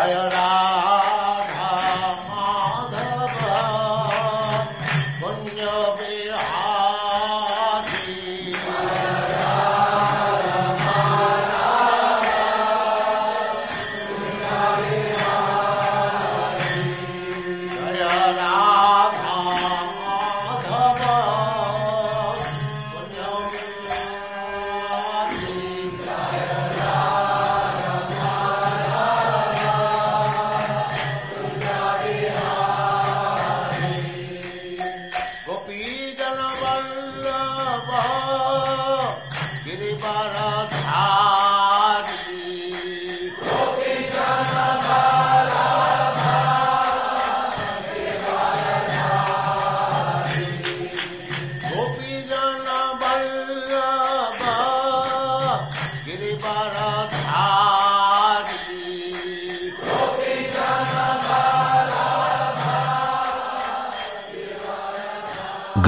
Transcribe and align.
Jaya 0.00 0.30
Ram. 0.32 0.79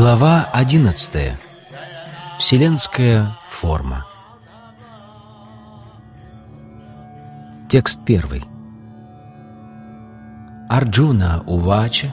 Глава 0.03 0.49
11. 0.53 1.39
Вселенская 2.41 3.37
форма. 3.49 4.05
Текст 7.71 8.01
первый. 8.05 8.43
Арджуна 10.69 11.45
Увача 11.47 12.13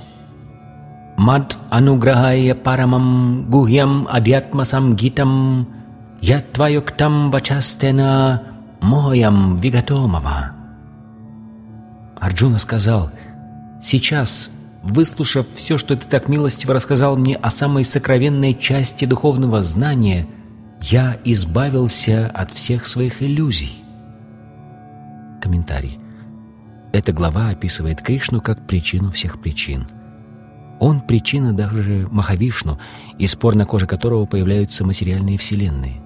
Мад 1.18 1.58
Ануграхая 1.72 2.54
Парамам 2.54 3.50
Гухьям 3.50 4.08
Адьятма 4.08 4.66
Самгитам 4.66 5.68
Ятваюктам 6.22 7.32
Вачастена 7.32 8.44
Моям 8.82 9.58
Вигатомама. 9.58 10.52
Арджуна 12.20 12.60
сказал, 12.60 13.10
«Сейчас, 13.82 14.52
выслушав 14.84 15.46
все, 15.56 15.78
что 15.78 15.96
ты 15.96 16.06
так 16.06 16.28
милостиво 16.28 16.74
рассказал 16.74 17.18
мне 17.18 17.36
о 17.36 17.50
самой 17.50 17.84
сокровенной 17.84 18.54
части 18.54 19.06
духовного 19.06 19.62
знания, 19.62 20.28
я 20.82 21.18
избавился 21.26 22.28
от 22.28 22.52
всех 22.52 22.88
своих 22.88 23.22
иллюзий». 23.22 23.84
Комментарий. 25.42 26.00
Эта 26.92 27.14
глава 27.14 27.50
описывает 27.50 28.02
Кришну 28.02 28.42
как 28.42 28.66
причину 28.66 29.12
всех 29.12 29.40
причин. 29.40 29.88
Он 30.80 31.02
причина 31.02 31.54
даже 31.54 32.08
Махавишну, 32.10 32.80
из 33.18 33.32
спор 33.32 33.56
на 33.56 33.66
коже 33.66 33.86
которого 33.86 34.26
появляются 34.26 34.86
материальные 34.86 35.38
вселенные. 35.38 36.02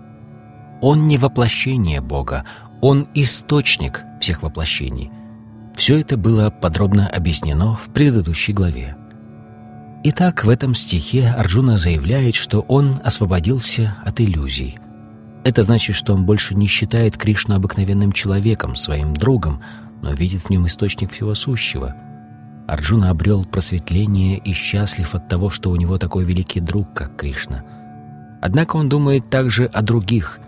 Он 0.82 1.08
не 1.08 1.18
воплощение 1.18 2.02
Бога, 2.02 2.44
он 2.82 3.08
источник 3.14 4.02
всех 4.20 4.42
воплощений. 4.42 5.12
Все 5.76 6.00
это 6.00 6.18
было 6.18 6.50
подробно 6.50 7.08
объяснено 7.08 7.76
в 7.76 7.90
предыдущей 7.94 8.54
главе. 8.54 8.96
Итак, 10.04 10.44
в 10.44 10.50
этом 10.50 10.74
стихе 10.74 11.30
Арджуна 11.30 11.78
заявляет, 11.78 12.36
что 12.36 12.60
он 12.62 13.00
освободился 13.04 13.96
от 14.04 14.20
иллюзий. 14.20 14.78
Это 15.44 15.64
значит, 15.64 15.96
что 15.96 16.14
он 16.14 16.26
больше 16.26 16.56
не 16.56 16.68
считает 16.68 17.18
Кришну 17.18 17.56
обыкновенным 17.56 18.12
человеком, 18.12 18.76
своим 18.76 19.14
другом, 19.14 19.62
но 20.02 20.14
видит 20.14 20.44
в 20.44 20.50
нем 20.50 20.68
источник 20.68 21.12
всего 21.12 21.36
сущего. 21.36 21.96
Арджуна 22.68 23.10
обрел 23.10 23.46
просветление 23.46 24.38
и 24.38 24.54
счастлив 24.54 25.16
от 25.16 25.28
того, 25.28 25.50
что 25.50 25.70
у 25.70 25.76
него 25.76 25.98
такой 25.98 26.24
великий 26.24 26.62
друг, 26.62 26.94
как 26.94 27.18
Кришна. 27.18 27.64
Однако 28.42 28.78
он 28.78 28.90
думает 28.90 29.30
также 29.30 29.66
о 29.66 29.82
других, 29.82 30.40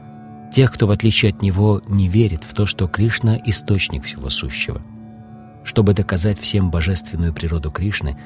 тех, 0.52 0.72
кто, 0.72 0.88
в 0.88 0.92
отличие 0.92 1.32
от 1.32 1.42
него, 1.42 1.82
не 1.88 2.08
верит 2.08 2.44
в 2.44 2.54
то, 2.54 2.66
что 2.66 2.88
Кришна— 2.88 3.38
источник 3.46 4.06
всего 4.06 4.30
сущего. 4.30 4.82
Чтобы 5.66 5.96
доказать 5.96 6.40
всем 6.40 6.70
божественную 6.70 7.34
природу 7.34 7.72
Кришны, 7.72 8.18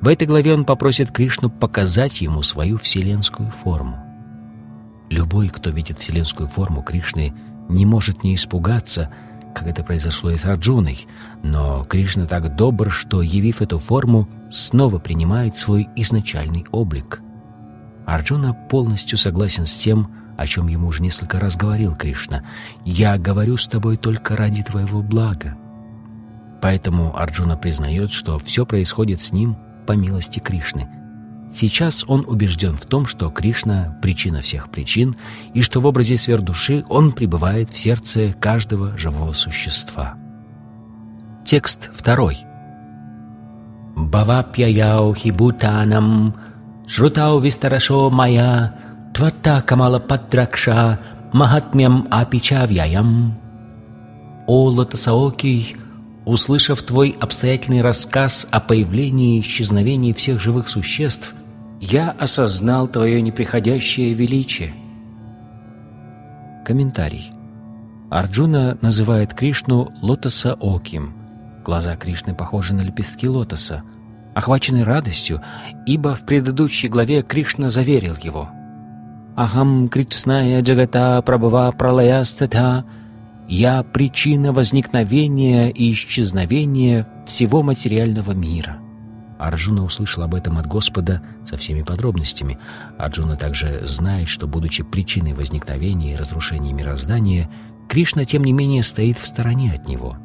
в 0.00 0.08
этой 0.08 0.26
главе 0.26 0.54
он 0.54 0.64
попросит 0.64 1.12
Кришну 1.12 1.50
показать 1.50 2.22
ему 2.22 2.42
свою 2.42 2.78
вселенскую 2.78 3.50
форму. 3.50 3.98
Любой, 5.10 5.48
кто 5.48 5.70
видит 5.70 5.98
вселенскую 5.98 6.48
форму 6.48 6.82
Кришны, 6.82 7.34
не 7.68 7.84
может 7.86 8.24
не 8.24 8.34
испугаться, 8.34 9.10
как 9.54 9.68
это 9.68 9.84
произошло 9.84 10.30
и 10.30 10.38
с 10.38 10.44
Арджуной, 10.44 11.06
но 11.42 11.84
Кришна 11.84 12.26
так 12.26 12.56
добр, 12.56 12.90
что, 12.90 13.22
явив 13.22 13.62
эту 13.62 13.78
форму, 13.78 14.28
снова 14.50 14.98
принимает 14.98 15.56
свой 15.56 15.88
изначальный 15.96 16.66
облик. 16.72 17.20
Арджуна 18.06 18.54
полностью 18.54 19.18
согласен 19.18 19.66
с 19.66 19.74
тем, 19.74 20.10
о 20.36 20.46
чем 20.46 20.68
ему 20.68 20.88
уже 20.88 21.02
несколько 21.02 21.40
раз 21.40 21.56
говорил 21.56 21.94
Кришна. 21.94 22.42
«Я 22.84 23.18
говорю 23.18 23.56
с 23.56 23.66
тобой 23.66 23.96
только 23.96 24.36
ради 24.36 24.62
твоего 24.62 25.02
блага». 25.02 25.56
Поэтому 26.66 27.16
Арджуна 27.16 27.56
признает, 27.56 28.10
что 28.10 28.40
все 28.40 28.66
происходит 28.66 29.20
с 29.20 29.30
ним 29.30 29.56
по 29.86 29.92
милости 29.92 30.40
Кришны. 30.40 30.88
Сейчас 31.54 32.04
он 32.08 32.24
убежден 32.26 32.76
в 32.76 32.86
том, 32.86 33.06
что 33.06 33.30
Кришна— 33.30 33.96
причина 34.02 34.40
всех 34.40 34.68
причин, 34.68 35.14
и 35.54 35.62
что 35.62 35.80
в 35.80 35.86
образе 35.86 36.18
сверхдуши 36.18 36.84
он 36.88 37.12
пребывает 37.12 37.70
в 37.70 37.78
сердце 37.78 38.34
каждого 38.40 38.98
живого 38.98 39.32
существа. 39.32 40.16
Текст 41.44 41.88
второй. 41.94 42.38
«Бавапьяяу 43.94 45.14
хибутанам, 45.14 46.34
шрутау 46.88 47.38
вистарашо 47.38 48.10
мая, 48.10 48.74
твата 49.14 49.62
камала 49.62 50.00
падракша, 50.00 50.98
махатмям 51.32 52.08
апичавьяям». 52.10 53.36
«О, 54.48 54.64
Лотосаокий, 54.64 55.76
услышав 56.26 56.82
твой 56.82 57.16
обстоятельный 57.18 57.80
рассказ 57.80 58.46
о 58.50 58.60
появлении 58.60 59.38
и 59.38 59.40
исчезновении 59.40 60.12
всех 60.12 60.40
живых 60.40 60.68
существ, 60.68 61.32
я 61.80 62.10
осознал 62.10 62.88
твое 62.88 63.22
неприходящее 63.22 64.12
величие». 64.12 64.74
Комментарий. 66.66 67.30
Арджуна 68.10 68.76
называет 68.82 69.34
Кришну 69.34 69.92
Лотоса 70.02 70.56
Оким. 70.60 71.14
Глаза 71.64 71.96
Кришны 71.96 72.34
похожи 72.34 72.74
на 72.74 72.82
лепестки 72.82 73.28
лотоса, 73.28 73.82
охвачены 74.34 74.84
радостью, 74.84 75.42
ибо 75.86 76.14
в 76.16 76.26
предыдущей 76.26 76.88
главе 76.88 77.22
Кришна 77.22 77.70
заверил 77.70 78.16
его. 78.20 78.48
«Ахам 79.36 79.88
критсная 79.88 80.60
джагата 80.62 81.22
прабхава 81.24 81.70
пралаястата» 81.72 82.84
«Я— 83.48 83.82
причина 83.92 84.52
возникновения 84.52 85.70
и 85.70 85.92
исчезновения 85.92 87.06
всего 87.26 87.62
материального 87.62 88.32
мира». 88.32 88.78
Арджуна 89.38 89.84
услышал 89.84 90.22
об 90.22 90.34
этом 90.34 90.58
от 90.58 90.66
Господа 90.66 91.22
со 91.46 91.56
всеми 91.56 91.82
подробностями. 91.82 92.58
Арджуна 92.98 93.36
также 93.36 93.84
знает, 93.84 94.28
что, 94.28 94.46
будучи 94.46 94.82
причиной 94.82 95.34
возникновения 95.34 96.14
и 96.14 96.16
разрушения 96.16 96.72
мироздания, 96.72 97.50
Кришна, 97.88 98.24
тем 98.24 98.42
не 98.42 98.52
менее, 98.52 98.82
стоит 98.82 99.18
в 99.18 99.26
стороне 99.26 99.72
от 99.72 99.86
него. 99.86 100.16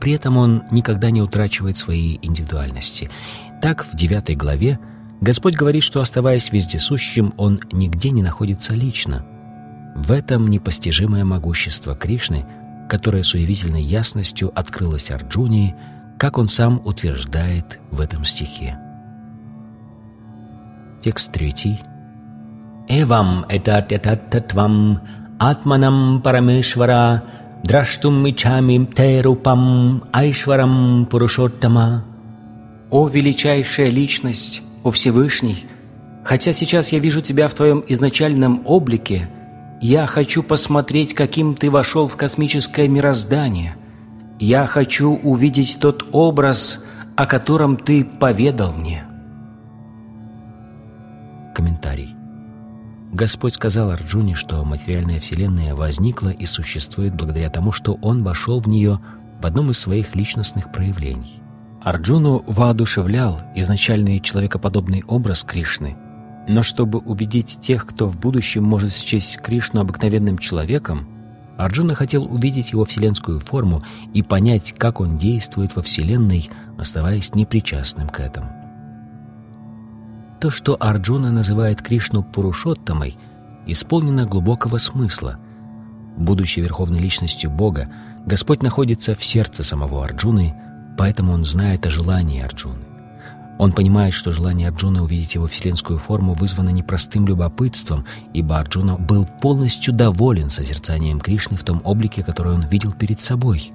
При 0.00 0.12
этом 0.12 0.36
он 0.36 0.62
никогда 0.70 1.10
не 1.10 1.20
утрачивает 1.20 1.76
своей 1.76 2.18
индивидуальности. 2.22 3.10
Так, 3.60 3.84
в 3.84 3.96
девятой 3.96 4.36
главе 4.36 4.78
Господь 5.20 5.56
говорит, 5.56 5.82
что, 5.82 6.00
оставаясь 6.00 6.52
вездесущим, 6.52 7.34
Он 7.36 7.60
нигде 7.72 8.10
не 8.10 8.22
находится 8.22 8.74
лично. 8.74 9.26
В 9.94 10.12
этом 10.12 10.48
непостижимое 10.48 11.24
могущество 11.24 11.94
Кришны, 11.94 12.44
которое 12.88 13.22
с 13.22 13.34
удивительной 13.34 13.82
ясностью 13.82 14.52
открылось 14.54 15.10
Арджуне, 15.10 15.76
как 16.18 16.38
он 16.38 16.48
сам 16.48 16.80
утверждает 16.84 17.78
в 17.90 18.00
этом 18.00 18.24
стихе. 18.24 18.78
Текст 21.02 21.32
третий. 21.32 21.80
«Эвам 22.88 23.44
этатятаттвам 23.48 25.00
атманам 25.38 26.22
парамешвара 26.22 27.22
драштум 27.62 28.24
мичами 28.24 28.84
те 28.84 29.20
рупам 29.20 30.04
айшварам 30.12 31.06
пурушоттама». 31.06 32.04
«О, 32.90 33.08
величайшая 33.08 33.90
личность, 33.90 34.62
о 34.82 34.90
Всевышний! 34.90 35.66
Хотя 36.24 36.52
сейчас 36.52 36.92
я 36.92 36.98
вижу 36.98 37.20
тебя 37.20 37.48
в 37.48 37.54
твоем 37.54 37.84
изначальном 37.86 38.62
облике, 38.64 39.28
я 39.80 40.06
хочу 40.06 40.42
посмотреть, 40.42 41.14
каким 41.14 41.54
ты 41.54 41.70
вошел 41.70 42.08
в 42.08 42.16
космическое 42.16 42.88
мироздание. 42.88 43.76
«Я 44.40 44.66
хочу 44.66 45.16
увидеть 45.16 45.78
тот 45.80 46.06
образ, 46.12 46.84
о 47.16 47.26
котором 47.26 47.76
ты 47.76 48.04
поведал 48.04 48.72
мне». 48.72 49.04
Комментарий. 51.54 52.14
Господь 53.12 53.54
сказал 53.54 53.90
Арджуне, 53.90 54.34
что 54.34 54.64
материальная 54.64 55.18
вселенная 55.18 55.74
возникла 55.74 56.28
и 56.28 56.46
существует 56.46 57.14
благодаря 57.14 57.50
тому, 57.50 57.72
что 57.72 57.94
он 57.94 58.22
вошел 58.22 58.60
в 58.60 58.68
нее 58.68 59.00
в 59.40 59.46
одном 59.46 59.70
из 59.70 59.78
своих 59.78 60.14
личностных 60.14 60.70
проявлений. 60.72 61.40
Арджуну 61.82 62.44
воодушевлял 62.46 63.40
изначальный 63.54 64.20
человекоподобный 64.20 65.04
образ 65.06 65.42
Кришны, 65.42 65.96
но 66.48 66.62
чтобы 66.62 66.98
убедить 66.98 67.58
тех, 67.60 67.86
кто 67.86 68.08
в 68.08 68.18
будущем 68.18 68.64
может 68.64 68.92
счесть 68.92 69.38
Кришну 69.40 69.82
обыкновенным 69.82 70.38
человеком, 70.38 71.06
Арджуна 71.58 71.94
хотел 71.94 72.24
увидеть 72.24 72.72
его 72.72 72.84
вселенскую 72.84 73.38
форму 73.38 73.82
и 74.14 74.22
понять, 74.22 74.72
как 74.72 75.00
он 75.00 75.18
действует 75.18 75.76
во 75.76 75.82
Вселенной, 75.82 76.48
оставаясь 76.78 77.34
непричастным 77.34 78.08
к 78.08 78.20
этому. 78.20 78.48
То, 80.40 80.50
что 80.50 80.76
Арджуна 80.78 81.32
называет 81.32 81.82
Кришну 81.82 82.22
Пурушоттамой, 82.22 83.16
исполнено 83.66 84.24
глубокого 84.24 84.78
смысла. 84.78 85.38
Будучи 86.16 86.60
верховной 86.60 87.00
личностью 87.00 87.50
Бога, 87.50 87.90
Господь 88.24 88.62
находится 88.62 89.14
в 89.14 89.24
сердце 89.24 89.62
самого 89.62 90.04
Арджуны, 90.04 90.54
поэтому 90.96 91.32
он 91.32 91.44
знает 91.44 91.84
о 91.86 91.90
желании 91.90 92.40
Арджуны. 92.40 92.87
Он 93.58 93.72
понимает, 93.72 94.14
что 94.14 94.32
желание 94.32 94.68
Арджуны 94.68 95.02
увидеть 95.02 95.34
его 95.34 95.48
вселенскую 95.48 95.98
форму 95.98 96.34
вызвано 96.34 96.70
непростым 96.70 97.26
любопытством, 97.26 98.06
ибо 98.32 98.56
Арджуна 98.56 98.96
был 98.96 99.26
полностью 99.26 99.92
доволен 99.92 100.48
созерцанием 100.48 101.18
Кришны 101.18 101.56
в 101.56 101.64
том 101.64 101.82
облике, 101.84 102.22
который 102.22 102.54
он 102.54 102.66
видел 102.66 102.92
перед 102.92 103.20
собой. 103.20 103.72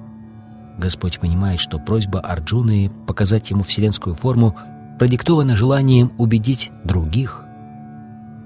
Господь 0.77 1.19
понимает, 1.19 1.59
что 1.59 1.79
просьба 1.79 2.21
Арджуны 2.21 2.91
показать 3.05 3.49
ему 3.49 3.63
вселенскую 3.63 4.15
форму 4.15 4.55
продиктована 4.97 5.55
желанием 5.57 6.13
убедить 6.17 6.71
других. 6.85 7.43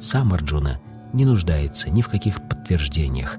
Сам 0.02 0.34
Арджуна 0.34 0.80
не 1.14 1.24
нуждается 1.24 1.92
ни 1.92 2.02
в 2.02 2.10
каких 2.10 2.42
подтверждениях. 2.42 3.38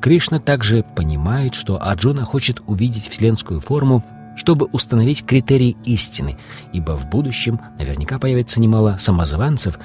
Кришна 0.00 0.40
также 0.40 0.84
понимает, 0.94 1.54
что 1.54 1.82
Арджуна 1.82 2.24
хочет 2.24 2.62
увидеть 2.66 3.08
вселенскую 3.08 3.60
форму, 3.60 4.04
чтобы 4.36 4.66
установить 4.66 5.24
критерий 5.24 5.76
истины, 5.84 6.36
ибо 6.72 6.92
в 6.92 7.08
будущем 7.08 7.60
наверняка 7.78 8.18
появится 8.18 8.60
немало 8.60 8.96
самозванцев, 8.98 9.78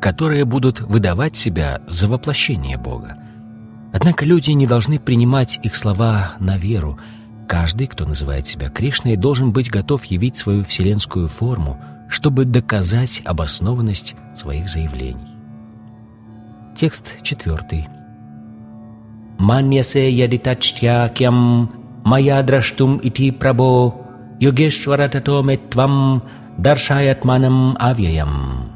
которые 0.00 0.44
будут 0.44 0.80
выдавать 0.80 1.36
себя 1.36 1.82
за 1.86 2.08
воплощение 2.08 2.78
Бога. 2.78 3.18
Однако 3.92 4.24
люди 4.24 4.52
не 4.52 4.66
должны 4.66 4.98
принимать 4.98 5.58
их 5.62 5.76
слова 5.76 6.32
на 6.38 6.56
веру. 6.56 6.98
Каждый, 7.48 7.88
кто 7.88 8.06
называет 8.06 8.46
себя 8.46 8.70
Кришной, 8.70 9.16
должен 9.16 9.52
быть 9.52 9.70
готов 9.70 10.04
явить 10.04 10.36
свою 10.36 10.64
вселенскую 10.64 11.26
форму, 11.26 11.78
чтобы 12.08 12.44
доказать 12.44 13.20
обоснованность 13.24 14.14
своих 14.36 14.68
заявлений. 14.68 15.34
Текст 16.76 17.20
четвертый. 17.22 17.88
«Маньясе 19.38 20.10
ядитачтякям 20.10 21.79
мая 22.04 22.42
драштум 22.42 23.00
ити 23.02 23.30
прабо 23.30 23.94
йогешваратато 24.40 25.42
метвам 25.42 26.22
даршаятманам 26.58 27.76
авьяям». 27.78 28.70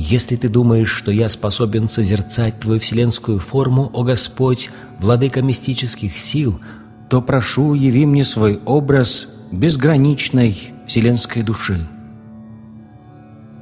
Если 0.00 0.36
ты 0.36 0.48
думаешь, 0.48 0.92
что 0.92 1.10
я 1.10 1.28
способен 1.28 1.88
созерцать 1.88 2.60
твою 2.60 2.78
вселенскую 2.78 3.40
форму, 3.40 3.90
о 3.92 4.04
Господь, 4.04 4.70
владыка 5.00 5.42
мистических 5.42 6.16
сил, 6.16 6.60
то 7.08 7.20
прошу, 7.20 7.74
яви 7.74 8.06
мне 8.06 8.22
свой 8.22 8.60
образ 8.64 9.26
безграничной 9.50 10.72
вселенской 10.86 11.42
души. 11.42 11.84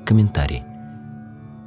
Комментарий. 0.05 0.62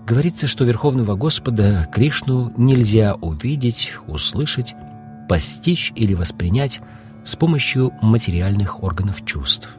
Говорится, 0.06 0.45
что 0.45 0.65
Верховного 0.65 1.15
Господа 1.15 1.89
Кришну 1.91 2.53
нельзя 2.56 3.15
увидеть, 3.15 3.94
услышать, 4.06 4.75
постичь 5.29 5.93
или 5.95 6.15
воспринять 6.15 6.81
с 7.23 7.35
помощью 7.35 7.93
материальных 8.01 8.83
органов 8.83 9.23
чувств. 9.23 9.69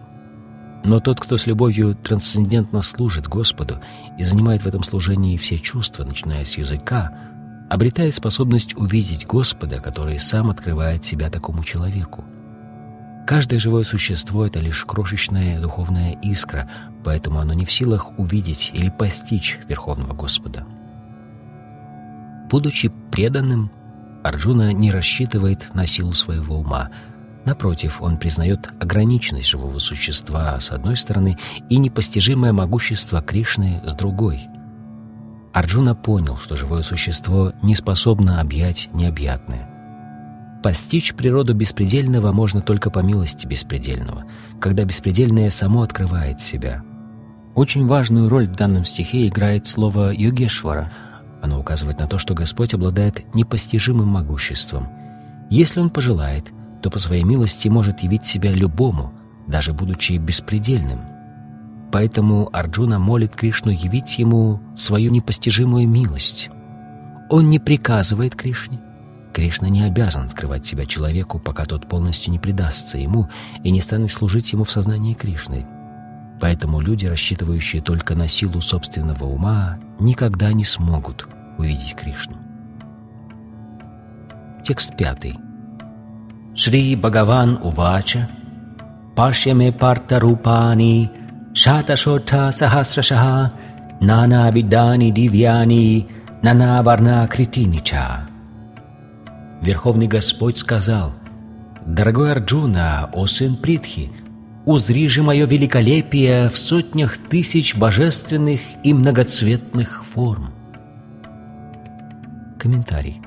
Но 0.85 1.01
тот, 1.01 1.21
кто 1.21 1.37
с 1.37 1.47
любовью 1.47 1.95
трансцендентно 1.95 2.81
служит 2.81 3.27
Господу 3.27 3.81
и 4.17 4.23
занимает 4.23 4.63
в 4.63 4.67
этом 4.67 4.85
служении 4.85 5.37
все 5.37 5.59
чувства, 5.59 6.05
начиная 6.05 6.45
с 6.45 6.57
языка, 6.57 7.11
обретает 7.69 8.15
способность 8.15 8.77
увидеть 8.77 9.27
Господа, 9.27 9.81
который 9.81 10.21
сам 10.21 10.51
открывает 10.51 11.05
себя 11.05 11.29
такому 11.29 11.65
человеку. 11.65 12.25
Каждое 13.27 13.59
живое 13.59 13.85
существо— 13.85 14.47
это 14.47 14.61
лишь 14.61 14.85
крошечная 14.85 15.61
духовная 15.61 16.17
искра, 16.23 16.71
поэтому 17.05 17.41
оно 17.41 17.55
не 17.55 17.65
в 17.65 17.73
силах 17.73 18.19
увидеть 18.19 18.71
или 18.73 18.89
постичь 18.89 19.59
Верховного 19.69 20.15
Господа. 20.15 20.65
Будучи 22.49 22.91
преданным, 23.11 23.71
Арджуна 24.23 24.73
не 24.73 24.91
рассчитывает 24.91 25.69
на 25.75 25.87
силу 25.87 26.15
своего 26.15 26.57
ума. 26.57 26.91
Напротив, 27.45 28.03
он 28.03 28.19
признает 28.19 28.69
ограниченность 28.79 29.49
живого 29.49 29.79
существа 29.79 30.61
с 30.61 30.71
одной 30.71 30.97
стороны 30.97 31.39
и 31.69 31.79
непостижимое 31.79 32.53
могущество 32.53 33.23
Кришны 33.23 33.83
с 33.87 33.95
другой. 33.95 34.49
Арджуна 35.53 35.95
понял, 35.95 36.37
что 36.37 36.57
живое 36.57 36.83
существо 36.83 37.53
не 37.63 37.75
способно 37.75 38.41
объять 38.41 38.89
необъятное. 38.93 39.69
Постичь 40.63 41.15
природу 41.15 41.55
беспредельного 41.55 42.33
можно 42.33 42.61
только 42.61 42.91
по 42.91 42.99
милости 42.99 43.47
беспредельного, 43.47 44.27
когда 44.61 44.85
беспредельное 44.85 45.51
само 45.51 45.83
открывает 45.83 46.41
себя. 46.41 46.83
Очень 47.55 47.87
важную 47.87 48.29
роль 48.29 48.47
в 48.47 48.57
данном 48.57 48.85
стихе 48.85 49.27
играет 49.27 49.67
слово 49.67 50.13
«йогешвара». 50.13 50.93
Оно 51.43 51.59
указывает 51.59 51.99
на 51.99 52.07
то, 52.07 52.19
что 52.19 52.35
Господь 52.35 52.75
обладает 52.75 53.35
непостижимым 53.35 54.09
могуществом. 54.09 54.89
Если 55.49 55.81
Он 55.81 55.91
пожелает, 55.91 56.47
то 56.83 56.91
по 56.91 56.99
своей 56.99 57.25
милости 57.25 57.69
может 57.69 58.01
явить 58.01 58.27
себя 58.27 58.53
любому, 58.53 59.13
даже 59.47 59.73
будучи 59.73 60.13
беспредельным. 60.13 61.01
Поэтому 61.93 62.49
Арджуна 62.53 62.99
молит 62.99 63.35
Кришну 63.35 63.73
явить 63.73 64.19
ему 64.19 64.61
свою 64.77 65.11
непостижимую 65.11 65.89
милость. 65.89 66.51
Он 67.29 67.51
не 67.51 67.59
приказывает 67.59 68.37
Кришне, 68.37 68.79
Кришна 69.33 69.69
не 69.69 69.83
обязан 69.83 70.27
открывать 70.27 70.67
себя 70.67 70.87
человеку, 70.87 71.39
пока 71.39 71.65
тот 71.65 71.87
полностью 71.89 72.33
не 72.33 72.39
предастся 72.39 72.99
ему 72.99 73.29
и 73.63 73.71
не 73.71 73.81
станет 73.81 74.11
служить 74.11 74.53
ему 74.53 74.65
в 74.65 74.71
сознании 74.71 75.15
Кришны. 75.15 75.67
Поэтому 76.41 76.81
люди, 76.81 77.05
рассчитывающие 77.07 77.83
только 77.83 78.15
на 78.15 78.27
силу 78.27 78.61
собственного 78.61 79.25
ума, 79.25 79.79
никогда 79.99 80.53
не 80.53 80.65
смогут 80.65 81.29
увидеть 81.59 81.95
Кришну. 81.95 82.37
Текст 84.65 84.97
пятый. 84.97 85.39
Шри 86.55 86.97
Бхагаван 86.97 87.59
Увача 87.63 88.29
Пашьяме 89.15 89.73
Парта 89.73 90.19
Рупани 90.19 91.11
Шата 91.55 91.97
Сахасрашаха 91.97 93.53
Нана 94.01 94.51
Видани 94.51 95.11
Дивьяни 95.11 96.09
Нана 96.43 96.83
Варна 96.83 97.27
Критинича 97.29 98.27
Верховный 99.63 100.07
Господь 100.07 100.59
сказал, 100.59 101.13
«Дорогой 101.85 102.33
Арджуна, 102.33 103.11
о 103.13 103.27
сын 103.27 103.57
Притхи, 103.57 104.11
узри 104.65 105.09
же 105.09 105.23
мое 105.23 105.47
великолепие 105.47 106.49
в 106.49 106.59
сотнях 106.59 107.19
тысяч 107.19 107.77
божественных 107.77 108.61
и 108.83 108.93
многоцветных 108.93 110.05
форм». 110.05 110.53
Комментарий. 112.59 113.21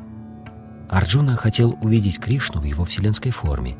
Арджуна 0.89 1.35
хотел 1.35 1.77
увидеть 1.81 2.19
Кришну 2.19 2.61
в 2.61 2.65
его 2.65 2.85
вселенской 2.85 3.31
форме. 3.31 3.75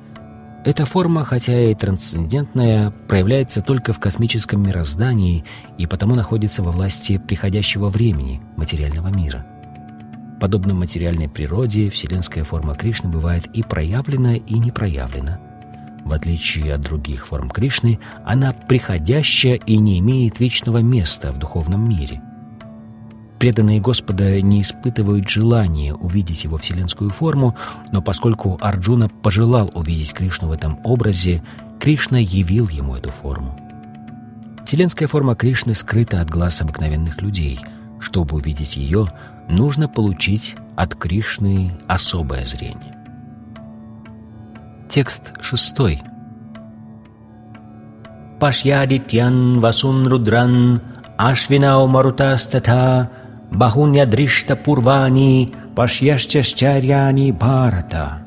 Эта 0.66 0.86
форма, 0.86 1.26
хотя 1.26 1.72
и 1.72 1.76
трансцендентная, 1.76 2.92
проявляется 3.08 3.62
только 3.62 3.94
в 3.94 4.00
космическом 4.00 4.64
мироздании 4.64 5.44
и 5.78 5.86
потому 5.86 6.16
находится 6.16 6.64
во 6.64 6.72
власти 6.72 7.18
приходящего 7.18 7.90
времени 7.90 8.42
материального 8.56 9.10
мира– 9.10 9.46
Подобно 10.44 10.74
материальной 10.74 11.30
природе, 11.30 11.90
вселенская 11.90 12.44
форма 12.44 12.74
Кришны 12.74 13.10
бывает 13.10 13.46
и 13.54 13.64
проявлена, 13.64 14.36
и 14.36 14.56
не 14.56 14.72
проявлена. 14.72 15.40
В 16.06 16.12
отличие 16.12 16.74
от 16.74 16.82
других 16.82 17.28
форм 17.28 17.50
Кришны, 17.50 18.00
она 18.26 18.54
приходящая 18.54 19.56
и 19.56 19.78
не 19.78 20.00
имеет 20.00 20.40
вечного 20.40 20.80
места 20.80 21.32
в 21.32 21.40
духовном 21.40 21.88
мире. 21.88 22.22
Преданные 23.40 23.82
Господа 23.82 24.42
не 24.42 24.62
испытывают 24.62 25.28
желания 25.28 25.94
увидеть 25.94 26.44
его 26.44 26.58
вселенскую 26.58 27.10
форму, 27.10 27.58
но 27.92 28.02
поскольку 28.02 28.58
Арджуна 28.62 29.10
пожелал 29.10 29.70
увидеть 29.74 30.14
Кришну 30.14 30.50
в 30.50 30.52
этом 30.52 30.80
образе, 30.84 31.44
Кришна 31.80 32.20
явил 32.20 32.70
ему 32.70 32.96
эту 32.96 33.10
форму. 33.10 33.60
Вселенская 34.66 35.08
форма 35.08 35.36
Кришны 35.36 35.76
скрыта 35.76 36.22
от 36.22 36.30
глаз 36.30 36.62
обыкновенных 36.62 37.22
людей. 37.22 37.60
Чтобы 38.00 38.38
увидеть 38.38 38.78
ее, 38.78 39.08
нужно 39.50 39.90
получить 39.90 40.56
от 40.76 40.96
Кришны 40.96 41.74
особое 41.88 42.46
зрение. 42.46 42.93
Текст 44.90 45.34
шестой. 45.42 46.02
Пашьядитьян 48.40 49.60
васун 49.60 50.08
рудран 50.08 50.82
ашвинау 51.18 51.88
марутастата 51.88 53.10
бахунья 53.52 54.06
дришта 54.06 54.56
пурвани 54.56 55.54
пашьяшчашчарьяни 55.76 57.32
барата. 57.32 58.26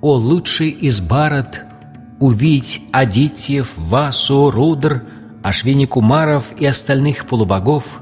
О 0.00 0.14
лучший 0.14 0.70
из 0.70 1.00
барат, 1.00 1.64
увидь 2.20 2.82
Адитьев, 2.92 3.72
Васу, 3.76 4.50
Рудр, 4.50 5.04
Ашвини 5.42 5.86
Кумаров 5.86 6.52
и 6.58 6.66
остальных 6.66 7.26
полубогов, 7.26 8.00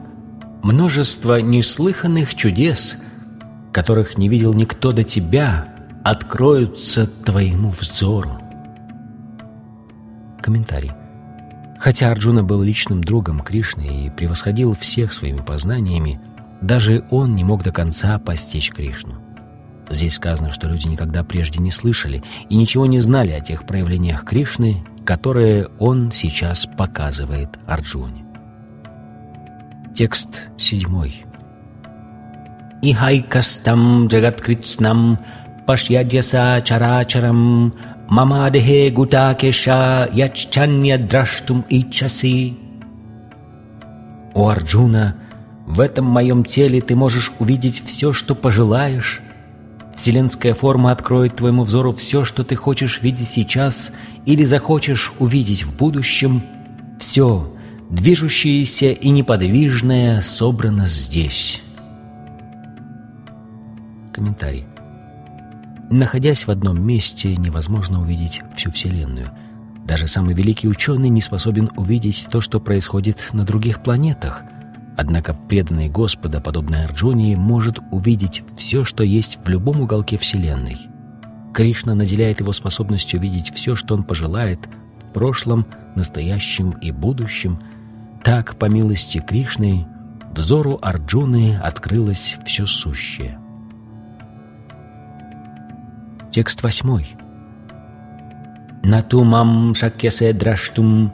множество 0.63 1.41
неслыханных 1.41 2.35
чудес, 2.35 2.97
которых 3.73 4.19
не 4.19 4.29
видел 4.29 4.55
никто 4.55 4.93
до 4.93 5.05
тебя, 5.05 5.74
откроются 6.05 7.07
твоему 7.07 7.71
взору. 7.71 8.39
Комментарий. 10.41 10.93
Хотя 11.79 12.11
Арджуна 12.11 12.45
был 12.45 12.63
личным 12.63 13.03
другом 13.03 13.41
Кришны 13.41 14.07
и 14.07 14.11
превосходил 14.11 14.75
всех 14.75 15.13
своими 15.15 15.39
познаниями, 15.39 16.21
даже 16.61 17.05
он 17.11 17.35
не 17.35 17.43
мог 17.43 17.63
до 17.63 17.73
конца 17.73 18.19
постичь 18.19 18.71
Кришну. 18.71 19.15
Здесь 19.89 20.15
сказано, 20.15 20.53
что 20.53 20.69
люди 20.69 20.87
никогда 20.87 21.25
прежде 21.25 21.59
не 21.59 21.71
слышали 21.71 22.23
и 22.49 22.57
ничего 22.57 22.85
не 22.87 23.01
знали 23.01 23.31
о 23.31 23.41
тех 23.41 23.67
проявлениях 23.67 24.25
Кришны, 24.25 24.85
которые 25.07 25.69
он 25.79 26.13
сейчас 26.13 26.67
показывает 26.67 27.49
Арджуне. 27.67 28.25
Текст 29.95 30.49
седьмой. 30.59 31.25
«Ихайкастам 32.83 34.09
джагаткритснам 34.09 35.19
пашьядьяса 35.67 36.63
чарачарам 36.65 37.75
мамадехе 38.09 38.91
гутакеша 38.91 40.09
яччанья 40.13 40.99
драштум 40.99 41.65
ичаси». 41.69 42.59
«О 44.35 44.49
Арджуна, 44.49 45.17
в 45.67 45.81
этом 45.81 46.07
моем 46.07 46.45
теле 46.45 46.81
ты 46.81 46.97
можешь 46.97 47.33
увидеть 47.39 47.83
все, 47.87 48.13
что 48.13 48.35
пожелаешь, 48.35 49.23
Вселенская 49.95 50.55
форма 50.55 50.91
откроет 50.91 51.37
твоему 51.37 51.63
взору 51.63 51.93
все, 51.93 52.25
что 52.25 52.45
ты 52.45 52.57
хочешь 52.57 53.01
видеть 53.01 53.29
сейчас 53.29 53.93
или 54.27 54.45
захочешь 54.45 55.13
увидеть 55.19 55.65
в 55.65 55.77
будущем. 55.77 56.43
Все, 56.99 57.53
движущееся 57.91 58.91
и 58.91 59.11
неподвижное, 59.11 60.21
собрано 60.21 60.87
здесь. 60.87 61.63
Комментарий. 64.13 64.67
Находясь 65.91 66.47
в 66.47 66.51
одном 66.51 66.81
месте, 66.81 67.37
невозможно 67.37 68.01
увидеть 68.01 68.43
всю 68.57 68.71
Вселенную. 68.71 69.31
Даже 69.87 70.07
самый 70.07 70.35
великий 70.35 70.69
ученый 70.69 71.11
не 71.11 71.21
способен 71.21 71.71
увидеть 71.77 72.27
то, 72.31 72.41
что 72.41 72.61
происходит 72.61 73.29
на 73.33 73.45
других 73.45 73.83
планетах– 73.83 74.43
Однако 74.97 75.35
преданный 75.35 75.89
Господа, 75.89 76.41
подобный 76.41 76.85
Арджуне, 76.85 77.37
может 77.37 77.79
увидеть 77.91 78.43
все, 78.57 78.85
что 78.85 79.03
есть 79.03 79.39
в 79.45 79.49
любом 79.49 79.81
уголке 79.81 80.17
Вселенной. 80.17 80.79
Кришна 81.53 81.95
наделяет 81.95 82.41
его 82.41 82.53
способностью 82.53 83.21
видеть 83.21 83.53
все, 83.55 83.75
что 83.75 83.95
он 83.95 84.05
пожелает 84.05 84.61
в 85.03 85.13
прошлом, 85.13 85.67
настоящем 85.95 86.71
и 86.71 86.91
будущем. 86.91 87.61
Так, 88.23 88.57
по 88.57 88.67
милости 88.67 89.23
Кришны, 89.27 89.87
взору 90.35 90.79
Арджуны 90.81 91.59
открылось 91.63 92.37
все 92.47 92.67
сущее. 92.67 93.39
Текст 96.35 96.65
восьмой. 96.65 97.15
«Натумам 98.83 99.77
шакьясе 99.77 100.33
драштум 100.33 101.13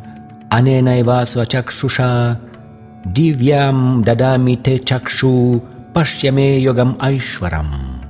аненайва 0.48 1.22
свачакшуша 1.26 2.40
Дивьям 3.04 4.02
дадами 4.02 4.54
те 4.54 4.78
чакшу 4.78 5.62
пашьяме 5.92 6.58
йогам 6.58 6.96
айшварам. 6.98 8.00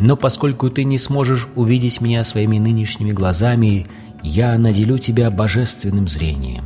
Но 0.00 0.16
поскольку 0.16 0.70
ты 0.70 0.82
не 0.82 0.98
сможешь 0.98 1.46
увидеть 1.54 2.00
меня 2.00 2.24
своими 2.24 2.58
нынешними 2.58 3.12
глазами, 3.12 3.86
я 4.24 4.58
наделю 4.58 4.98
тебя 4.98 5.30
божественным 5.30 6.08
зрением. 6.08 6.64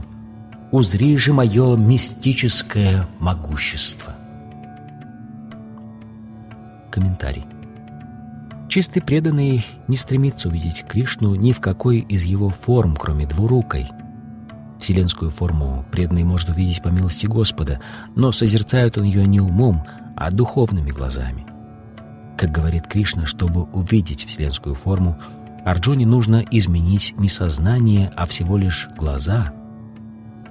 Узри 0.71 1.19
же 1.19 1.35
мое 1.35 1.77
мистическое 1.77 3.07
могущество. 3.19 4.17
Комментарий. 6.91 7.45
Чистый 8.73 9.03
преданный 9.03 9.67
не 9.87 9.99
стремится 9.99 10.49
увидеть 10.49 10.87
Кришну 10.89 11.35
ни 11.35 11.53
в 11.53 11.61
какой 11.61 11.99
из 11.99 12.25
его 12.25 12.49
форм, 12.49 12.97
кроме 12.97 13.27
двурукой– 13.27 13.91
Вселенскую 14.81 15.31
форму 15.31 15.85
преданный 15.93 16.25
может 16.25 16.49
увидеть 16.49 16.83
по 16.83 16.89
милости 16.89 17.27
Господа, 17.27 17.81
но 18.15 18.33
созерцает 18.33 18.97
он 18.97 19.05
ее 19.05 19.27
не 19.27 19.41
умом, 19.41 19.85
а 20.17 20.31
духовными 20.31 20.91
глазами. 20.91 21.45
Как 22.39 22.51
говорит 22.51 22.87
Кришна, 22.87 23.27
чтобы 23.27 23.65
увидеть 23.65 24.25
вселенскую 24.25 24.75
форму, 24.75 25.21
Арджуне 25.67 26.07
нужно 26.07 26.43
изменить 26.51 27.13
не 27.19 27.29
сознание, 27.29 28.11
а 28.17 28.25
всего 28.25 28.57
лишь 28.57 28.89
глаза. 28.97 29.53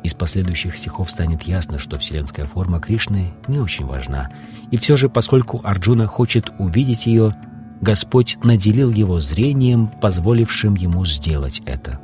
Из 0.04 0.14
последующих 0.14 0.78
стихов 0.78 1.10
станет 1.10 1.42
ясно, 1.42 1.80
что 1.80 1.98
вселенская 1.98 2.46
форма 2.46 2.80
Кришны 2.80 3.34
не 3.48 3.58
очень 3.58 3.88
важна. 3.88 4.30
И 4.70 4.78
все 4.78 4.96
же, 4.96 5.10
поскольку 5.10 5.60
Арджуна 5.64 6.06
хочет 6.06 6.54
увидеть 6.60 7.08
ее, 7.08 7.36
Господь 7.82 8.38
наделил 8.44 8.92
его 8.92 9.20
зрением, 9.20 9.88
позволившим 9.88 10.76
ему 10.76 11.04
сделать 11.06 11.62
это. 11.66 12.00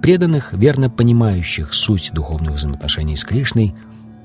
Преданных, 0.00 0.52
верно 0.52 0.88
понимающих 0.88 1.74
суть 1.74 2.10
духовных 2.12 2.54
взаимоотношений 2.54 3.16
с 3.16 3.24
Кришной, 3.24 3.74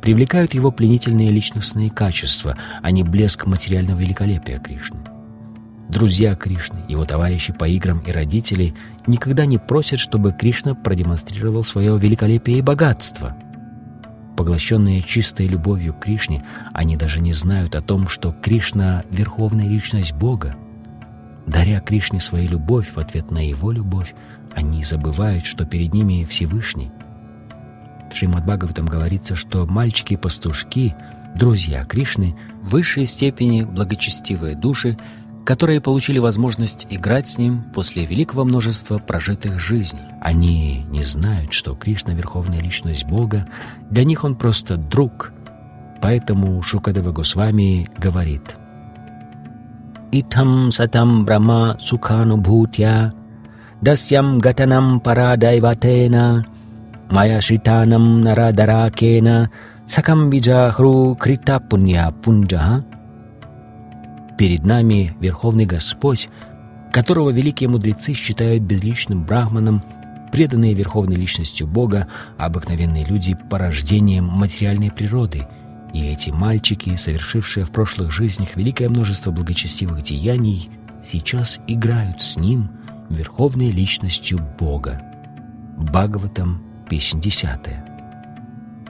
привлекают 0.01 0.53
его 0.53 0.71
пленительные 0.71 1.31
личностные 1.31 1.89
качества, 1.89 2.55
а 2.81 2.91
не 2.91 3.03
блеск 3.03 3.45
материального 3.45 3.99
великолепия 3.99 4.59
Кришны. 4.59 4.99
Друзья 5.89 6.35
Кришны, 6.35 6.79
его 6.87 7.05
товарищи 7.05 7.53
по 7.53 7.67
играм 7.67 7.99
и 7.99 8.11
родители 8.11 8.75
никогда 9.07 9.45
не 9.45 9.57
просят, 9.57 9.99
чтобы 9.99 10.31
Кришна 10.31 10.75
продемонстрировал 10.75 11.63
свое 11.63 11.97
великолепие 11.97 12.59
и 12.59 12.61
богатство. 12.61 13.35
Поглощенные 14.37 15.01
чистой 15.01 15.47
любовью 15.47 15.95
к 15.95 16.01
Кришне, 16.01 16.45
они 16.71 16.95
даже 16.95 17.21
не 17.21 17.33
знают 17.33 17.73
о 17.75 17.81
том, 17.81 18.07
что 18.07 18.31
Кришна— 18.31 19.03
верховная 19.09 19.67
личность 19.67 20.13
Бога. 20.13 20.55
Даря 21.47 21.79
Кришне 21.79 22.19
свою 22.19 22.47
любовь 22.47 22.91
в 22.93 22.99
ответ 22.99 23.31
на 23.31 23.39
его 23.39 23.71
любовь, 23.71 24.13
они 24.53 24.83
забывают, 24.83 25.47
что 25.47 25.65
перед 25.65 25.91
ними 25.91 26.23
Всевышний. 26.23 26.91
В 28.11 28.15
Шримад 28.15 28.45
Бхагаватам 28.45 28.85
говорится, 28.85 29.35
что 29.35 29.65
мальчики-пастушки, 29.65 30.93
друзья 31.33 31.83
Кришны, 31.83 32.35
высшей 32.61 33.05
степени 33.05 33.63
благочестивые 33.63 34.55
души, 34.55 34.99
которые 35.47 35.79
получили 35.79 36.19
возможность 36.19 36.87
играть 36.89 37.29
с 37.29 37.37
ним 37.37 37.63
после 37.73 38.05
великого 38.05 38.43
множества 38.43 38.97
прожитых 38.97 39.61
жизней. 39.61 40.01
Они 40.19 40.83
не 40.89 41.03
знают, 41.03 41.53
что 41.53 41.73
Кришна— 41.73 42.13
верховная 42.13 42.59
личность 42.59 43.05
Бога, 43.05 43.47
для 43.89 44.03
них 44.03 44.25
он 44.25 44.35
просто 44.35 44.75
друг. 44.75 45.31
Поэтому 46.01 46.61
Шукадева 46.61 47.13
Госвами 47.13 47.87
говорит 47.97 48.41
«Итам 50.11 50.73
сатам 50.73 51.23
брама 51.23 51.77
сукану 51.79 52.35
бхутья 52.35 53.13
Dasyam 53.81 54.39
gatanam 54.39 54.99
paradaivatena 54.99 56.43
Maya 57.09 57.39
shritanam 57.39 58.19
naрадаракена 58.21 59.49
Сакам 59.87 60.29
виджахру 60.29 61.15
крита 61.15 61.61
пунья 61.61 62.11
пунджа 62.21 62.83
Перед 64.37 64.65
нами 64.65 65.15
Верховный 65.19 65.65
Господь, 65.65 66.29
которого 66.91 67.31
великие 67.31 67.69
мудрецы 67.69 68.13
считают 68.13 68.63
безличным 68.63 69.23
брахманом, 69.23 69.83
преданные 70.31 70.73
Верховной 70.73 71.15
Личностью 71.15 71.67
Бога, 71.67 72.07
обыкновенные 72.37 73.05
люди 73.05 73.37
порождением 73.49 74.25
материальной 74.25 74.91
природы, 74.91 75.47
и 75.93 76.05
эти 76.05 76.29
мальчики, 76.29 76.95
совершившие 76.95 77.65
в 77.65 77.71
прошлых 77.71 78.11
жизнях 78.11 78.55
великое 78.55 78.89
множество 78.89 79.31
благочестивых 79.31 80.03
деяний, 80.03 80.69
сейчас 81.03 81.59
играют 81.67 82.21
с 82.21 82.35
Ним– 82.35 82.69
верховной 83.09 83.71
личностью 83.71 84.39
Бога. 84.59 85.01
Бхагаватам, 85.77 86.61
песнь 86.89 87.21
10. 87.21 87.49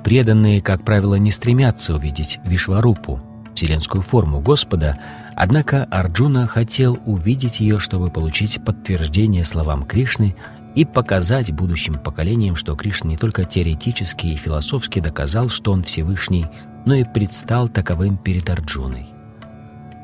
Преданные, 0.04 0.62
как 0.62 0.84
правило, 0.84 1.16
не 1.16 1.32
стремятся 1.32 1.96
увидеть 1.96 2.40
Вишварупу, 2.46 3.22
вселенскую 3.56 4.02
форму 4.02 4.40
Господа, 4.40 5.00
однако 5.38 5.86
Арджуна 5.86 6.48
хотел 6.48 7.00
увидеть 7.06 7.60
ее, 7.60 7.80
чтобы 7.80 8.10
получить 8.10 8.60
подтверждение 8.66 9.44
словам 9.44 9.86
Кришны 9.86 10.36
и 10.74 10.84
показать 10.84 11.52
будущим 11.52 11.94
поколениям, 11.94 12.56
что 12.56 12.76
Кришна 12.76 13.12
не 13.12 13.18
только 13.18 13.46
теоретически 13.46 14.28
и 14.28 14.36
философски 14.36 15.00
доказал, 15.00 15.50
что 15.50 15.72
он 15.72 15.84
Всевышний, 15.84 16.48
но 16.86 16.96
и 16.96 17.04
предстал 17.04 17.70
таковым 17.70 18.18
перед 18.18 18.50
Арджуной. 18.50 19.08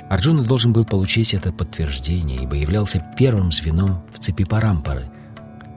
Арджуна 0.10 0.44
должен 0.44 0.72
был 0.72 0.86
получить 0.86 1.34
это 1.34 1.52
подтверждение, 1.52 2.44
ибо 2.44 2.56
являлся 2.56 3.04
первым 3.18 3.52
звеном 3.52 4.04
в 4.14 4.20
цепи 4.20 4.46
Парампары. 4.46 5.06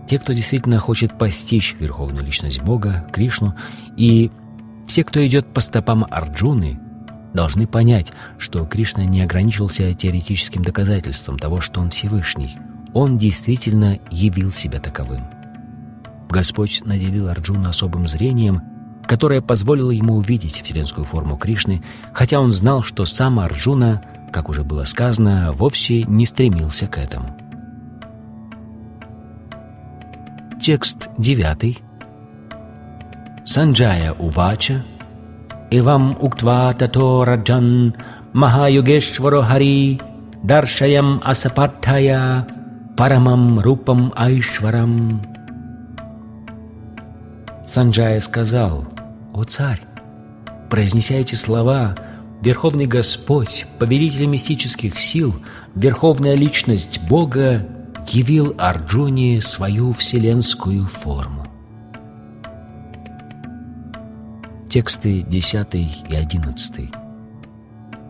Те, 0.07 0.19
кто 0.19 0.35
действительно 0.35 0.79
хочет 0.79 1.17
постичь 1.17 1.75
верховную 1.81 2.25
личность 2.25 2.61
Бога, 2.61 3.07
Кришну, 3.11 3.55
и 3.97 4.31
все, 4.87 5.03
кто 5.03 5.27
идет 5.27 5.47
по 5.47 5.61
стопам 5.61 6.07
Арджуны, 6.11 6.79
должны 7.37 7.69
понять, 7.69 8.13
что 8.39 8.65
Кришна 8.65 9.05
не 9.05 9.23
ограничился 9.23 9.95
теоретическим 9.95 10.63
доказательством 10.63 11.39
того, 11.39 11.61
что 11.61 11.81
Он 11.81 11.91
Всевышний. 11.91 12.57
Он 12.93 13.19
действительно 13.19 14.01
явил 14.11 14.51
себя 14.51 14.81
таковым. 14.81 15.23
Господь 16.29 16.85
наделил 16.85 17.29
Арджуна 17.29 17.69
особым 17.69 18.09
зрением, 18.09 18.63
которое 19.07 19.41
позволило 19.41 19.93
ему 19.93 20.17
увидеть 20.17 20.63
вселенскую 20.63 21.05
форму 21.05 21.37
Кришны, 21.37 21.85
хотя 22.13 22.41
он 22.41 22.53
знал, 22.53 22.83
что 22.83 23.07
сам 23.07 23.39
Арджуна, 23.39 24.03
как 24.33 24.49
уже 24.49 24.65
было 24.65 24.85
сказано, 24.85 25.53
вовсе 25.53 26.03
не 26.03 26.27
стремился 26.27 26.89
к 26.89 26.99
этому. 26.99 27.37
Текст 30.61 31.11
девятый. 31.19 31.79
Санджая 33.45 34.13
Увача 34.15 34.83
Ивам 35.71 36.17
Уктва 36.21 36.75
Тато 36.79 37.25
Раджан 37.25 37.95
Махаюгешваро 38.33 39.43
Хари 39.43 40.01
Даршаям 40.43 41.21
Асапаттая 41.25 42.47
Парамам 42.97 43.61
Рупам 43.61 44.13
Айшварам 44.17 45.23
Санджая 47.67 48.21
сказал, 48.21 48.87
«О 49.35 49.45
царь, 49.45 49.81
произнеся 50.71 51.15
эти 51.15 51.35
слова, 51.35 51.95
Верховный 52.43 52.87
Господь, 52.87 53.67
повелитель 53.79 54.27
мистических 54.27 55.01
сил, 55.01 55.35
Верховная 55.75 56.35
Личность 56.35 57.01
Бога 57.09 57.67
явил 58.09 58.55
Арджуне 58.57 59.41
свою 59.43 59.93
вселенскую 59.93 60.87
форму. 60.87 61.46
Тексты 64.77 65.23
10 65.23 65.75
и 65.75 66.15
11. 66.15 66.91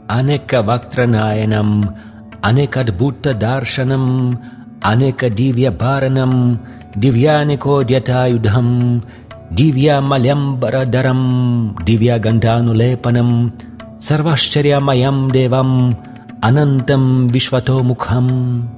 Анека 0.09 0.63
Вактранаянам, 0.65 1.97
Анекадбутта 2.41 3.35
Даршанам, 3.35 4.41
Анека 4.83 5.31
Дивья 5.31 5.71
Баранам, 5.71 6.59
Дивьянико 6.97 7.85
Дятаюдхам, 7.85 9.05
Дивья 9.49 10.01
Малямбарадарам, 10.01 11.79
Дивья 11.87 12.19
Ганданулепанам, 12.19 13.55
Сарвашчаря 14.01 14.81
Маям 14.81 15.31
Девам, 15.31 15.97
Анантам 16.43 17.29
Вишватомукхам. 17.29 18.71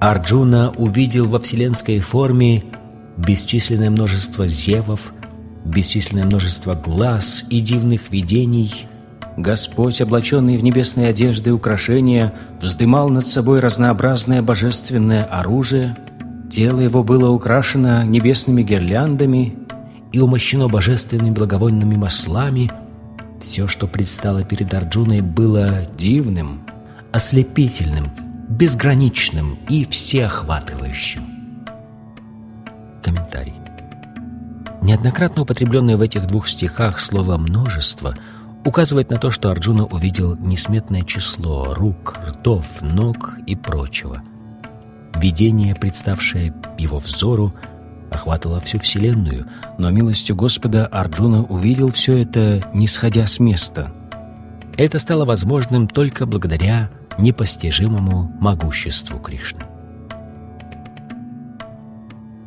Арджуна 0.00 0.72
увидел 0.76 1.28
во 1.28 1.38
вселенской 1.38 2.00
форме 2.00 2.64
бесчисленное 3.16 3.90
множество 3.90 4.48
зевов, 4.48 5.12
бесчисленное 5.64 6.24
множество 6.24 6.74
глаз 6.74 7.44
и 7.48 7.60
дивных 7.60 8.10
видений. 8.10 8.86
Господь, 9.36 10.00
облаченный 10.00 10.56
в 10.56 10.62
небесные 10.62 11.08
одежды 11.08 11.50
и 11.50 11.52
украшения, 11.52 12.34
вздымал 12.60 13.08
над 13.08 13.26
собой 13.26 13.60
разнообразное 13.60 14.42
божественное 14.42 15.24
оружие. 15.24 15.96
Тело 16.50 16.80
его 16.80 17.02
было 17.02 17.30
украшено 17.30 18.02
небесными 18.02 18.62
гирляндами 18.62 19.56
и 20.12 20.20
умощено 20.20 20.68
божественными 20.68 21.30
благовонными 21.30 21.96
маслами. 21.96 22.70
Все, 23.40 23.66
что 23.66 23.86
предстало 23.86 24.44
перед 24.44 24.72
Арджуной, 24.74 25.22
было 25.22 25.86
дивным, 25.96 26.60
ослепительным, 27.10 28.10
безграничным 28.48 29.58
и 29.68 29.86
всеохватывающим. 29.86 31.22
Комментарий. 33.02 33.61
Неоднократно 34.82 35.42
употребленное 35.42 35.96
в 35.96 36.02
этих 36.02 36.26
двух 36.26 36.48
стихах 36.48 36.98
слово 36.98 37.36
«множество» 37.36 38.16
указывает 38.64 39.10
на 39.10 39.16
то, 39.16 39.30
что 39.30 39.50
Арджуна 39.50 39.84
увидел 39.84 40.36
несметное 40.36 41.02
число 41.02 41.72
рук, 41.72 42.18
ртов, 42.28 42.66
ног 42.80 43.38
и 43.46 43.54
прочего. 43.54 44.22
Видение, 45.14 45.76
представшее 45.76 46.52
его 46.78 46.98
взору, 46.98 47.54
охватывало 48.10 48.60
всю 48.60 48.80
Вселенную, 48.80 49.46
но 49.78 49.90
милостью 49.90 50.34
Господа 50.34 50.86
Арджуна 50.86 51.42
увидел 51.44 51.92
все 51.92 52.18
это, 52.18 52.68
не 52.74 52.88
сходя 52.88 53.26
с 53.28 53.38
места. 53.38 53.92
Это 54.76 54.98
стало 54.98 55.24
возможным 55.24 55.86
только 55.86 56.26
благодаря 56.26 56.90
непостижимому 57.18 58.32
могуществу 58.40 59.18
Кришны. 59.20 59.60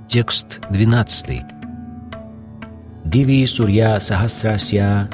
Текст 0.09 0.59
12. 0.69 1.54
Диви 3.05 3.45
Сурья 3.45 3.99
Сахасрасья 3.99 5.09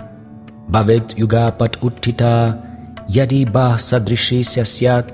Бавед 0.70 1.14
Югапат 1.18 1.78
Уттита 1.84 2.62
Яди 3.10 3.46
Ба 3.46 3.78
Садришися 3.78 4.64
Сят 4.64 5.14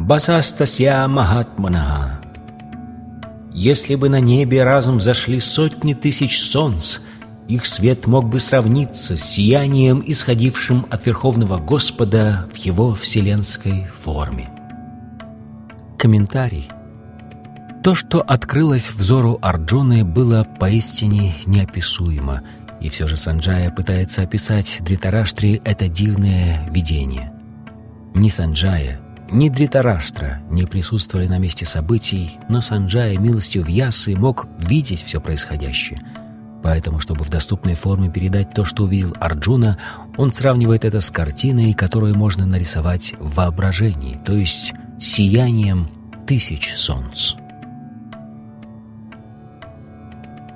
Басастасья 0.00 1.06
Махатмана. 1.06 2.20
Если 3.54 3.94
бы 3.94 4.08
на 4.08 4.20
небе 4.20 4.64
разом 4.64 5.00
зашли 5.00 5.38
сотни 5.38 5.94
тысяч 5.94 6.40
солнц, 6.40 6.98
их 7.46 7.66
свет 7.66 8.06
мог 8.06 8.28
бы 8.28 8.40
сравниться 8.40 9.16
с 9.16 9.22
сиянием, 9.22 10.02
исходившим 10.04 10.86
от 10.90 11.06
Верховного 11.06 11.58
Господа 11.58 12.48
в 12.52 12.56
Его 12.56 12.94
вселенской 12.94 13.86
форме. 13.96 14.50
Комментарий. 15.96 16.68
То, 17.82 17.94
что 17.94 18.20
открылось 18.20 18.90
взору 18.90 19.38
Арджуны, 19.40 20.04
было 20.04 20.44
поистине 20.44 21.34
неописуемо, 21.46 22.42
и 22.80 22.88
все 22.88 23.06
же 23.06 23.16
Санджая 23.16 23.70
пытается 23.70 24.22
описать 24.22 24.78
Дритараштри 24.80 25.62
это 25.64 25.88
дивное 25.88 26.68
видение. 26.70 27.32
Ни 28.14 28.28
Санджая, 28.28 29.00
ни 29.30 29.48
Дритараштра 29.48 30.42
не 30.50 30.64
присутствовали 30.64 31.26
на 31.28 31.38
месте 31.38 31.64
событий, 31.64 32.38
но 32.48 32.60
Санджая 32.60 33.16
милостью 33.16 33.64
в 33.64 33.68
Ясы 33.68 34.14
мог 34.14 34.46
видеть 34.58 35.02
все 35.02 35.20
происходящее— 35.20 35.98
Поэтому, 36.62 36.98
чтобы 36.98 37.24
в 37.24 37.30
доступной 37.30 37.74
форме 37.74 38.10
передать 38.10 38.52
то, 38.52 38.64
что 38.64 38.84
увидел 38.84 39.14
Арджуна, 39.20 39.78
он 40.16 40.32
сравнивает 40.32 40.84
это 40.84 41.00
с 41.00 41.10
картиной, 41.10 41.72
которую 41.72 42.16
можно 42.16 42.44
нарисовать 42.46 43.14
в 43.18 43.36
воображении, 43.36 44.20
то 44.24 44.34
есть 44.34 44.74
сиянием 45.00 45.88
тысяч 46.26 46.74
солнц. 46.76 47.34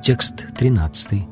Текст 0.02 0.34
13. 0.58 1.22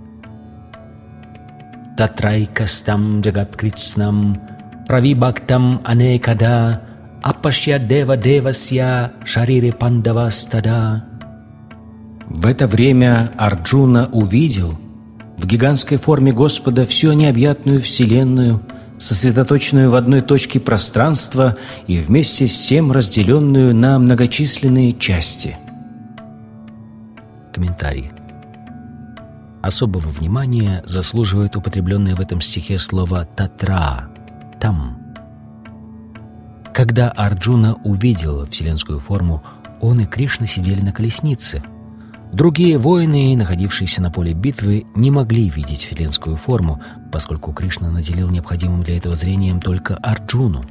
Татрайкастам 1.96 3.20
джагаткритснам 3.20 4.40
правибактам 4.86 5.80
анекада 5.84 6.80
апашья 7.20 7.80
дева 7.80 8.16
девасья 8.16 9.12
шарире 9.24 9.72
пандавастада 9.72 11.04
в 12.28 12.46
это 12.46 12.68
время 12.68 13.32
Арджуна 13.36 14.08
увидел 14.12 14.78
в 15.36 15.46
гигантской 15.46 15.98
форме 15.98 16.32
Господа 16.32 16.86
всю 16.86 17.12
необъятную 17.12 17.82
Вселенную, 17.82 18.60
сосредоточенную 18.98 19.90
в 19.90 19.96
одной 19.96 20.20
точке 20.20 20.60
пространства 20.60 21.56
и 21.88 21.98
вместе 21.98 22.46
с 22.46 22.68
тем 22.68 22.92
разделенную 22.92 23.74
на 23.74 23.98
многочисленные 23.98 24.92
части. 24.92 25.56
Комментарий. 27.52 28.12
Особого 29.62 30.08
внимания 30.08 30.82
заслуживает 30.86 31.56
употребленное 31.56 32.14
в 32.14 32.20
этом 32.20 32.40
стихе 32.40 32.78
слово 32.78 33.24
«татра»— 33.24 34.08
«там». 34.60 34.98
Когда 36.72 37.10
Арджуна 37.10 37.74
увидел 37.84 38.46
вселенскую 38.46 39.00
форму, 39.00 39.42
он 39.80 40.00
и 40.00 40.06
Кришна 40.06 40.46
сидели 40.46 40.80
на 40.80 40.92
колеснице— 40.92 41.62
Другие 42.32 42.78
воины, 42.78 43.34
находившиеся 43.36 44.02
на 44.02 44.10
поле 44.10 44.34
битвы, 44.34 44.86
не 44.94 45.10
могли 45.10 45.48
видеть 45.48 45.82
филинскую 45.82 46.36
форму, 46.36 46.80
поскольку 47.10 47.52
Кришна 47.52 47.90
наделил 47.90 48.30
необходимым 48.30 48.84
для 48.84 48.98
этого 48.98 49.16
зрением 49.16 49.60
только 49.60 49.96
Арджуну. 49.96 50.64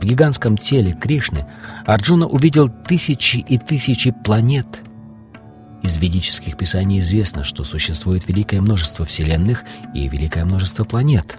В 0.00 0.04
гигантском 0.04 0.56
теле 0.56 0.92
Кришны 0.92 1.46
Арджуна 1.86 2.26
увидел 2.26 2.68
тысячи 2.68 3.38
и 3.38 3.58
тысячи 3.58 4.12
планет. 4.12 4.80
Из 5.84 5.98
ведических 5.98 6.56
писаний 6.56 7.00
известно, 7.00 7.44
что 7.44 7.62
существует 7.62 8.26
великое 8.26 8.62
множество 8.62 9.04
вселенных 9.04 9.64
и 9.92 10.08
великое 10.08 10.46
множество 10.46 10.84
планет. 10.84 11.36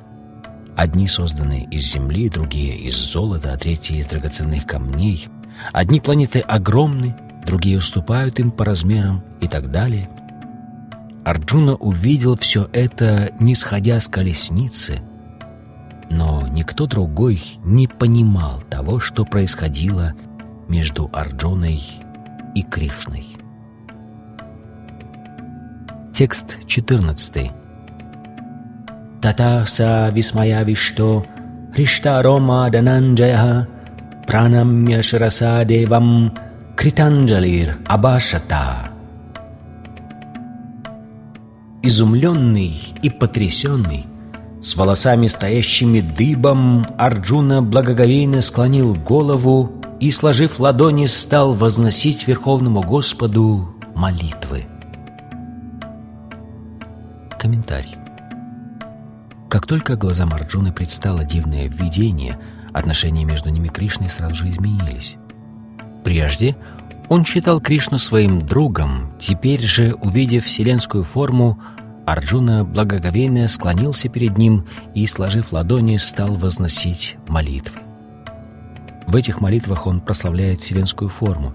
Одни 0.78 1.08
созданы 1.08 1.68
из 1.72 1.82
Земли, 1.92 2.30
другие 2.30 2.78
из 2.78 2.96
золота, 2.96 3.54
а 3.54 3.58
третьи 3.58 3.98
из 3.98 4.06
драгоценных 4.06 4.68
камней. 4.68 5.30
Одни 5.74 6.00
планеты 6.00 6.42
огромны, 6.42 7.16
другие 7.44 7.80
уступают 7.80 8.40
им 8.40 8.52
по 8.52 8.64
размерам 8.66 9.24
и 9.42 9.48
так 9.48 9.72
далее. 9.72 10.08
Арджуна 11.24 11.74
увидел 11.74 12.38
все 12.38 12.70
это, 12.72 13.32
не 13.40 13.56
сходя 13.56 14.00
с 14.00 14.08
колесницы. 14.08 15.00
но 16.12 16.48
никто 16.48 16.86
другой 16.86 17.42
не 17.64 17.88
понимал 17.88 18.62
того, 18.70 19.00
что 19.00 19.26
происходило 19.26 20.14
между 20.68 21.10
Арджуной 21.12 21.82
и 22.54 22.62
Кришной. 22.62 23.26
Текст 26.16 26.58
14. 26.68 27.52
Тата 29.22 29.66
са 29.68 30.12
висмая 30.14 30.64
вишто 30.64 31.24
Хришта 31.76 32.24
Рома 32.24 32.70
Дананджая 32.72 33.68
Пранамья 34.26 35.04
Шараса 35.04 35.66
Девам 35.66 36.32
Кританджалир 36.78 37.78
Абашата. 37.88 38.92
Изумленный 41.84 42.78
и 43.04 43.10
потрясенный, 43.10 44.06
с 44.62 44.74
волосами 44.78 45.28
стоящими 45.28 46.00
дыбом, 46.00 46.86
Арджуна 46.98 47.62
благоговейно 47.62 48.42
склонил 48.42 48.96
голову 48.96 49.70
и, 50.00 50.12
сложив 50.12 50.62
ладони, 50.62 51.08
стал 51.08 51.54
возносить 51.54 52.26
Верховному 52.26 52.82
Господу 52.84 53.76
молитвы. 53.96 54.64
Комментарий. 57.38 57.96
Как 59.50 59.68
только 59.68 59.96
глазам 59.96 60.34
Арджуны 60.34 60.72
предстало 60.72 61.24
дивное 61.24 61.68
видение, 61.68 62.38
отношения 62.74 63.24
между 63.24 63.50
ними 63.50 63.70
Кришной 63.70 64.10
сразу 64.10 64.36
же 64.36 64.50
изменились. 64.50 65.16
Прежде 66.04 66.56
он 67.08 67.26
считал 67.26 67.60
Кришну 67.60 68.00
своим 68.00 68.42
другом, 68.42 69.14
теперь 69.20 69.62
же, 69.62 69.94
увидев 70.02 70.46
вселенскую 70.46 71.04
форму, 71.04 71.60
Арджуна 72.06 72.64
благоговейно 72.64 73.48
склонился 73.48 74.10
перед 74.10 74.38
ним 74.38 74.66
и, 74.94 75.08
сложив 75.08 75.52
ладони, 75.52 75.98
стал 75.98 76.34
возносить 76.34 77.18
молитвы. 77.28 77.80
В 79.08 79.16
этих 79.16 79.40
молитвах 79.40 79.88
он 79.88 80.02
прославляет 80.02 80.60
вселенскую 80.60 81.10
форму. 81.10 81.54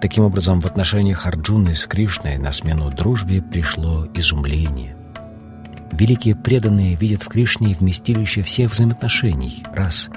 Таким 0.00 0.24
образом, 0.24 0.60
в 0.60 0.66
отношениях 0.66 1.26
Арджуны 1.26 1.74
с 1.74 1.86
Кришной 1.86 2.38
на 2.38 2.52
смену 2.52 2.90
дружбе 2.90 3.42
пришло 3.42 4.06
изумление. 4.14 4.95
Великие 5.92 6.34
преданные 6.34 6.96
видят 6.96 7.22
в 7.22 7.28
Кришне 7.28 7.74
вместилище 7.74 8.42
всех 8.42 8.72
взаимоотношений. 8.72 9.62
Раз. 9.72 10.08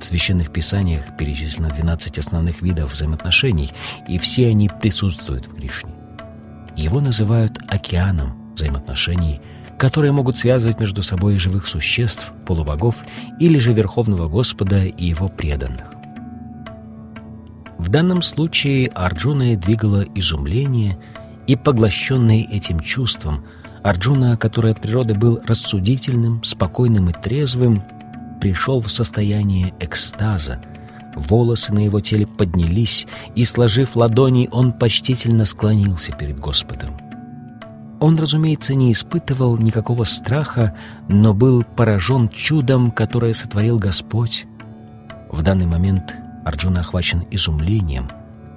В 0.00 0.04
священных 0.04 0.52
писаниях 0.52 1.16
перечислено 1.16 1.68
12 1.68 2.18
основных 2.18 2.62
видов 2.62 2.92
взаимоотношений, 2.92 3.72
и 4.08 4.18
все 4.18 4.48
они 4.48 4.68
присутствуют 4.68 5.46
в 5.46 5.54
Кришне. 5.54 5.90
Его 6.76 7.00
называют 7.00 7.58
океаном, 7.68 8.52
взаимоотношений, 8.54 9.40
которые 9.78 10.12
могут 10.12 10.36
связывать 10.36 10.80
между 10.80 11.02
собой 11.02 11.38
живых 11.38 11.66
существ, 11.66 12.32
полубогов 12.46 13.02
или 13.40 13.58
же 13.58 13.72
Верховного 13.72 14.28
Господа 14.28 14.84
и 14.84 15.04
его 15.04 15.28
преданных. 15.28 15.86
В 17.78 17.88
данном 17.88 18.22
случае 18.22 18.88
Арджуна 18.88 19.56
двигало 19.56 20.04
изумление, 20.14 20.98
и, 21.46 21.56
поглощенный 21.56 22.42
этим 22.42 22.80
чувством, 22.80 23.44
Арджуна, 23.82 24.36
который 24.36 24.72
от 24.72 24.80
природы 24.80 25.14
был 25.14 25.40
рассудительным, 25.44 26.42
спокойным 26.44 27.10
и 27.10 27.12
трезвым, 27.12 27.82
пришел 28.40 28.80
в 28.80 28.90
состояние 28.90 29.74
экстаза. 29.80 30.60
Волосы 31.14 31.74
на 31.74 31.80
его 31.80 32.00
теле 32.00 32.26
поднялись, 32.26 33.06
и, 33.34 33.44
сложив 33.44 33.96
ладони, 33.96 34.48
он 34.50 34.72
почтительно 34.72 35.44
склонился 35.44 36.12
перед 36.12 36.38
Господом. 36.38 36.96
Он, 38.00 38.18
разумеется, 38.18 38.74
не 38.74 38.92
испытывал 38.92 39.58
никакого 39.58 40.04
страха, 40.04 40.76
но 41.08 41.34
был 41.34 41.62
поражен 41.62 42.28
чудом, 42.28 42.90
которое 42.90 43.34
сотворил 43.34 43.78
Господь. 43.78 44.46
В 45.30 45.42
данный 45.42 45.66
момент 45.66 46.14
Арджуна 46.44 46.80
охвачен 46.80 47.24
изумлением, 47.30 48.08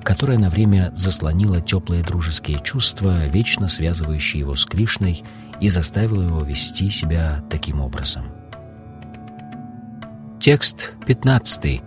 которое 0.06 0.38
на 0.38 0.50
время 0.50 0.92
заслонило 0.96 1.60
теплые 1.60 2.04
дружеские 2.04 2.60
чувства, 2.64 3.26
вечно 3.26 3.68
связывающие 3.68 4.42
его 4.42 4.56
с 4.56 4.64
Кришной, 4.66 5.24
и 5.60 5.68
заставило 5.68 6.22
его 6.22 6.42
вести 6.44 6.92
себя 6.92 7.44
таким 7.50 7.82
образом. 7.82 8.26
Текст 10.40 10.94
15. 11.08 11.82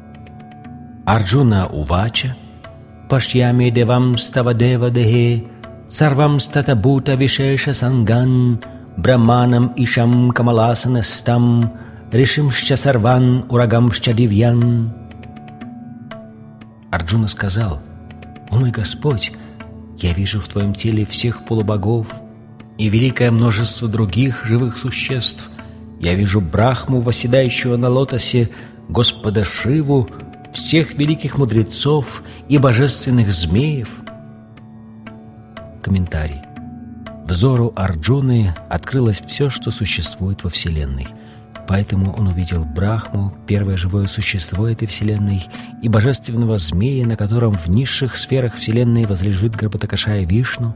Арджуна 1.06 1.68
Увача 1.68 2.36
Пашьями 3.08 3.70
девам 3.70 4.18
ставадева 4.18 4.90
дехе 4.90 5.44
Сарвам 5.88 6.40
статабута 6.40 7.14
вишеша 7.14 7.72
санган, 7.72 8.60
Браманам 8.96 9.72
ишам 9.76 10.32
камаласанастам, 10.32 11.72
Ришимшча 12.10 12.76
сарван 12.76 13.46
урагамшча 13.48 14.12
дивьян. 14.12 14.92
Арджуна 16.90 17.28
сказал, 17.28 17.80
«О 18.50 18.58
мой 18.58 18.70
Господь, 18.70 19.32
я 19.98 20.12
вижу 20.12 20.40
в 20.40 20.48
Твоем 20.48 20.74
теле 20.74 21.04
всех 21.04 21.44
полубогов 21.44 22.22
и 22.78 22.88
великое 22.88 23.30
множество 23.30 23.88
других 23.88 24.46
живых 24.46 24.78
существ. 24.78 25.50
Я 26.00 26.14
вижу 26.14 26.40
Брахму, 26.40 27.00
восседающего 27.00 27.76
на 27.76 27.88
лотосе, 27.88 28.50
Господа 28.88 29.44
Шиву, 29.44 30.08
всех 30.52 30.94
великих 30.94 31.36
мудрецов 31.36 32.22
и 32.48 32.58
божественных 32.58 33.32
змеев, 33.32 33.90
Комментарий. 35.82 36.42
Взору 37.26 37.72
Арджуны 37.76 38.54
открылось 38.70 39.20
все, 39.26 39.50
что 39.50 39.70
существует 39.70 40.44
во 40.44 40.50
Вселенной. 40.50 41.06
Поэтому 41.68 42.12
он 42.14 42.28
увидел 42.28 42.64
Брахму, 42.64 43.32
первое 43.46 43.76
живое 43.76 44.06
существо 44.06 44.66
этой 44.66 44.88
Вселенной, 44.88 45.46
и 45.82 45.88
божественного 45.88 46.58
змея, 46.58 47.06
на 47.06 47.16
котором 47.16 47.52
в 47.52 47.68
низших 47.68 48.16
сферах 48.16 48.56
Вселенной 48.56 49.04
возлежит 49.04 49.54
Гарбатакашая 49.54 50.24
Вишну. 50.24 50.74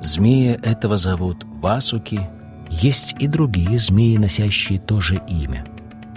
Змея 0.00 0.58
этого 0.62 0.96
зовут 0.96 1.44
Васуки. 1.60 2.20
Есть 2.70 3.14
и 3.18 3.28
другие 3.28 3.78
змеи, 3.78 4.16
носящие 4.16 4.80
то 4.80 5.00
же 5.00 5.20
имя. 5.28 5.64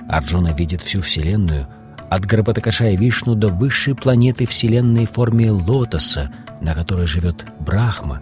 Арджуна 0.08 0.54
видит 0.54 0.82
всю 0.82 1.01
Вселенную, 1.01 1.67
от 2.10 2.25
Гарбатакашая 2.25 2.95
Вишну 2.95 3.36
до 3.36 3.49
высшей 3.49 3.95
планеты 3.95 4.45
Вселенной 4.45 5.06
в 5.06 5.12
форме 5.12 5.51
лотоса— 5.51 6.32
на 6.62 6.73
которой 6.73 7.08
живет 7.08 7.45
Брахма, 7.60 8.21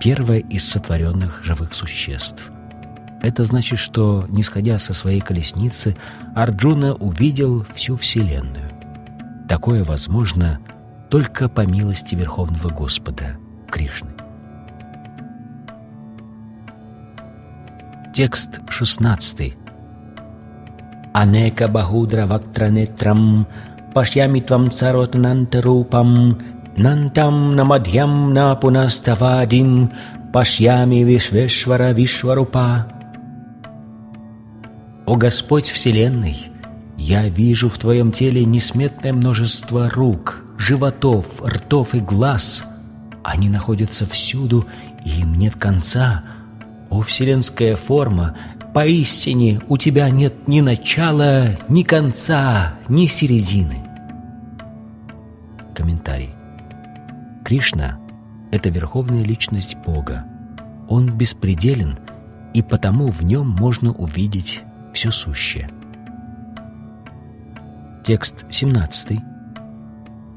первая 0.00 0.38
из 0.38 0.68
сотворенных 0.68 1.42
живых 1.44 1.74
существ. 1.74 2.50
Это 3.22 3.44
значит, 3.44 3.78
что, 3.78 4.24
не 4.28 4.42
сходя 4.42 4.78
со 4.78 4.94
своей 4.94 5.20
колесницы, 5.20 5.96
Арджуна 6.34 6.94
увидел 6.94 7.64
всю 7.74 7.96
Вселенную. 7.96 8.70
Такое 9.48 9.84
возможно 9.84 10.58
только 11.10 11.48
по 11.48 11.66
милости 11.66 12.14
Верховного 12.14 12.68
Господа 12.68 13.36
Кришны. 13.68 14.10
Текст 18.14 18.60
16. 18.68 19.54
Анека 21.12 21.68
Бахудра 21.68 22.26
Вактранетрам 22.26 23.46
Пашьями 23.92 24.40
Твам 24.40 24.70
Царотнантарупам 24.70 26.38
Нантам 26.76 27.56
намадьям 27.56 28.32
на 28.32 28.54
пунаставадим 28.54 29.92
Пашьями 30.32 31.02
Вишвешвара 31.02 31.92
Вишварупа. 31.92 32.99
О 35.06 35.16
Господь 35.16 35.68
Вселенной, 35.68 36.36
я 36.96 37.28
вижу 37.28 37.68
в 37.68 37.78
Твоем 37.78 38.12
теле 38.12 38.44
несметное 38.44 39.12
множество 39.12 39.88
рук, 39.88 40.44
животов, 40.58 41.42
ртов 41.42 41.94
и 41.94 42.00
глаз. 42.00 42.64
Они 43.24 43.48
находятся 43.48 44.06
всюду, 44.06 44.66
и 45.04 45.20
им 45.20 45.34
нет 45.34 45.56
конца. 45.56 46.22
О 46.90 47.00
Вселенская 47.00 47.76
форма, 47.76 48.36
поистине 48.74 49.60
у 49.68 49.78
Тебя 49.78 50.10
нет 50.10 50.46
ни 50.46 50.60
начала, 50.60 51.58
ни 51.68 51.82
конца, 51.82 52.74
ни 52.88 53.06
середины. 53.06 53.78
Комментарий. 55.74 56.30
Кришна— 57.44 57.98
это 58.52 58.68
верховная 58.68 59.24
личность 59.24 59.76
Бога. 59.86 60.24
Он 60.88 61.06
беспределен, 61.06 61.98
и 62.52 62.62
потому 62.62 63.08
в 63.08 63.24
нем 63.24 63.48
можно 63.48 63.92
увидеть 63.92 64.62
все 64.92 65.10
сущее. 65.10 65.68
Текст 68.04 68.46
17. 68.50 69.18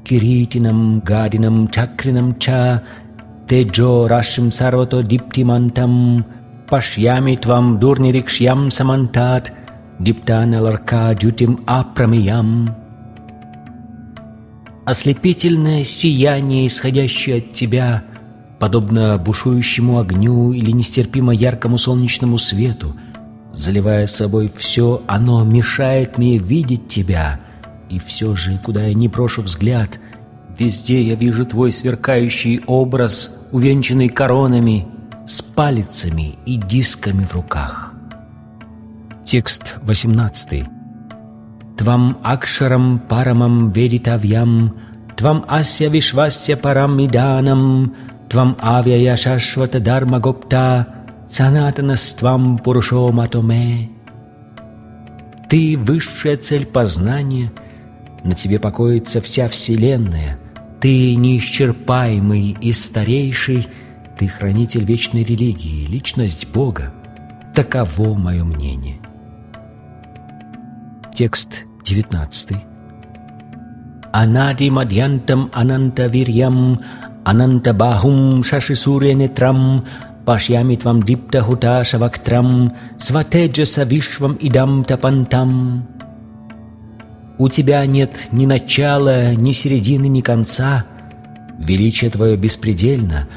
Киритинам 0.04 1.00
гадинам 1.00 1.68
чакринам 1.68 2.38
ча 2.38 2.82
теджо 3.48 4.06
рашим 4.06 4.52
сарвато 4.52 5.02
диптимантам 5.02 6.24
пашьями 6.68 7.36
твам 7.36 7.78
дурнирикшьям 7.78 8.70
самантат 8.70 9.52
диптана 9.98 10.60
ларка 10.62 11.14
дютим 11.14 11.60
апрамиям 11.66 12.68
Ослепительное 14.84 15.82
сияние, 15.82 16.66
исходящее 16.66 17.38
от 17.38 17.54
тебя, 17.54 18.04
подобно 18.58 19.16
бушующему 19.16 19.98
огню 19.98 20.52
или 20.52 20.70
нестерпимо 20.72 21.32
яркому 21.32 21.78
солнечному 21.78 22.36
свету, 22.36 22.94
Заливая 23.54 24.06
собой 24.06 24.52
все, 24.54 25.02
оно 25.06 25.44
мешает 25.44 26.18
мне 26.18 26.38
видеть 26.38 26.88
тебя. 26.88 27.40
И 27.88 27.98
все 27.98 28.34
же, 28.34 28.58
куда 28.62 28.82
я 28.86 28.94
не 28.94 29.08
брошу 29.08 29.42
взгляд, 29.42 30.00
везде 30.58 31.02
я 31.02 31.14
вижу 31.14 31.46
твой 31.46 31.70
сверкающий 31.72 32.60
образ, 32.66 33.30
увенчанный 33.52 34.08
коронами, 34.08 34.86
с 35.26 35.40
палицами 35.40 36.34
и 36.44 36.56
дисками 36.56 37.24
в 37.24 37.34
руках. 37.34 37.94
Текст 39.24 39.76
18. 39.82 40.64
Твам 41.78 42.18
акшарам 42.22 42.98
парамам 43.08 43.70
веритавьям, 43.70 44.76
Твам 45.16 45.44
ася 45.48 45.86
вишвасya 45.86 46.56
парамиданам, 46.56 47.94
Твам 48.28 48.56
авяя 48.60 49.16
шашвата 49.16 49.78
дарма 49.80 50.18
гопта, 50.18 51.03
Санатанаствам 51.34 52.58
пурушоматоме. 52.58 53.90
Ты— 55.48 55.76
высшая 55.78 56.36
цель 56.36 56.64
познания, 56.64 57.50
на 58.22 58.36
тебе 58.36 58.60
покоится 58.60 59.20
вся 59.20 59.48
вселенная, 59.48 60.38
Ты 60.80 61.16
неисчерпаемый 61.16 62.56
и 62.60 62.72
старейший, 62.72 63.66
Ты 64.16 64.28
хранитель 64.28 64.84
вечной 64.84 65.24
религии, 65.24 65.86
личность 65.86 66.46
Бога. 66.54 66.92
Таково 67.52 68.14
мое 68.14 68.44
мнение. 68.44 69.00
Текст 71.12 71.64
19. 71.84 72.58
Анади 74.12 74.70
мадьянтам 74.70 75.50
анантавирьям 75.52 76.78
анантабахум 77.24 78.44
шашисуренетрам 78.44 79.84
Пашьями 80.24 80.76
твам 80.76 81.02
дипта 81.02 81.42
хута 81.42 81.84
шавактрам, 81.84 82.72
сватеджаса 82.98 83.82
вишвам 83.82 84.34
идам 84.34 84.84
тапантам. 84.84 85.86
У 87.36 87.48
тебя 87.48 87.84
нет 87.84 88.28
ни 88.32 88.46
начала, 88.46 89.34
ни 89.34 89.52
середины, 89.52 90.06
ни 90.06 90.22
конца. 90.22 90.86
Величие 91.58 92.10
твое 92.10 92.36
беспредельно, 92.36 93.28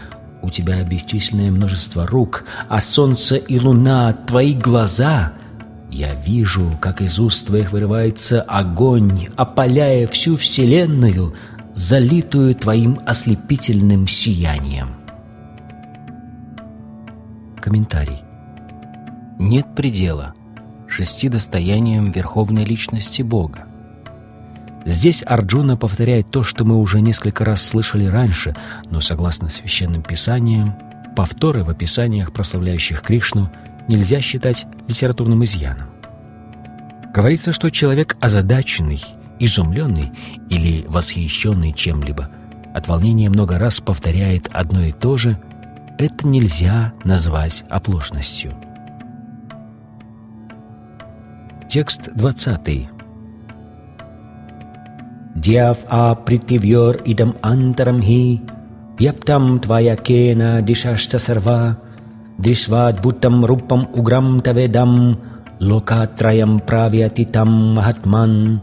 у 0.42 0.50
тебя 0.50 0.82
бесчисленное 0.84 1.52
множество 1.52 2.08
рук, 2.08 2.46
а 2.70 2.80
солнце 2.80 3.36
и 3.36 3.60
луна— 3.60 4.14
твои 4.28 4.54
глаза. 4.54 5.34
Я 5.92 6.14
вижу, 6.14 6.78
как 6.80 7.02
из 7.02 7.20
уст 7.20 7.48
твоих 7.48 7.72
вырывается 7.72 8.42
огонь, 8.42 9.28
опаляя 9.36 10.08
всю 10.08 10.38
вселенную, 10.38 11.34
залитую 11.74 12.56
твоим 12.56 13.00
ослепительным 13.06 14.08
сиянием. 14.08 15.07
Комментарий. 17.68 18.24
Нет 19.38 19.76
предела 19.76 20.34
шести 20.88 21.28
достояниям 21.28 22.12
верховной 22.12 22.64
личности 22.64 23.24
Бога. 23.24 23.66
Здесь 24.86 25.22
Арджуна 25.26 25.76
повторяет 25.76 26.32
то, 26.32 26.44
что 26.44 26.64
мы 26.64 26.78
уже 26.78 27.02
несколько 27.02 27.44
раз 27.44 27.62
слышали 27.62 28.06
раньше, 28.06 28.56
но 28.90 29.02
согласно 29.02 29.50
священным 29.50 30.02
писаниям, 30.02 30.76
повторы 31.14 31.66
в 31.66 31.70
описаниях, 31.70 32.32
прославляющих 32.32 33.02
Кришну, 33.02 33.52
нельзя 33.90 34.22
считать 34.22 34.66
литературным 34.88 35.44
изъяном. 35.44 35.90
Говорится, 37.14 37.52
что 37.52 37.70
человек 37.70 38.16
озадаченный, 38.22 39.04
изумленный 39.40 40.14
или 40.50 40.86
восхищенный 40.88 41.74
чем-либо, 41.74 42.30
от 42.74 42.88
волнения 42.88 43.30
много 43.30 43.60
раз 43.60 43.82
повторяет 43.82 44.50
одно 44.54 44.84
и 44.84 44.94
то 44.94 45.18
же– 45.18 45.38
это 45.98 46.28
нельзя 46.28 46.94
назвать 47.04 47.64
оплошностью. 47.70 48.54
Текст 51.70 52.10
20. 52.14 52.90
Дьяв 55.36 55.78
а 55.90 56.16
притивьор 56.16 56.98
идам 57.06 57.36
антарам 57.42 58.02
хи, 58.02 58.42
Яптам 59.00 59.60
твая 59.60 59.96
кена 59.96 60.62
дишашта 60.62 61.20
сарва, 61.20 61.78
Дишвад 62.38 63.02
буттам 63.02 63.46
рупам 63.46 63.88
уграм 63.94 64.40
таведам, 64.40 65.20
Локатраям 65.60 66.60
правятитам 66.60 67.76
махатман. 67.76 68.62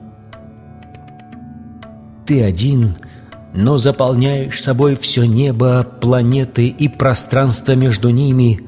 Ты 2.27 2.43
один— 2.43 2.95
но 3.55 3.79
заполняешь 3.79 4.61
собой 4.61 4.97
все 4.97 5.25
небо, 5.25 5.87
планеты 6.01 6.67
и 6.67 6.89
пространство 6.89 7.73
между 7.73 8.11
ними. 8.11 8.61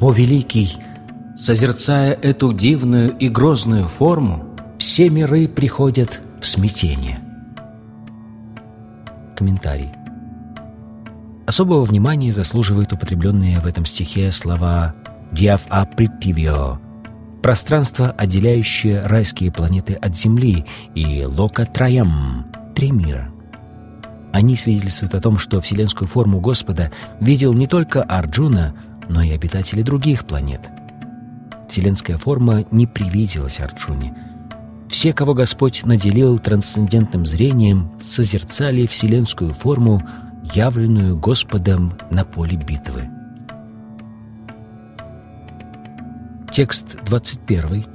О 0.00 0.10
великий! 0.10 0.76
Созерцая 1.36 2.14
эту 2.14 2.52
дивную 2.52 3.10
и 3.18 3.28
грозную 3.28 3.84
форму, 3.84 4.44
все 4.78 5.10
миры 5.10 5.48
приходят 5.48 6.20
в 6.40 6.46
смятение. 6.46 7.18
Комментарий. 9.36 9.90
Особого 11.46 11.84
внимания 11.84 12.32
заслуживают 12.32 12.92
употребленные 12.92 13.60
в 13.60 13.66
этом 13.66 13.84
стихе 13.84 14.32
слова 14.32 14.94
«диав 15.30 15.62
апритивио»— 15.68 16.78
пространство, 17.42 18.10
отделяющее 18.10 19.04
райские 19.04 19.50
планеты 19.50 19.94
от 19.94 20.16
Земли, 20.16 20.64
и 20.94 21.24
«лока 21.24 21.66
траям»— 21.66 22.46
три 22.74 22.92
мира. 22.92 23.31
Они 24.32 24.56
свидетельствуют 24.56 25.14
о 25.14 25.20
том, 25.20 25.38
что 25.38 25.60
вселенскую 25.60 26.08
форму 26.08 26.40
Господа 26.40 26.90
видел 27.20 27.52
не 27.52 27.66
только 27.66 28.02
Арджуна, 28.02 28.74
но 29.08 29.22
и 29.22 29.30
обитатели 29.30 29.82
других 29.82 30.24
планет. 30.24 30.60
Вселенская 31.68 32.16
форма 32.16 32.64
не 32.70 32.86
привиделась 32.86 33.60
Арджуне. 33.60 34.14
Все, 34.88 35.12
кого 35.12 35.34
Господь 35.34 35.84
наделил 35.84 36.38
трансцендентным 36.38 37.24
зрением, 37.24 37.92
созерцали 38.00 38.86
вселенскую 38.86 39.52
форму, 39.52 40.02
явленную 40.54 41.16
Господом 41.16 41.94
на 42.10 42.24
поле 42.24 42.56
битвы. 42.56 43.08
Текст 46.52 46.98
21. 47.04 47.86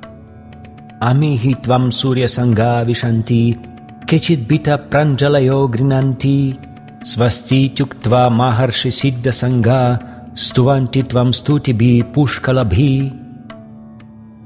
«Амихи 1.00 1.54
твам 1.54 1.92
сурья 1.92 2.28
санга 2.28 2.84
вишанти 2.84 3.60
Kechidbita 4.08 4.78
pranjalayo 4.90 5.68
grinanti, 5.68 6.58
свасти 7.04 7.68
тюктва 7.68 8.30
махарши 8.30 8.90
сидда 8.90 9.34
санга, 9.34 10.00
стуванти 10.34 11.02
твам 11.02 11.34
стутиби 11.34 12.06
пушкалабхи. 12.14 13.12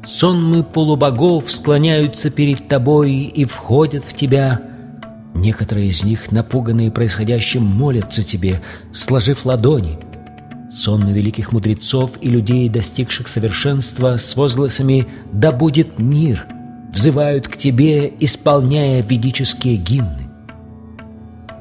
Сонмы 0.04 0.64
полубогов 0.64 1.52
склоняются 1.52 2.32
перед 2.32 2.68
тобой 2.68 3.12
и 3.12 3.46
входят 3.46 4.04
в 4.04 4.16
тебя. 4.16 4.62
Некоторые 5.36 5.90
из 5.90 6.04
них, 6.04 6.32
напуганные 6.32 6.90
происходящим, 6.90 7.62
молятся 7.64 8.24
тебе, 8.24 8.62
сложив 8.92 9.46
ладони. 9.46 10.00
Сонмы 10.72 11.12
великих 11.12 11.52
мудрецов 11.52 12.12
и 12.20 12.30
людей, 12.32 12.68
достигших 12.68 13.28
совершенства, 13.28 14.18
с 14.18 14.36
возгласами 14.36 15.06
«Да 15.32 15.52
будет 15.52 16.00
мир!» 16.00 16.48
Взывают 16.92 17.48
к 17.48 17.58
тебе, 17.58 18.14
исполняя 18.20 19.02
ведические 19.02 19.78
гимны. 19.78 20.30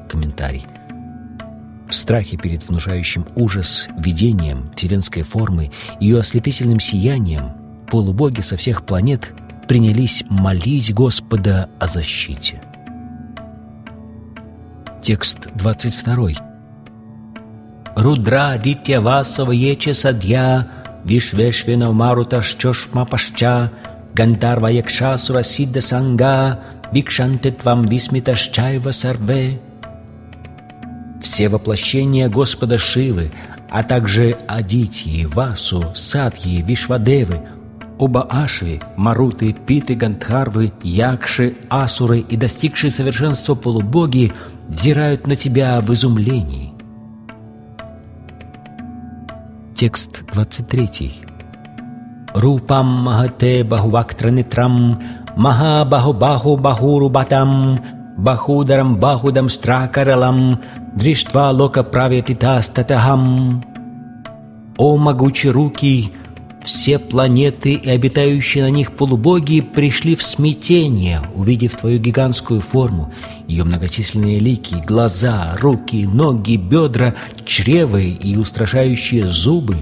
Комментарий. 0.07 0.65
В 1.87 1.95
страхе 1.95 2.37
перед 2.37 2.67
внушающим 2.67 3.25
ужас 3.35 3.87
видением 3.97 4.71
вселенской 4.75 5.23
формы, 5.23 5.71
ее 5.99 6.19
ослепительным 6.19 6.79
сиянием, 6.79 7.51
полубоги 7.89 8.41
со 8.41 8.55
всех 8.55 8.85
планет 8.85 9.33
принялись 9.67 10.23
молить 10.29 10.93
Господа 10.93 11.69
о 11.79 11.87
защите. 11.87 12.61
Текст 15.01 15.49
22. 15.55 16.29
Рудра 17.95 18.57
дитя 18.57 19.01
васова 19.01 19.51
ече 19.51 19.93
садья, 19.93 20.67
вишвешвена 21.03 21.91
марута 21.91 22.41
шчошма 22.41 23.05
пашча, 23.05 23.71
Гандарва 24.13 24.71
Якшасура 24.71 25.43
Сидда 25.43 25.81
Санга 25.81 26.59
Викшантетвам 26.93 27.83
Висмиташчаева 27.83 28.91
Сарве. 28.91 29.59
Все 31.21 31.47
воплощения 31.49 32.27
Господа 32.29 32.77
Шивы, 32.77 33.31
а 33.69 33.83
также 33.83 34.35
Адитьи, 34.47 35.25
Васу, 35.25 35.91
Садьи, 35.93 36.61
Вишвадевы, 36.61 37.41
оба 37.97 38.23
Ашви, 38.23 38.81
Маруты, 38.97 39.53
Питы, 39.53 39.95
Гандхарвы, 39.95 40.73
Якши, 40.83 41.55
Асуры 41.69 42.19
и 42.19 42.35
достигшие 42.35 42.91
совершенства 42.91 43.55
полубоги 43.55 44.33
взирают 44.67 45.27
на 45.27 45.35
тебя 45.35 45.79
в 45.79 45.93
изумлении. 45.93 46.73
Текст 49.75 50.23
23. 50.33 51.30
Баху 55.85 56.13
Баху 56.13 56.57
Бахурубатам 56.57 57.79
Бахударам 58.17 58.95
Бахудам 58.97 59.49
Стракаралам 59.49 60.59
Дриштва 60.95 61.51
Лока 61.51 61.83
Правятитастатахам 61.83 63.63
О 64.77 64.97
могучие 64.97 65.51
руки, 65.51 66.11
все 66.63 66.99
планеты 66.99 67.73
и 67.73 67.89
обитающие 67.89 68.63
на 68.63 68.69
них 68.69 68.91
полубоги 68.93 69.61
пришли 69.61 70.15
в 70.15 70.23
смятение, 70.23 71.21
увидев 71.35 71.75
твою 71.75 71.99
гигантскую 71.99 72.61
форму, 72.61 73.11
ее 73.47 73.63
многочисленные 73.63 74.39
лики, 74.39 74.75
глаза, 74.85 75.57
руки, 75.59 76.05
ноги, 76.05 76.57
бедра, 76.57 77.15
чревы 77.45 78.09
и 78.09 78.37
устрашающие 78.37 79.27
зубы. 79.27 79.77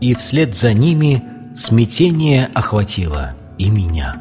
И 0.00 0.14
вслед 0.14 0.54
за 0.54 0.74
ними 0.74 1.22
Смятение 1.56 2.50
охватило 2.52 3.34
и 3.58 3.70
меня. 3.70 4.16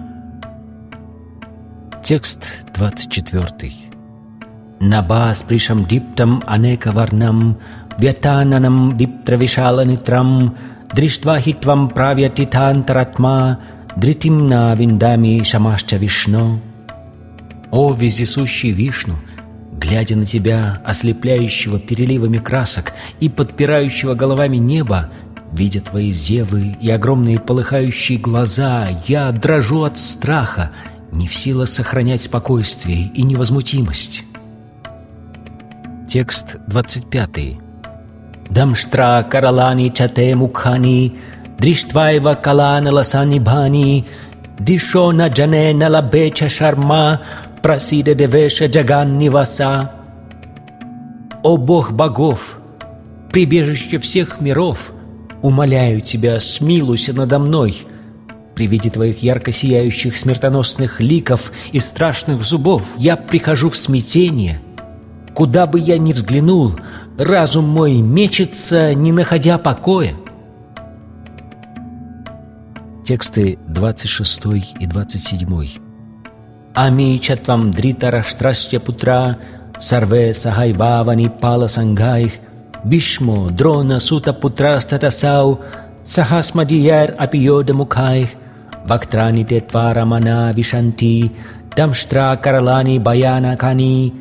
Текст 2.04 2.54
24. 2.76 3.72
Набас 4.80 5.42
пришам 5.42 5.86
диптам 5.86 6.44
анека 6.46 6.92
варнам, 6.92 7.58
вятананам 7.98 8.96
диптравишаланитрам 8.96 10.56
дриштва 10.94 11.40
хитвам 11.40 11.90
правяти 11.90 12.46
тантаратма, 12.46 13.58
дритим 13.96 14.48
на 14.48 14.76
виндами 14.76 15.42
шамашча 15.44 15.98
вишно. 15.98 16.60
О, 17.72 17.94
вездесущий 17.94 18.70
вишну, 18.70 19.16
глядя 19.72 20.16
на 20.16 20.28
тебя, 20.28 20.84
ослепляющего 20.86 21.80
переливами 21.80 22.38
красок 22.38 22.94
и 23.20 23.28
подпирающего 23.28 24.14
головами 24.14 24.58
небо, 24.58 25.10
видя 25.54 25.82
твои 25.82 26.12
зевы 26.12 26.76
и 26.82 26.90
огромные 26.90 27.40
полыхающие 27.40 28.18
глаза, 28.18 28.88
я 29.08 29.32
дрожу 29.32 29.84
от 29.84 29.98
страха, 29.98 30.72
не 31.12 31.28
в 31.28 31.36
силах 31.36 31.70
сохранять 31.70 32.24
спокойствие 32.24 33.12
и 33.14 33.22
невозмутимость. 33.24 34.24
Текст 36.10 36.58
25. 36.68 37.30
Дамштра 38.50 39.26
каралани 39.30 39.92
чате 39.92 40.36
мукхани, 40.36 41.16
дриштвайва 41.60 42.36
калана 42.36 42.92
ласани 42.92 43.40
бани, 43.40 44.06
дишона 44.60 45.30
джане 45.30 45.74
налабеча 45.74 46.50
шарма, 46.50 47.22
прасида 47.62 48.16
девеша 48.16 48.66
джаган 48.68 49.18
ниваса. 49.18 49.92
О 51.44 51.58
Бог 51.58 51.92
богов, 51.92 52.60
прибежище 53.32 53.98
всех 53.98 54.42
миров, 54.42 54.92
умоляю 55.44 56.02
тебя, 56.02 56.40
смилуйся 56.40 57.14
надо 57.14 57.38
мной. 57.38 57.86
При 58.56 58.66
виде 58.66 58.90
твоих 58.90 59.22
ярко 59.22 59.52
сияющих 59.52 60.18
смертоносных 60.18 61.00
ликов 61.02 61.52
и 61.72 61.80
страшных 61.80 62.44
зубов 62.44 62.84
я 62.98 63.16
прихожу 63.16 63.70
в 63.70 63.76
смятение. 63.76 64.60
Куда 65.36 65.68
бы 65.68 65.80
я 65.80 65.98
ни 65.98 66.14
взглянул, 66.14 66.74
разум 67.18 67.68
мой 67.68 67.98
мечется, 67.98 68.94
не 68.94 69.12
находя 69.12 69.58
покоя. 69.58 70.16
Тексты 73.06 73.60
26 73.68 74.42
и 74.80 74.88
27. 74.88 75.70
Ами 76.76 77.18
чатвам 77.18 77.72
дритараштрастя 77.72 78.80
путра, 78.80 79.38
сарве 79.78 80.34
сахайвавани 80.34 81.28
пала 81.28 81.68
сангайх, 81.68 82.34
Сута 84.00 84.34
путра 84.34 84.80
статасау, 84.80 85.62
сахасмадияр 86.04 87.16
апиода 87.18 87.74
мукайх, 87.74 88.30
Вактрани 88.86 89.46
тетвара 89.46 90.06
мана 90.06 90.52
вишанти, 90.54 91.32
Дамштра 91.76 92.38
каралани 92.44 93.00
баяна 93.00 93.56
кани, 93.58 94.14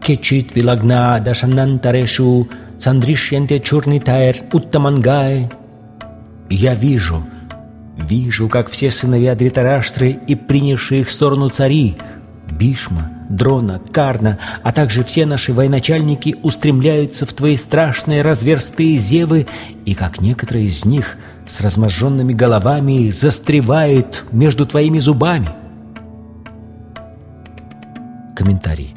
Кечит 0.00 0.54
вилагна 0.54 1.18
дашанантарешу, 1.18 2.48
Сандришьянте 2.80 3.60
чурнитайр 3.60 4.36
уттамангай. 4.52 5.48
Я 6.50 6.74
вижу, 6.74 7.24
вижу, 7.96 8.48
как 8.48 8.68
все 8.70 8.90
сыновья 8.90 9.34
Дритараштры 9.34 10.10
и 10.10 10.34
принявшие 10.34 11.00
их 11.00 11.10
сторону 11.10 11.48
цари, 11.48 11.96
Бишма, 12.50 13.10
Дрона, 13.28 13.80
Карна, 13.92 14.38
а 14.62 14.72
также 14.72 15.02
все 15.02 15.26
наши 15.26 15.52
военачальники 15.52 16.36
устремляются 16.42 17.26
в 17.26 17.32
твои 17.32 17.56
страшные 17.56 18.22
разверстые 18.22 18.98
зевы, 18.98 19.46
и 19.84 19.94
как 19.94 20.20
некоторые 20.20 20.66
из 20.66 20.84
них 20.84 21.16
с 21.46 21.60
разможженными 21.60 22.32
головами 22.32 23.10
застревают 23.10 24.24
между 24.32 24.66
твоими 24.66 24.98
зубами. 24.98 25.48
Комментарий. 28.36 28.94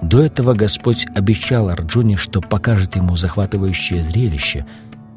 До 0.00 0.20
этого 0.20 0.54
Господь 0.54 1.06
обещал 1.14 1.68
Арджуне, 1.68 2.16
что 2.16 2.40
покажет 2.40 2.96
ему 2.96 3.16
захватывающее 3.16 4.02
зрелище, 4.02 4.66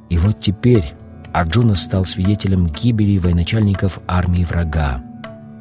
и 0.09 0.17
вот 0.17 0.39
теперь 0.39 0.93
Арджуна 1.33 1.75
стал 1.75 2.05
свидетелем 2.05 2.67
гибели 2.67 3.17
военачальников 3.17 3.99
армии 4.07 4.43
врага. 4.43 5.03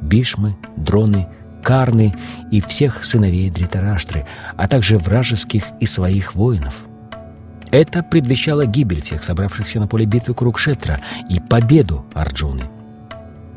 Бишмы, 0.01 0.55
Дроны, 0.77 1.27
Карны 1.65 2.13
и 2.51 2.61
всех 2.61 3.03
сыновей 3.03 3.49
Дритараштры, 3.49 4.27
а 4.55 4.67
также 4.67 4.99
вражеских 4.99 5.63
и 5.79 5.87
своих 5.87 6.35
воинов. 6.35 6.75
Это 7.71 8.03
предвещало 8.03 8.67
гибель 8.67 9.01
всех 9.01 9.23
собравшихся 9.23 9.79
на 9.79 9.87
поле 9.87 10.05
битвы 10.05 10.35
Курукшетра 10.35 11.01
и 11.27 11.39
победу 11.39 12.05
Арджуны. 12.13 12.65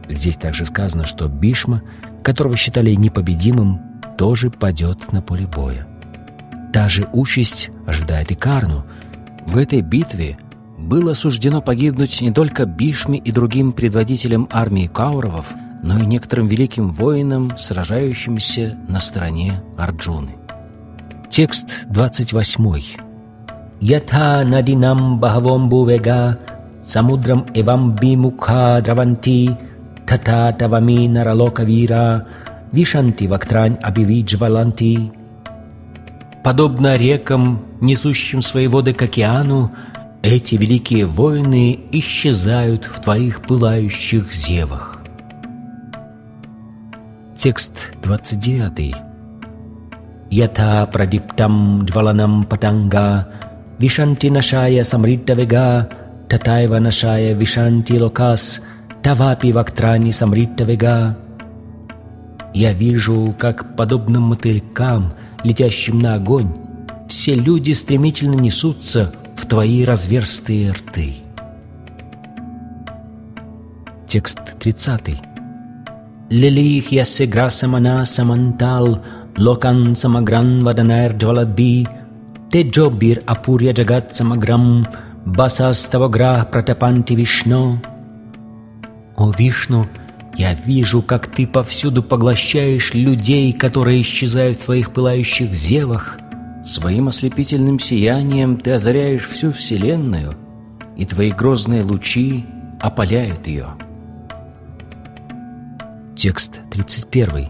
Здесь 0.08 0.36
также 0.36 0.64
сказано, 0.64 1.06
что 1.06 1.28
Бишма, 1.28 1.82
которого 2.22 2.56
считали 2.56 2.92
непобедимым, 2.94 3.78
тоже 4.16 4.50
падет 4.50 5.12
на 5.12 5.20
поле 5.20 5.46
боя. 5.46 5.86
Та 6.72 6.88
же 6.88 7.06
участь 7.12 7.68
ожидает 7.86 8.30
и 8.30 8.34
Карну. 8.34 8.86
В 9.46 9.58
этой 9.58 9.82
битве 9.82 10.38
было 10.78 11.12
суждено 11.12 11.60
погибнуть 11.60 12.22
не 12.22 12.32
только 12.32 12.64
Бишме 12.64 13.18
и 13.18 13.30
другим 13.32 13.72
предводителям 13.72 14.48
армии 14.50 14.86
Кауровов, 14.86 15.52
но 15.82 15.98
и 15.98 16.06
некоторым 16.06 16.46
великим 16.48 16.90
воинам, 16.90 17.52
сражающимся 17.58 18.76
на 18.88 19.00
стороне 19.00 19.62
Арджуны. 19.76 20.36
Текст 21.30 21.84
28. 21.90 22.96
«Ятха 23.80 24.44
надинам 24.44 25.20
бхавомбу 25.20 25.84
вега, 25.84 26.38
самудрам 26.86 27.46
эвам 27.54 27.94
бимукха 27.94 28.80
драванти, 28.84 29.50
тата 30.06 30.52
тавами 30.58 31.06
наралока 31.06 31.64
вира, 31.64 32.26
Вишанти 32.72 33.26
Вактрань 33.26 33.78
Абивиджваланти. 33.82 35.12
Подобно 36.44 36.96
рекам, 36.96 37.62
несущим 37.80 38.42
свои 38.42 38.66
воды 38.66 38.92
к 38.92 39.02
океану, 39.02 39.72
эти 40.22 40.56
великие 40.56 41.06
воины 41.06 41.78
исчезают 41.92 42.84
в 42.84 43.00
твоих 43.00 43.42
пылающих 43.42 44.32
зевах. 44.32 44.97
Текст 47.38 47.92
29. 48.02 48.96
Ята 50.30 50.86
прадиптам 50.92 51.84
джваланам 51.84 52.42
патанга, 52.42 53.28
вишанти 53.78 54.28
нашая 54.28 54.82
самриттавега, 54.82 55.88
татайва 56.28 56.80
нашая 56.80 57.34
вишанти 57.34 57.92
локас, 57.92 58.60
тавапи 59.04 59.52
вактрани 59.52 60.10
самриттавега. 60.10 61.16
Я 62.54 62.72
вижу, 62.72 63.32
как, 63.38 63.76
подобным 63.76 64.24
мотылькам, 64.24 65.12
летящим 65.44 66.00
на 66.00 66.14
огонь, 66.14 66.52
все 67.08 67.36
люди 67.36 67.70
стремительно 67.70 68.34
несутся 68.34 69.12
в 69.36 69.46
твои 69.46 69.84
разверстые 69.84 70.72
рты. 70.72 71.18
Текст 74.08 74.40
30. 74.58 75.27
Локан 79.38 79.94
самагран 79.94 80.64
ваданайр 80.64 81.12
джваладби, 81.12 81.86
теджо 82.50 82.90
бир 82.90 83.22
апурья 83.24 83.72
джагат 83.72 84.16
самаграм, 84.16 84.84
басаставагра 85.24 86.44
пратапанти 86.50 87.14
вишно. 87.14 87.80
О 89.16 89.30
Вишну, 89.30 89.86
я 90.36 90.54
вижу, 90.54 91.02
как 91.02 91.28
ты 91.28 91.46
повсюду 91.46 92.02
поглощаешь 92.02 92.94
людей, 92.94 93.52
которые 93.52 94.02
исчезают 94.02 94.58
в 94.58 94.64
твоих 94.64 94.92
пылающих 94.92 95.54
зевах. 95.54 96.18
Своим 96.64 97.08
ослепительным 97.08 97.78
сиянием 97.78 98.56
ты 98.56 98.72
озаряешь 98.72 99.26
всю 99.28 99.52
Вселенную, 99.52 100.34
и 100.96 101.06
твои 101.06 101.30
грозные 101.30 101.82
лучи 101.82 102.44
опаляют 102.80 103.46
ее. 103.46 103.66
Текст 106.18 106.60
31. 106.72 107.46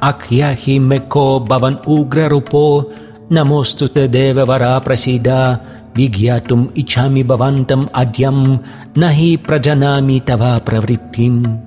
Акьяхи 0.00 0.78
меко 0.78 1.40
баван 1.40 1.80
угра 1.84 2.28
рупо, 2.28 2.92
намосту 3.28 3.88
те 3.88 4.06
дева 4.06 4.44
вара 4.44 4.80
прасида, 4.80 5.60
Вигьятум 5.96 6.70
ичами 6.76 7.24
бавантам 7.24 7.90
адьям, 7.92 8.62
нахи 8.94 9.36
праджанами 9.36 10.20
тава 10.20 10.60
правриптим. 10.60 11.60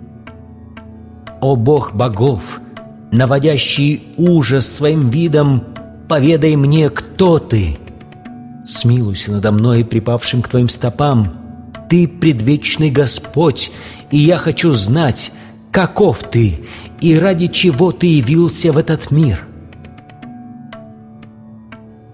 О 1.41 1.57
Бог 1.57 1.93
богов, 1.93 2.61
наводящий 3.11 4.03
ужас 4.15 4.67
своим 4.67 5.09
видом, 5.09 5.63
поведай 6.07 6.55
мне, 6.55 6.89
кто 6.89 7.39
ты. 7.39 7.77
Смилуйся 8.65 9.33
надо 9.33 9.51
мной, 9.51 9.83
припавшим 9.83 10.41
к 10.41 10.47
твоим 10.47 10.69
стопам. 10.69 11.33
Ты 11.89 12.07
предвечный 12.07 12.91
Господь, 12.91 13.71
и 14.11 14.17
я 14.17 14.37
хочу 14.37 14.71
знать, 14.73 15.31
каков 15.71 16.19
Ты 16.19 16.65
и 17.01 17.17
ради 17.17 17.47
чего 17.47 17.91
Ты 17.91 18.07
явился 18.07 18.71
в 18.71 18.77
этот 18.77 19.11
мир. 19.11 19.45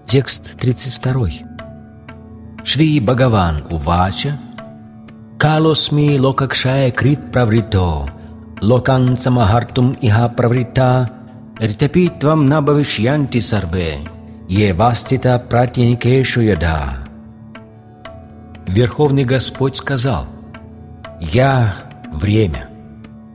Текст 0.06 0.54
32. 0.60 1.28
Шри 2.64 3.00
Бхагаван 3.00 3.64
Увача. 3.70 4.38
Калосми 5.38 6.18
локакшая 6.18 6.90
крит 6.90 7.32
праврито. 7.32 8.06
Локан 8.60 9.16
самахартум 9.16 9.96
иха 10.00 10.28
праврита. 10.28 11.10
Ритапитвам 11.58 12.46
набавишьянти 12.46 13.40
сарве. 13.40 13.98
Евастита 14.48 15.38
пратьяникешу 15.38 16.40
яда. 16.40 16.98
Верховный 18.66 19.24
Господь 19.24 19.76
сказал 19.76 20.26
«Я— 21.20 21.74
время, 22.12 22.68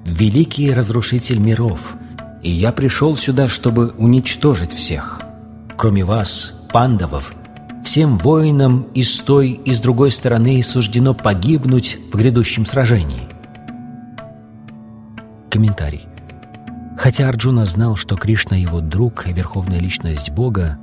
великий 0.05 0.71
разрушитель 0.73 1.39
миров, 1.39 1.95
и 2.43 2.51
я 2.51 2.71
пришел 2.71 3.15
сюда, 3.15 3.47
чтобы 3.47 3.93
уничтожить 3.97 4.73
всех. 4.73 5.21
Кроме 5.77 6.03
вас, 6.03 6.53
пандавов, 6.71 7.33
всем 7.83 8.17
воинам 8.17 8.87
и 8.93 9.03
с 9.03 9.19
той, 9.21 9.51
и 9.51 9.73
с 9.73 9.79
другой 9.79 10.11
стороны 10.11 10.61
суждено 10.63 11.13
погибнуть 11.13 11.97
в 12.11 12.17
грядущем 12.17 12.65
сражении». 12.65 13.27
Комментарий. 15.49 16.07
Хотя 16.97 17.27
Арджуна 17.27 17.65
знал, 17.65 17.95
что 17.95 18.15
Кришна 18.15 18.55
его 18.55 18.79
друг 18.79 19.27
и 19.27 19.33
верховная 19.33 19.79
личность 19.79 20.31
Бога, 20.31 20.77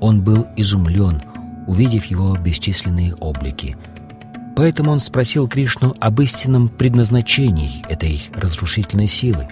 он 0.00 0.22
был 0.22 0.46
изумлен, 0.56 1.22
увидев 1.66 2.06
его 2.06 2.34
бесчисленные 2.34 3.14
облики– 3.14 3.76
Поэтому 4.60 4.90
он 4.90 5.00
спросил 5.00 5.48
Кришну 5.48 5.96
об 6.00 6.20
истинном 6.20 6.68
предназначении 6.68 7.82
этой 7.88 8.28
разрушительной 8.34 9.08
силы. 9.08 9.48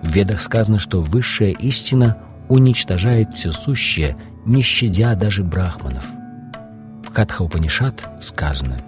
В 0.00 0.10
Ведах 0.10 0.40
сказано, 0.40 0.78
что 0.78 1.02
высшая 1.02 1.50
истина 1.50 2.16
уничтожает 2.48 3.34
все 3.34 3.52
сущее, 3.52 4.16
не 4.46 4.62
щадя 4.62 5.14
даже 5.16 5.44
брахманов. 5.44 6.06
В 7.04 7.10
Катха 7.10 7.42
Упанишат 7.42 8.08
сказано 8.22 8.78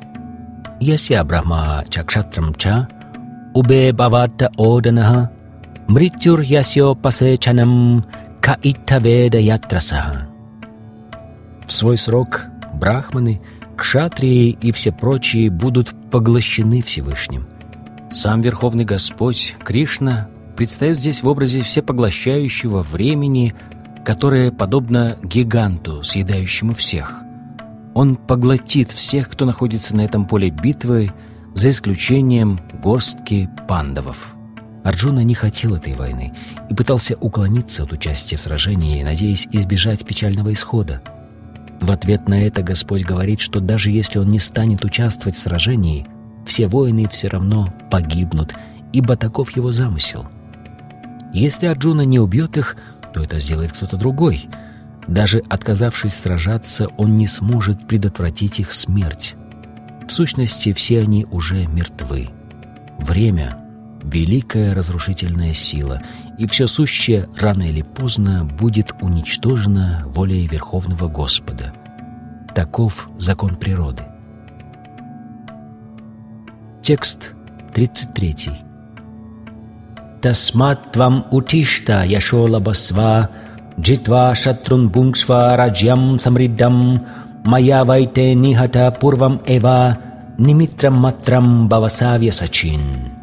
«Яся 0.80 1.22
брахма 1.24 1.84
чакшатрам 1.90 2.54
ча, 2.54 2.88
убе 3.52 3.92
бавата 3.92 4.50
оданаха, 4.56 5.30
мритюр 5.88 6.40
ясьо 6.40 6.94
пасечанам 6.94 8.06
ка 8.40 8.56
веда 8.62 9.36
ятрасаха». 9.36 10.26
В 11.66 11.70
свой 11.70 11.98
срок 11.98 12.46
брахманы– 12.72 13.42
кшатрии 13.74 14.56
и 14.60 14.72
все 14.72 14.92
прочие 14.92 15.50
будут 15.50 15.94
поглощены 16.10 16.82
Всевышним. 16.82 17.46
Сам 18.10 18.40
Верховный 18.40 18.84
Господь, 18.84 19.56
Кришна, 19.62 20.28
предстает 20.56 20.98
здесь 20.98 21.22
в 21.22 21.28
образе 21.28 21.62
всепоглощающего 21.62 22.82
времени, 22.82 23.54
которое 24.04 24.52
подобно 24.52 25.18
гиганту, 25.22 26.02
съедающему 26.02 26.74
всех. 26.74 27.22
Он 27.94 28.16
поглотит 28.16 28.92
всех, 28.92 29.28
кто 29.28 29.44
находится 29.44 29.96
на 29.96 30.04
этом 30.04 30.26
поле 30.26 30.50
битвы, 30.50 31.10
за 31.54 31.70
исключением 31.70 32.60
горстки 32.82 33.48
пандавов. 33.68 34.34
Арджуна 34.82 35.20
не 35.20 35.34
хотел 35.34 35.76
этой 35.76 35.94
войны 35.94 36.34
и 36.68 36.74
пытался 36.74 37.16
уклониться 37.16 37.84
от 37.84 37.92
участия 37.92 38.36
в 38.36 38.42
сражении, 38.42 39.02
надеясь 39.02 39.48
избежать 39.50 40.04
печального 40.04 40.52
исхода. 40.52 41.00
В 41.80 41.90
ответ 41.90 42.28
на 42.28 42.42
это 42.42 42.62
Господь 42.62 43.04
говорит, 43.04 43.40
что 43.40 43.60
даже 43.60 43.90
если 43.90 44.18
он 44.18 44.28
не 44.28 44.38
станет 44.38 44.84
участвовать 44.84 45.36
в 45.36 45.42
сражении, 45.42 46.06
все 46.46 46.66
воины 46.66 47.08
все 47.08 47.28
равно 47.28 47.72
погибнут, 47.90 48.54
ибо 48.92 49.16
таков 49.16 49.50
его 49.56 49.72
замысел. 49.72 50.26
Если 51.32 51.66
Арджуна 51.66 52.02
не 52.02 52.18
убьет 52.18 52.56
их, 52.56 52.76
то 53.12 53.22
это 53.22 53.38
сделает 53.38 53.72
кто-то 53.72 53.96
другой. 53.96 54.48
Даже 55.08 55.42
отказавшись 55.48 56.14
сражаться, 56.14 56.88
он 56.96 57.16
не 57.16 57.26
сможет 57.26 57.86
предотвратить 57.86 58.60
их 58.60 58.72
смерть. 58.72 59.34
В 60.08 60.12
сущности, 60.12 60.72
все 60.72 61.00
они 61.00 61.26
уже 61.30 61.66
мертвы. 61.66 62.28
Время— 62.98 63.58
великая 64.04 64.74
разрушительная 64.74 65.54
сила, 65.54 66.00
и 66.38 66.46
все 66.46 66.66
сущее 66.66 67.28
рано 67.36 67.62
или 67.62 67.82
поздно 67.82 68.44
будет 68.44 68.92
уничтожено 69.00 70.04
волей 70.06 70.46
Верховного 70.46 71.08
Господа. 71.08 71.72
Таков 72.54 73.08
закон 73.18 73.56
природы. 73.56 74.04
Текст 76.82 77.32
33. 77.74 78.50
Тасмат 80.20 80.92
твам 80.92 81.26
утишта 81.30 82.04
яшола 82.04 82.60
басва 82.60 83.30
джитва 83.80 84.34
шатрун 84.34 84.88
бунгшва 84.88 85.56
раджьям 85.56 86.20
самриддам 86.20 87.06
мая 87.44 87.84
вайте 87.84 88.34
нихата 88.34 88.90
пурвам 88.90 89.42
эва 89.46 89.98
нимитрам 90.38 90.94
матрам 90.94 91.68
бавасавья 91.68 92.32
сачин. 92.32 93.13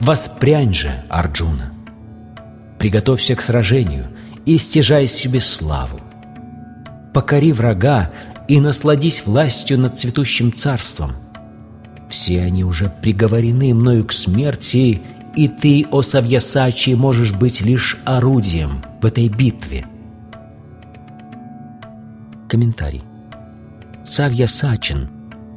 Воспрянь 0.00 0.72
же, 0.72 0.90
Арджуна! 1.08 1.72
Приготовься 2.78 3.34
к 3.34 3.42
сражению 3.42 4.06
и 4.46 4.56
стяжай 4.58 5.08
себе 5.08 5.40
славу. 5.40 6.00
Покори 7.12 7.52
врага 7.52 8.12
и 8.46 8.60
насладись 8.60 9.26
властью 9.26 9.78
над 9.78 9.98
цветущим 9.98 10.52
царством. 10.52 11.12
Все 12.08 12.42
они 12.42 12.64
уже 12.64 12.90
приговорены 13.02 13.74
мною 13.74 14.04
к 14.04 14.12
смерти, 14.12 15.02
и 15.34 15.48
ты, 15.48 15.84
о 15.90 16.02
Савьясачи, 16.02 16.90
можешь 16.90 17.32
быть 17.32 17.60
лишь 17.60 17.98
орудием 18.04 18.82
в 19.02 19.06
этой 19.06 19.28
битве. 19.28 19.84
Комментарий. 22.48 23.02
Савьясачин 24.08 25.08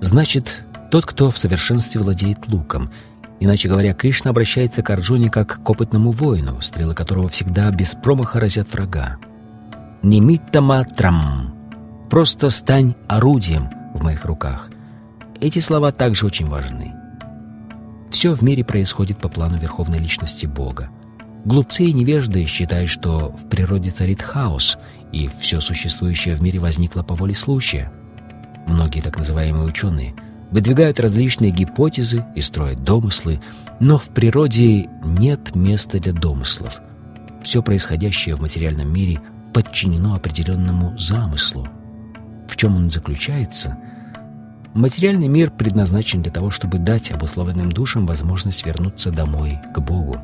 значит 0.02 0.64
тот, 0.90 1.06
кто 1.06 1.32
в 1.32 1.38
совершенстве 1.38 2.02
владеет 2.02 2.48
луком– 2.48 2.92
Иначе 3.42 3.68
говоря, 3.68 3.96
Кришна 3.96 4.30
обращается 4.30 4.84
к 4.84 4.90
Арджуне 4.92 5.32
как 5.32 5.64
к 5.64 5.68
опытному 5.68 6.12
воину, 6.12 6.62
стрелы 6.62 6.94
которого 6.94 7.28
всегда 7.28 7.72
без 7.72 7.96
промаха 7.96 8.40
разят 8.40 8.72
врага. 8.72 9.18
«Нимитта 10.04 10.62
матрам»— 10.62 11.52
«просто 12.12 12.52
стань 12.52 12.94
орудием 13.08 13.68
в 13.96 14.04
моих 14.04 14.26
руках». 14.26 14.70
Эти 15.40 15.58
слова 15.58 15.92
также 15.92 16.28
очень 16.28 16.48
важны. 16.48 16.94
Все 18.12 18.36
в 18.36 18.44
мире 18.44 18.64
происходит 18.64 19.18
по 19.18 19.28
плану 19.28 19.58
Верховной 19.58 19.98
Личности 19.98 20.46
Бога. 20.46 20.90
Глупцы 21.44 21.86
и 21.86 21.94
невежды 21.94 22.46
считают, 22.46 22.92
что 22.92 23.30
в 23.30 23.50
природе 23.50 23.90
царит 23.90 24.22
хаос, 24.22 24.78
и 25.12 25.32
все 25.40 25.62
существующее 25.62 26.36
в 26.36 26.44
мире 26.44 26.60
возникло 26.60 27.02
по 27.02 27.16
воле 27.16 27.34
случая. 27.34 27.92
Многие 28.68 29.02
так 29.02 29.18
называемые 29.18 29.66
ученые— 29.66 30.14
выдвигают 30.52 31.00
различные 31.00 31.52
гипотезы 31.52 32.26
и 32.36 32.42
строят 32.42 32.84
домыслы, 32.84 33.42
но 33.80 33.98
в 33.98 34.10
природе 34.10 34.90
нет 35.04 35.56
места 35.56 36.00
для 36.00 36.14
домыслов. 36.14 36.80
Все 37.42 37.64
происходящее 37.64 38.36
в 38.36 38.42
материальном 38.42 38.94
мире 38.94 39.20
подчинено 39.54 40.14
определенному 40.14 40.98
замыслу. 41.00 41.68
В 42.48 42.56
чем 42.56 42.76
он 42.76 42.90
заключается? 42.90 43.78
Материальный 44.74 45.28
мир 45.28 45.52
предназначен 45.52 46.22
для 46.22 46.32
того, 46.32 46.52
чтобы 46.52 46.78
дать 46.78 47.12
обусловленным 47.12 47.72
душам 47.72 48.06
возможность 48.06 48.66
вернуться 48.66 49.12
домой, 49.12 49.60
к 49.74 49.80
Богу. 49.80 50.18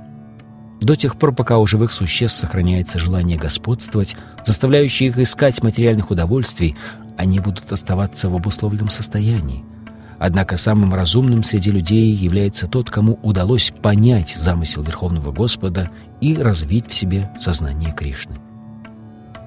До 0.79 0.95
тех 0.95 1.17
пор, 1.17 1.33
пока 1.33 1.57
у 1.57 1.65
живых 1.65 1.91
существ 1.91 2.37
сохраняется 2.39 2.99
желание 2.99 3.37
господствовать, 3.37 4.15
заставляющее 4.45 5.09
их 5.09 5.17
искать 5.17 5.63
материальных 5.63 6.11
удовольствий, 6.11 6.75
они 7.17 7.39
будут 7.39 7.71
оставаться 7.71 8.29
в 8.29 8.35
обусловленном 8.35 8.89
состоянии– 8.89 9.63
Однако 10.19 10.57
самым 10.57 10.93
разумным 10.93 11.43
среди 11.43 11.69
людей 11.69 12.13
является 12.13 12.67
тот, 12.67 12.89
кому 12.89 13.19
удалось 13.21 13.71
понять 13.81 14.35
замысел 14.35 14.81
Верховного 14.81 15.31
Господа 15.31 15.89
и 16.21 16.35
развить 16.35 16.89
в 16.89 16.93
себе 16.93 17.31
сознание 17.39 17.91
Кришны. 17.91 18.35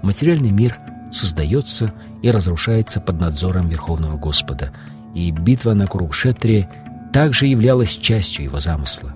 Материальный 0.03 0.51
мир 0.51 0.79
создается 1.11 1.93
и 2.23 2.31
разрушается 2.31 3.01
под 3.01 3.21
надзором 3.21 3.69
Верховного 3.69 4.17
Господа, 4.17 4.73
и 5.15 5.33
битва 5.33 5.75
на 5.75 5.87
Курукшетре 5.87 6.69
также 7.13 7.47
являлась 7.47 7.97
частью 7.97 8.45
его 8.45 8.61
замысла. 8.61 9.13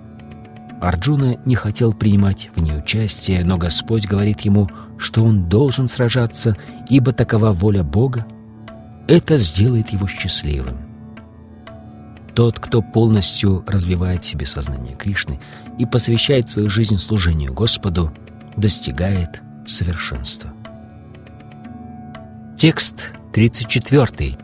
Арджуна 0.81 1.37
не 1.45 1.55
хотел 1.55 1.93
принимать 1.93 2.51
в 2.55 2.61
ней 2.61 2.77
участие, 2.77 3.45
но 3.45 3.57
Господь 3.57 4.07
говорит 4.07 4.41
ему, 4.41 4.69
что 4.99 5.25
он 5.25 5.49
должен 5.49 5.89
сражаться, 5.89 6.57
ибо 6.91 7.13
такова 7.13 7.53
воля 7.53 7.85
Бога. 7.85 8.27
Это 9.07 9.39
сделает 9.39 9.91
его 9.91 10.09
счастливым. 10.09 10.77
Тот, 12.35 12.59
кто 12.59 12.83
полностью 12.83 13.65
развивает 13.67 14.25
в 14.25 14.27
себе 14.27 14.45
сознание 14.45 14.97
Кришны 14.97 15.39
и 15.79 15.87
посвящает 15.87 16.49
свою 16.49 16.69
жизнь 16.69 16.99
служению 16.99 17.55
Господу, 17.55 18.13
достигает 18.57 19.41
совершенства. 19.67 20.51
Текст 22.59 23.13
34. 23.33 24.37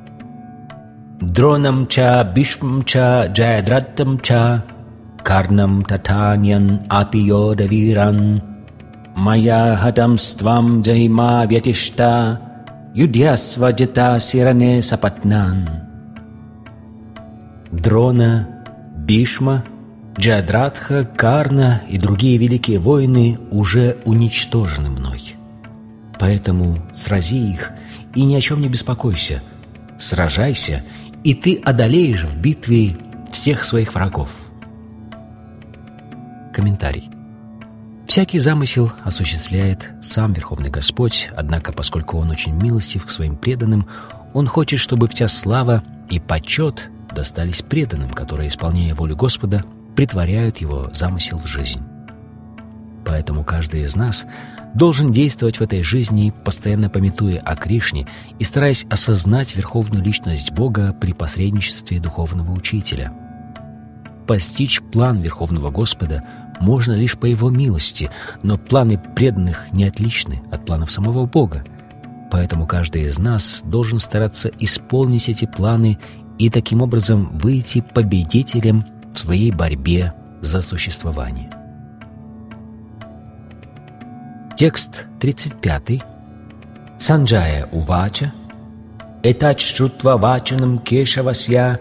Дронам 1.20 1.86
ча, 1.88 2.22
Бишмам 2.24 2.84
ча, 2.84 3.26
Джаядратам 3.26 4.20
ча, 4.20 4.64
Карнам 5.22 5.84
татаньян 5.84 6.82
апиода 6.88 7.64
виран, 7.64 8.42
Мая 9.16 9.76
хатамствам 9.76 10.82
джахима 10.82 11.44
вятишта, 11.46 12.40
Юдьясва 12.94 13.72
джета 13.72 14.18
сиране 14.20 14.80
сапатнан. 14.80 15.89
Дрона, 17.72 18.48
Бишма, 18.96 19.64
Джадратха, 20.18 21.04
Карна 21.04 21.82
и 21.88 21.98
другие 21.98 22.36
великие 22.36 22.78
воины 22.78 23.38
уже 23.50 23.98
уничтожены 24.04 24.90
мной. 24.90 25.36
Поэтому 26.18 26.78
срази 26.94 27.50
их 27.50 27.70
и 28.14 28.24
ни 28.24 28.34
о 28.34 28.40
чем 28.40 28.60
не 28.60 28.68
беспокойся. 28.68 29.42
Сражайся, 29.98 30.82
и 31.24 31.34
ты 31.34 31.56
одолеешь 31.56 32.24
в 32.24 32.38
битве 32.38 32.96
всех 33.30 33.64
своих 33.64 33.94
врагов. 33.94 34.30
Комментарий. 36.52 37.08
Всякий 38.06 38.40
замысел 38.40 38.92
осуществляет 39.04 39.90
сам 40.02 40.32
Верховный 40.32 40.68
Господь, 40.70 41.30
однако, 41.36 41.72
поскольку 41.72 42.18
Он 42.18 42.30
очень 42.30 42.52
милостив 42.52 43.06
к 43.06 43.10
своим 43.10 43.36
преданным, 43.36 43.86
Он 44.34 44.48
хочет, 44.48 44.80
чтобы 44.80 45.06
вся 45.06 45.28
слава 45.28 45.84
и 46.08 46.18
почет 46.18 46.90
достались 47.12 47.62
преданным, 47.62 48.10
которые, 48.10 48.48
исполняя 48.48 48.94
волю 48.94 49.16
Господа, 49.16 49.64
притворяют 49.96 50.58
Его 50.58 50.90
замысел 50.94 51.38
в 51.38 51.46
жизнь. 51.46 51.80
Поэтому 53.04 53.44
каждый 53.44 53.82
из 53.82 53.96
нас 53.96 54.26
должен 54.74 55.12
действовать 55.12 55.58
в 55.58 55.62
этой 55.62 55.82
жизни, 55.82 56.32
постоянно 56.44 56.88
пометуя 56.88 57.40
о 57.40 57.56
Кришне 57.56 58.06
и 58.38 58.44
стараясь 58.44 58.86
осознать 58.88 59.56
верховную 59.56 60.04
личность 60.04 60.52
Бога 60.52 60.92
при 60.92 61.12
посредничестве 61.12 61.98
духовного 61.98 62.52
учителя. 62.52 63.12
Постичь 64.26 64.80
план 64.80 65.20
Верховного 65.20 65.70
Господа 65.70 66.22
можно 66.60 66.92
лишь 66.92 67.18
по 67.18 67.26
Его 67.26 67.50
милости, 67.50 68.10
но 68.42 68.58
планы 68.58 68.96
преданных 68.96 69.72
не 69.72 69.84
отличны 69.84 70.42
от 70.52 70.64
планов 70.66 70.92
самого 70.92 71.26
Бога. 71.26 71.64
Поэтому 72.30 72.66
каждый 72.66 73.06
из 73.06 73.18
нас 73.18 73.62
должен 73.64 73.98
стараться 73.98 74.50
исполнить 74.60 75.28
эти 75.28 75.46
планы 75.46 75.98
и 76.40 76.48
таким 76.48 76.80
образом 76.80 77.30
выйти 77.34 77.84
победителем 77.94 78.82
в 79.12 79.18
своей 79.18 79.52
борьбе 79.52 80.14
за 80.40 80.62
существование. 80.62 81.50
Текст 84.56 85.04
35. 85.20 86.02
Санджая 86.98 87.68
Увача. 87.72 88.32
Этач 89.22 89.74
Шрутва 89.74 90.16
Вачанам 90.16 90.78
Кешавасья. 90.78 91.78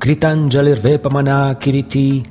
Кританджалирвепамана 0.00 1.56
Кирити. 1.62 2.26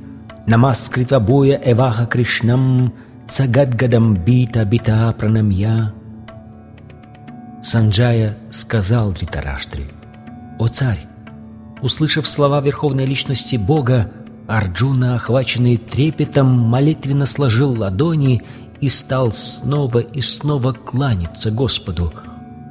Намаскритва 0.47 1.19
Буя 1.19 1.57
Эваха 1.63 2.05
Кришнам. 2.05 2.93
Сагадгадам 3.29 4.15
Бита 4.15 4.65
Бита 4.65 5.15
Пранамья. 5.17 5.93
Санджая 7.63 8.35
сказал 8.49 9.11
Дритараштри 9.13 9.85
«О 10.59 10.67
царь, 10.67 11.05
услышав 11.81 12.27
слова 12.27 12.61
Верховной 12.61 13.05
Личности 13.05 13.55
Бога, 13.55 14.11
Арджуна, 14.47 15.15
охваченный 15.15 15.77
трепетом, 15.77 16.47
молитвенно 16.47 17.25
сложил 17.25 17.77
ладони 17.79 18.41
и 18.81 18.89
стал 18.89 19.31
снова 19.31 19.99
и 19.99 20.21
снова 20.21 20.73
кланяться 20.73 21.51
Господу. 21.51 22.13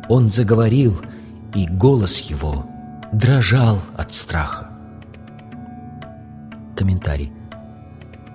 Он 0.08 0.28
заговорил, 0.28 1.00
и 1.54 1.66
голос 1.66 2.20
его 2.20 2.66
дрожал 3.12 3.80
от 3.96 4.12
страха. 4.12 4.68
Комментарий. 6.76 7.32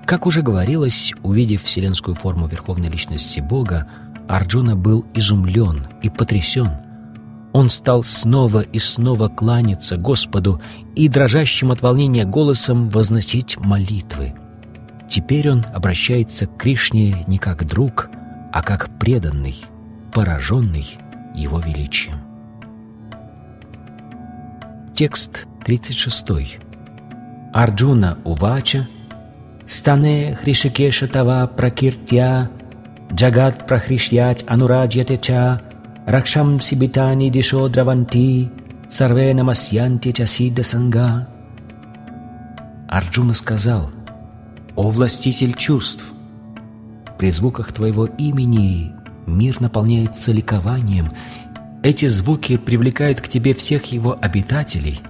Как 0.06 0.26
уже 0.26 0.42
говорилось, 0.42 1.14
увидев 1.24 1.64
вселенскую 1.64 2.16
форму 2.16 2.48
Верховной 2.48 2.90
Личности 2.90 3.40
Бога, 3.40 3.88
Арджуна 4.28 4.76
был 4.76 5.06
изумлен 5.14 5.88
и 6.02 6.10
потрясен. 6.10 6.70
Он 7.56 7.70
стал 7.70 8.04
снова 8.04 8.62
и 8.62 8.80
снова 8.80 9.30
кланяться 9.30 9.98
Господу 9.98 10.62
и 10.96 11.08
дрожащим 11.08 11.72
от 11.72 11.82
волнения 11.82 12.26
голосом 12.26 12.90
возносить 12.90 13.58
молитвы– 13.58 14.36
Теперь 15.08 15.50
он 15.50 15.66
обращается 15.74 16.48
к 16.48 16.58
Кришне 16.58 17.24
не 17.28 17.38
как 17.38 17.66
друг, 17.66 18.10
а 18.52 18.62
как 18.62 18.90
преданный, 19.00 19.56
пораженный 20.12 20.98
его 21.34 21.60
величием. 21.60 22.20
Текст 24.94 25.46
36. 25.66 26.60
Арджуна 27.54 28.18
Увача 28.24 28.88
Стане 29.66 30.36
Хришикеша 30.36 31.08
Тава 31.08 31.48
Пракиртя 31.48 32.50
Джагат 33.12 33.68
Прахришьять 33.68 34.44
Анураджьяте 34.48 35.18
Ракшам 36.06 36.60
Сибитани 36.60 37.30
Дишо 37.30 37.68
Драванти 37.68 38.50
Сарве 38.90 39.34
Намасьянти 39.34 40.12
Часида 40.12 40.64
Санга 40.64 41.28
Арджуна 42.88 43.34
сказал– 43.34 43.90
«О 44.76 44.90
властитель 44.90 45.54
чувств! 45.54 46.04
При 47.18 47.32
звуках 47.32 47.72
Твоего 47.72 48.08
имени 48.08 48.92
мир 49.26 49.62
наполняется 49.62 50.34
ликованием. 50.34 51.12
Эти 51.82 52.08
звуки 52.08 52.58
привлекают 52.58 53.22
к 53.22 53.30
Тебе 53.30 53.54
всех 53.54 53.86
его 53.86 54.18
обитателей. 54.22 55.02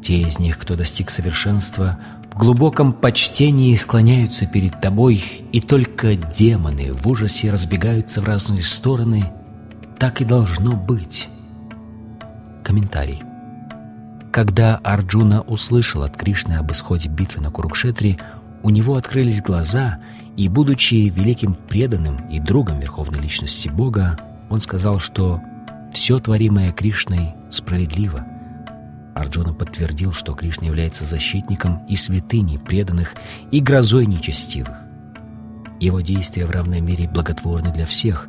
Те 0.00 0.20
из 0.20 0.38
них, 0.38 0.58
кто 0.58 0.76
достиг 0.76 1.10
совершенства, 1.10 1.98
в 2.32 2.38
глубоком 2.38 2.92
почтении 2.92 3.74
склоняются 3.74 4.46
перед 4.46 4.80
Тобой, 4.80 5.24
и 5.50 5.60
только 5.60 6.14
демоны 6.14 6.92
в 6.92 7.08
ужасе 7.08 7.50
разбегаются 7.50 8.20
в 8.20 8.26
разные 8.26 8.62
стороны. 8.62 9.24
Так 9.98 10.20
и 10.20 10.24
должно 10.24 10.76
быть». 10.76 11.28
Комментарий. 12.62 13.22
Когда 14.32 14.76
Арджуна 14.78 15.42
услышал 15.42 16.02
от 16.02 16.16
Кришны 16.16 16.54
об 16.54 16.72
исходе 16.72 17.08
битвы 17.08 17.42
на 17.42 17.50
Курукшетре, 17.50 18.18
у 18.64 18.70
него 18.70 18.96
открылись 18.96 19.42
глаза, 19.42 19.98
и, 20.36 20.48
будучи 20.48 20.94
великим 20.94 21.54
преданным 21.54 22.16
и 22.28 22.40
другом 22.40 22.80
Верховной 22.80 23.20
Личности 23.20 23.68
Бога, 23.68 24.18
он 24.50 24.60
сказал, 24.60 24.98
что 24.98 25.40
все 25.92 26.18
творимое 26.18 26.72
Кришной 26.72 27.34
справедливо. 27.50 28.24
Арджуна 29.14 29.52
подтвердил, 29.54 30.12
что 30.12 30.34
Кришна 30.34 30.66
является 30.66 31.04
защитником 31.04 31.86
и 31.86 31.94
святыней 31.94 32.58
преданных 32.58 33.14
и 33.52 33.60
грозой 33.60 34.06
нечестивых. 34.06 34.76
Его 35.78 36.00
действия 36.00 36.46
в 36.46 36.50
равной 36.50 36.80
мере 36.80 37.08
благотворны 37.08 37.72
для 37.72 37.86
всех. 37.86 38.28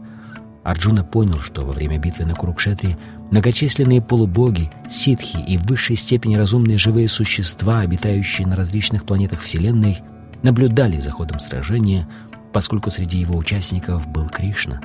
Арджуна 0.66 1.05
понял, 1.05 1.39
что 1.39 1.63
во 1.63 1.72
время 1.72 1.97
битвы 1.97 2.26
на 2.26 2.34
Курукшетре 2.36 2.97
многочисленные 3.32 4.01
полубоги, 4.01 4.70
ситхи 4.89 5.38
и 5.38 5.57
в 5.57 5.66
высшей 5.68 5.95
степени 5.95 6.36
разумные 6.36 6.78
живые 6.78 7.07
существа, 7.07 7.80
обитающие 7.80 8.45
на 8.45 8.57
различных 8.57 9.05
планетах 9.05 9.39
Вселенной– 9.39 9.99
наблюдали 10.45 10.99
за 10.99 11.11
ходом 11.11 11.39
сражения, 11.39 12.07
поскольку 12.53 12.91
среди 12.91 13.18
его 13.18 13.36
участников 13.36 14.07
был 14.07 14.30
Кришна. 14.30 14.80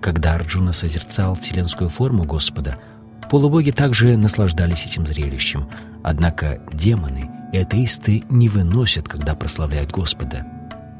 Когда 0.00 0.34
Арджуна 0.34 0.72
созерцал 0.72 1.34
вселенскую 1.34 1.90
форму 1.90 2.24
Господа, 2.24 2.78
полубоги 3.30 3.72
также 3.72 4.16
наслаждались 4.16 4.86
этим 4.86 5.06
зрелищем, 5.06 5.68
однако 6.02 6.60
демоны 6.72 7.28
и 7.52 7.58
атеисты 7.58 8.24
не 8.30 8.48
выносят, 8.48 9.08
когда 9.08 9.34
прославляют 9.34 9.90
Господа. 9.90 10.46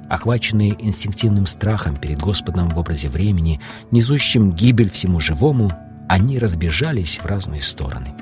Охваченные 0.09 0.77
инстинктивным 0.79 1.47
страхом 1.47 1.97
перед 1.97 2.19
Господом 2.19 2.69
в 2.69 2.79
образе 2.79 3.09
времени, 3.09 3.61
несущим 3.91 4.53
гибель 4.53 4.91
всему 4.91 5.21
живому, 5.21 5.71
они 6.09 6.39
разбежались 6.39 7.19
в 7.19 7.27
разные 7.27 7.63
стороны. 7.63 8.15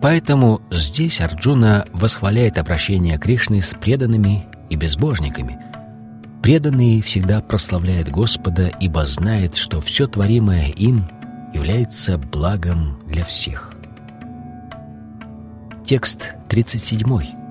Поэтому 0.00 0.62
здесь 0.70 1.20
Арджуна 1.20 1.86
восхваляет 1.92 2.58
обращение 2.58 3.18
Кришны 3.18 3.62
с 3.62 3.74
преданными 3.74 4.46
и 4.68 4.76
безбожниками. 4.76 5.58
Преданный 6.42 7.00
всегда 7.02 7.40
прославляет 7.40 8.10
Господа, 8.10 8.72
ибо 8.80 9.06
знает, 9.06 9.54
что 9.54 9.80
все 9.80 10.08
творимое 10.08 10.70
им 10.70 11.08
является 11.54 12.18
благом 12.18 13.00
для 13.06 13.24
всех. 13.24 13.72
Текст 15.84 16.34
37. 16.48 17.41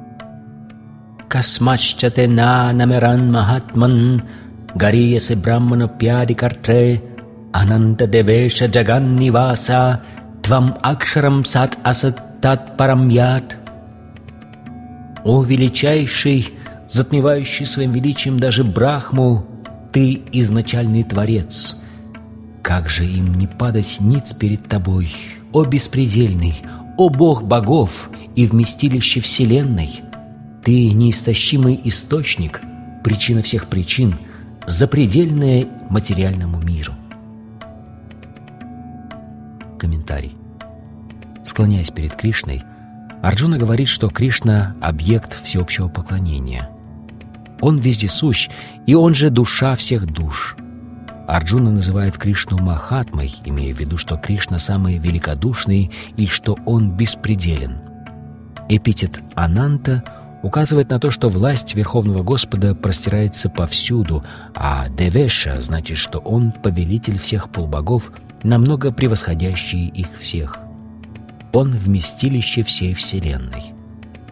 Касмаччате 1.32 2.28
на 2.28 2.74
намеран 2.74 3.32
махатман 3.32 4.22
гариясе 4.76 5.36
браммана 5.38 5.88
пяди 5.88 6.34
картре 6.34 7.02
ананта 7.54 8.06
девеша 8.06 8.66
джаган 8.68 9.16
ниваса 9.16 10.02
твам 10.44 10.76
акшарам 10.82 11.46
сат 11.46 11.78
асат 11.84 12.18
тат 12.42 12.76
парамьят. 12.78 13.58
О 15.24 15.42
величайший 15.44 16.54
затмевающий 16.90 17.66
своим 17.66 17.94
величием 17.94 18.38
даже 18.38 18.66
Брахму, 18.66 19.46
ты 19.94 20.22
изначальный 20.34 21.04
Творец. 21.04 21.78
Как 22.62 22.90
же 22.90 23.06
им 23.06 23.36
не 23.36 23.48
падать 23.48 23.98
ниц 24.02 24.34
перед 24.34 24.68
тобой, 24.68 25.08
о 25.54 25.64
беспредельный, 25.64 26.56
о 26.98 27.08
Бог 27.08 27.44
богов 27.44 28.10
и 28.36 28.46
вместилище 28.46 29.22
Вселенной. 29.22 30.02
Ты 30.64 30.94
неистощимый 30.94 31.80
источник, 31.86 32.62
причина 33.04 33.42
всех 33.42 33.68
причин, 33.68 34.16
запредельная 34.68 35.68
материальному 35.90 36.60
миру. 36.60 36.94
Комментарий. 39.80 40.36
Склоняясь 41.44 41.90
перед 41.90 42.14
Кришной, 42.16 42.62
Арджуна 43.24 43.58
говорит, 43.58 43.88
что 43.88 44.10
Кришна— 44.10 44.76
объект 44.82 45.44
всеобщего 45.44 45.88
поклонения. 45.88 46.70
Он 47.60 47.80
вездесущ, 47.80 48.50
и 48.86 48.94
он 48.94 49.16
же 49.16 49.32
душа 49.32 49.76
всех 49.76 50.06
душ. 50.06 50.56
Арджуна 51.28 51.72
называет 51.72 52.18
Кришну 52.18 52.60
Махатмой, 52.60 53.34
имея 53.46 53.74
в 53.74 53.80
виду, 53.80 53.98
что 53.98 54.18
Кришна 54.18 54.60
самый 54.60 55.00
великодушный 55.00 55.92
и 56.18 56.28
что 56.28 56.56
он 56.66 56.92
беспределен. 56.92 57.80
Эпитет 58.70 59.22
«Ананта» 59.36 60.04
указывает 60.42 60.90
на 60.90 61.00
то, 61.00 61.12
что 61.12 61.30
власть 61.30 61.76
Верховного 61.76 62.24
Господа 62.24 62.76
простирается 62.76 63.50
повсюду, 63.50 64.24
а 64.56 64.88
«Девеша» 64.90 65.62
значит, 65.62 65.98
что 65.98 66.20
он 66.20 66.52
повелитель 66.52 67.20
всех 67.20 67.50
полубогов, 67.50 68.12
намного 68.44 68.92
превосходящий 68.92 69.88
их 69.88 70.08
всех. 70.20 70.60
Он 71.54 71.72
вместилище 71.72 72.64
всей 72.64 72.94
Вселенной. 72.94 73.74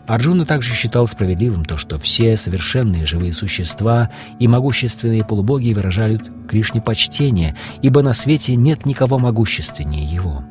Арджуна 0.07 0.43
также 0.45 0.74
считал 0.74 1.05
справедливым 1.07 1.64
то, 1.64 1.78
что 1.78 1.99
все 1.99 2.36
совершенные 2.36 3.05
живые 3.05 3.32
существа 3.32 4.10
и 4.39 4.47
могущественные 4.47 5.24
полубоги 5.24 5.72
выражают 5.72 6.24
Кришне 6.47 6.82
почтение, 6.82 7.55
ибо 7.84 8.01
на 8.01 8.14
свете 8.14 8.55
нет 8.55 8.88
никого 8.88 9.20
могущественнее 9.20 10.03
его. 10.05 10.43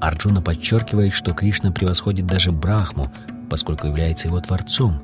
Арджуна 0.00 0.42
подчеркивает, 0.42 1.14
что 1.14 1.32
Кришна 1.32 1.72
превосходит 1.72 2.26
даже 2.26 2.52
Брахму, 2.52 3.10
поскольку 3.50 3.88
является 3.88 4.28
его 4.28 4.40
творцом. 4.40 5.02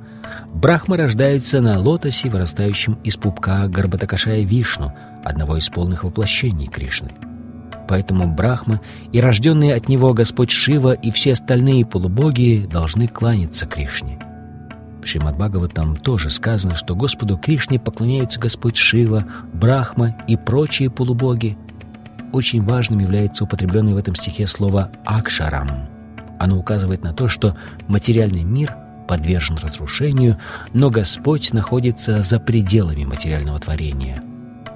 Брахма 0.55 0.97
рождается 0.97 1.61
на 1.61 1.79
лотосе, 1.79 2.31
вырастающем 2.31 2.99
из 3.05 3.17
пупка 3.17 3.69
Гарбатакашая 3.69 4.43
Вишну, 4.43 4.93
одного 5.25 5.57
из 5.57 5.69
полных 5.69 6.05
воплощений 6.05 6.67
Кришны. 6.67 7.11
Поэтому 7.89 8.33
Брахма 8.33 8.81
и 9.13 9.21
рожденные 9.21 9.75
от 9.75 9.89
него 9.89 10.13
Господь 10.13 10.51
Шива 10.51 10.93
и 10.93 11.11
все 11.11 11.33
остальные 11.33 11.85
полубоги 11.85 12.67
должны 12.71 13.07
кланяться 13.07 13.67
Кришне. 13.67 14.19
Шримад 15.05 15.37
там 15.73 15.97
тоже 15.97 16.31
сказано, 16.31 16.75
что 16.75 16.97
Господу 16.97 17.39
Кришне 17.39 17.79
поклоняются 17.79 18.41
Господь 18.41 18.77
Шива, 18.77 19.25
Брахма 19.53 20.17
и 20.27 20.37
прочие 20.37 20.91
полубоги. 20.91 21.57
Очень 22.33 22.65
важным 22.65 22.99
является 22.99 23.45
употребленное 23.45 23.95
в 23.95 23.99
этом 23.99 24.17
стихе 24.17 24.49
слово 24.49 24.91
«акшарам». 25.05 25.96
Оно 26.39 26.59
указывает 26.59 27.03
на 27.03 27.13
то, 27.13 27.29
что 27.29 27.57
материальный 27.89 28.43
мир 28.43 28.75
подвержен 29.09 29.57
разрушению, 29.59 30.39
но 30.73 30.91
Господь 30.91 31.53
находится 31.53 32.23
за 32.23 32.41
пределами 32.41 33.05
материального 33.05 33.59
творения. 33.61 34.23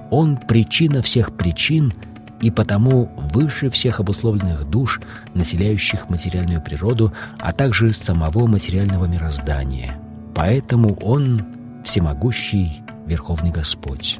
Он— 0.09 0.37
причина 0.47 1.01
всех 1.01 1.35
причин— 1.35 1.93
и 2.41 2.49
потому 2.49 3.11
выше 3.33 3.69
всех 3.69 3.99
обусловленных 3.99 4.69
душ, 4.69 4.99
населяющих 5.33 6.09
материальную 6.09 6.61
природу, 6.61 7.13
а 7.39 7.53
также 7.53 7.93
самого 7.93 8.47
материального 8.47 9.05
мироздания. 9.05 9.95
Поэтому 10.35 10.95
Он— 10.95 11.45
всемогущий 11.83 12.81
Верховный 13.05 13.51
Господь. 13.51 14.19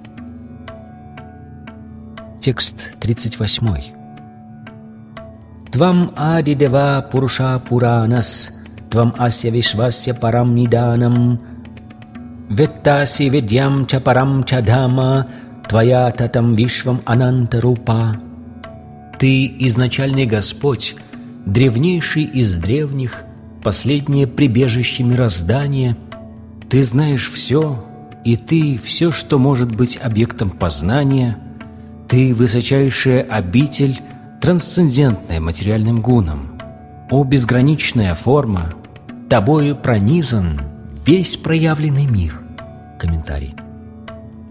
Текст 2.39 2.91
38. 2.99 4.00
Твам 5.71 6.11
ади 6.15 6.53
дева 6.53 7.05
пуруша 7.11 7.59
пуранас, 7.59 8.51
твам 8.89 9.13
ася 9.17 9.49
вишвасya 9.49 10.13
парам 10.13 10.55
ниданам, 10.55 11.39
веттаси 12.49 13.29
видьям 13.29 13.85
ча 13.85 13.99
парам 13.99 14.43
ча 14.43 14.61
дама, 14.61 15.27
Твоя 15.71 16.11
татам 16.11 16.53
вишвам 16.53 17.01
ананта 17.05 17.61
рупа. 17.61 18.17
Ты 19.17 19.45
изначальный 19.59 20.25
Господь, 20.25 20.95
древнейший 21.45 22.23
из 22.23 22.57
древних, 22.57 23.23
последнее 23.63 24.27
прибежище 24.27 25.03
мироздания. 25.03 25.95
Ты 26.69 26.83
знаешь 26.83 27.31
все, 27.31 27.81
и 28.25 28.35
ты 28.35 28.77
все, 28.83 29.13
что 29.13 29.39
может 29.39 29.73
быть 29.73 29.97
объектом 30.03 30.49
познания. 30.49 31.37
Ты 32.09 32.33
высочайшая 32.33 33.21
обитель, 33.21 33.97
трансцендентная 34.41 35.39
материальным 35.39 36.01
гуном. 36.01 36.57
О 37.11 37.23
безграничная 37.23 38.15
форма, 38.15 38.73
тобою 39.29 39.75
пронизан 39.75 40.59
весь 41.05 41.37
проявленный 41.37 42.07
мир. 42.07 42.39
Комментарий. 42.99 43.53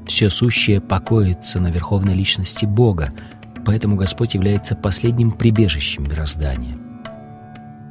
Все 0.07 0.31
сущее 0.31 0.81
покоится 0.81 1.59
на 1.59 1.69
верховной 1.69 2.15
личности 2.15 2.67
Бога, 2.67 3.13
поэтому 3.67 3.97
Господь 3.97 4.35
является 4.35 4.77
последним 4.77 5.33
прибежищем 5.33 6.05
мироздания. 6.05 6.77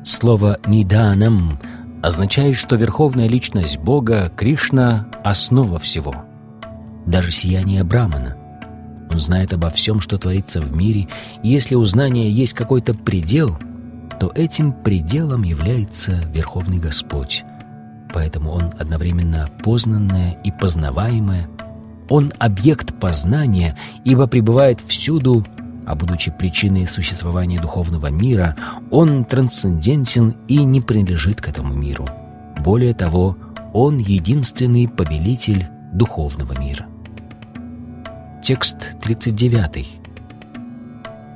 Слово 0.05 0.57
«ниданам» 0.67 1.59
означает, 2.01 2.55
что 2.55 2.77
верховная 2.77 3.27
личность 3.27 3.77
Бога, 3.77 4.31
Кришна— 4.37 5.07
основа 5.23 5.79
всего. 5.79 6.15
Даже 7.05 7.31
сияние 7.31 7.83
Брамана. 7.83 8.38
Он 9.09 9.19
знает 9.19 9.53
обо 9.53 9.69
всем, 9.69 9.99
что 9.99 10.17
творится 10.17 10.61
в 10.61 10.75
мире, 10.75 11.07
и 11.43 11.49
если 11.49 11.75
у 11.75 11.85
знания 11.85 12.29
есть 12.29 12.53
какой-то 12.53 12.93
предел, 12.93 13.57
то 14.19 14.31
этим 14.35 14.73
пределом 14.73 15.43
является 15.43 16.21
Верховный 16.33 16.77
Господь. 16.77 17.43
Поэтому 18.13 18.51
Он 18.51 18.73
одновременно 18.77 19.49
познанное 19.63 20.37
и 20.43 20.51
познаваемое— 20.51 21.47
он 22.09 22.33
объект 22.39 22.99
познания, 22.99 23.77
ибо 24.03 24.27
пребывает 24.27 24.81
всюду, 24.81 25.45
а 25.85 25.95
будучи 25.95 26.31
причиной 26.31 26.87
существования 26.87 27.59
духовного 27.59 28.07
мира, 28.07 28.55
он 28.91 29.23
трансцендентен 29.25 30.35
и 30.47 30.63
не 30.63 30.81
принадлежит 30.81 31.39
к 31.39 31.47
этому 31.47 31.73
миру. 31.73 32.07
Более 32.57 32.93
того, 32.93 33.37
он 33.73 33.99
единственный 33.99 34.87
повелитель 34.87 35.67
духовного 35.93 36.59
мира. 36.59 36.87
Текст 38.41 38.77
39. 39.01 39.99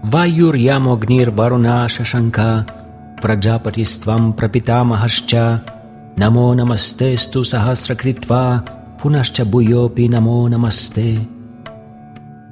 Ваюр 0.03 0.55
ямогнир 0.55 1.31
варуна 1.31 1.87
шашанка 1.89 2.65
праджапатиствам 3.21 4.33
пропитамахашча 4.33 5.63
намо 6.15 6.53
намастесту 6.53 7.43
сахасракритва 7.43 8.63
Пунашча 9.01 9.43
буйопи 9.45 10.07
намо 10.07 10.47
намасте. 10.47 11.19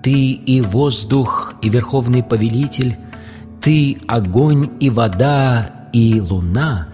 Ты 0.04 0.32
и 0.32 0.62
воздух, 0.62 1.54
и 1.62 1.70
верховный 1.70 2.24
повелитель, 2.24 2.97
Ты 3.62 3.97
огонь 4.08 4.70
и 4.80 4.89
вода, 4.89 5.70
и 5.93 6.20
луна, 6.20 6.88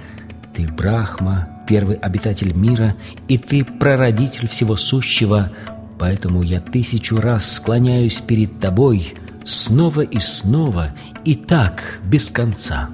Ты 0.53 0.67
Брахма, 0.67 1.47
первый 1.67 1.95
обитатель 1.95 2.53
мира, 2.53 2.95
и 3.27 3.39
Ты 3.39 3.63
прародитель 3.65 4.47
всего 4.47 4.75
сущего, 4.75 5.51
Поэтому 5.99 6.43
я 6.43 6.59
тысячу 6.59 7.17
раз 7.17 7.53
склоняюсь 7.53 8.21
перед 8.21 8.59
Тобой 8.59 9.15
Снова 9.47 10.01
и 10.01 10.19
снова, 10.19 10.89
и 11.23 11.33
так 11.33 12.01
без 12.03 12.27
конца. 12.27 12.89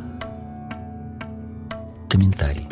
Комментарий. 2.07 2.69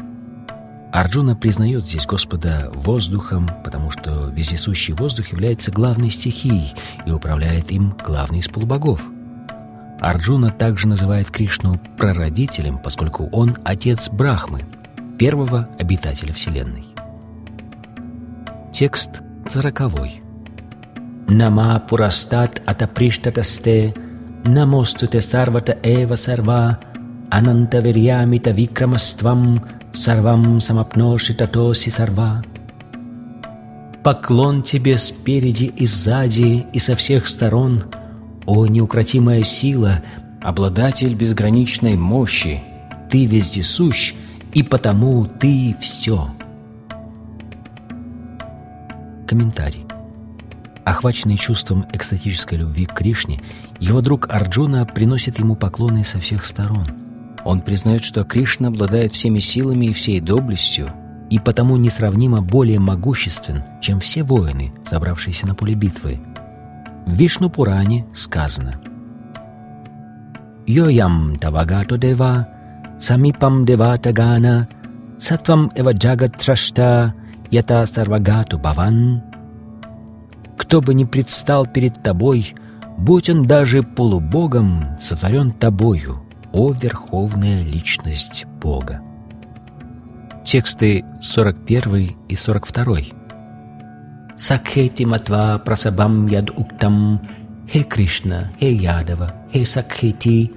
Арджуна 0.91 1.35
признает 1.35 1.83
здесь 1.85 2.05
Господа 2.05 2.69
воздухом, 2.75 3.49
потому 3.63 3.89
что 3.89 4.29
вездесущий 4.29 4.93
воздух 4.93 5.31
является 5.31 5.71
главной 5.71 6.11
стихией 6.11 6.75
и 7.07 7.11
управляет 7.11 7.71
им 7.71 7.97
главный 8.05 8.37
из 8.37 8.47
полубогов. 8.47 9.01
Арджуна 9.99 10.51
также 10.51 10.87
называет 10.87 11.31
Кришну 11.31 11.79
прародителем, 11.97 12.77
поскольку 12.77 13.29
он 13.31 13.57
отец 13.63 14.09
Брахмы, 14.09 14.61
первого 15.17 15.69
обитателя 15.79 16.33
Вселенной. 16.33 16.85
Текст 18.71 19.23
сороковой. 19.51 20.21
Нама 21.27 21.81
пурастат 21.87 22.61
атаприштатасте, 22.65 23.93
намостуте 24.45 25.21
сарвата 25.21 25.77
эва 25.83 26.15
сарва, 26.15 26.77
анантаверьямита 27.29 28.51
викрамаствам, 28.51 29.59
Сарвам 29.93 30.61
самапноши 30.61 31.33
татоси 31.33 31.89
сарва. 31.89 32.41
Поклон 34.03 34.61
тебе 34.61 34.97
спереди 34.97 35.65
и 35.65 35.85
сзади 35.85 36.65
и 36.73 36.79
со 36.79 36.95
всех 36.95 37.27
сторон, 37.27 37.83
О 38.45 38.65
неукротимая 38.67 39.43
сила, 39.43 40.01
обладатель 40.41 41.13
безграничной 41.13 41.97
мощи, 41.97 42.63
Ты 43.09 43.25
вездесущ, 43.25 44.13
и 44.53 44.63
потому 44.63 45.25
ты 45.25 45.75
все. 45.79 46.29
Комментарий. 49.31 49.85
Охваченный 50.85 51.37
чувством 51.37 51.85
экстатической 51.93 52.59
любви 52.59 52.85
к 52.85 52.93
Кришне, 52.93 53.41
его 53.79 54.01
друг 54.01 54.27
Арджуна 54.29 54.85
приносит 54.85 55.39
ему 55.39 55.55
поклоны 55.55 56.03
со 56.03 56.19
всех 56.19 56.45
сторон– 56.45 56.87
Он 57.43 57.61
признает, 57.61 58.03
что 58.03 58.23
Кришна 58.23 58.67
обладает 58.67 59.13
всеми 59.13 59.39
силами 59.39 59.87
и 59.87 59.93
всей 59.93 60.19
доблестью, 60.19 60.87
и 61.29 61.39
потому 61.39 61.77
несравнимо 61.77 62.41
более 62.41 62.79
могуществен, 62.79 63.63
чем 63.81 63.99
все 63.99 64.23
воины, 64.23 64.73
собравшиеся 64.89 65.47
на 65.47 65.55
поле 65.55 65.73
битвы. 65.73 66.19
В 67.05 67.13
Вишну-Пуране 67.13 68.05
сказано 68.13 68.79
«Йоям 70.67 71.37
тавагато 71.39 71.97
дева, 71.97 72.47
самипам 72.99 73.65
девата 73.65 74.11
гана, 74.13 74.67
сатвам 75.17 75.71
эва 75.75 75.93
джагат 75.93 76.37
трашта, 76.37 77.15
ята 77.51 77.85
сарвагату 77.85 78.57
баван». 78.57 79.21
Кто 80.57 80.79
бы 80.79 80.93
ни 80.93 81.03
предстал 81.03 81.65
перед 81.65 82.01
тобой, 82.01 82.55
будь 82.97 83.29
он 83.29 83.45
даже 83.45 83.83
полубогом, 83.83 84.97
сотворен 84.99 85.51
тобою, 85.51 86.21
о 86.53 86.71
Верховная 86.71 87.63
Личность 87.63 88.45
Бога. 88.61 89.01
Тексты 90.45 91.05
41 91.21 92.15
и 92.27 92.35
42. 92.35 92.97
Сакхети 94.37 95.03
матва 95.03 95.61
прасабам 95.63 96.27
яд 96.27 96.49
уктам 96.49 97.21
Хе 97.71 97.83
Кришна, 97.83 98.51
Хе 98.59 98.73
Ядава, 98.73 99.33
Хе 99.53 99.65
Сакхети 99.65 100.51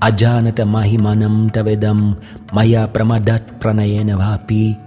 Аджаната 0.00 0.64
махиманам 0.64 1.50
таведам 1.50 2.16
Мая 2.52 2.86
прамадат 2.88 3.60
пранаена 3.60 4.16
вапи 4.16 4.78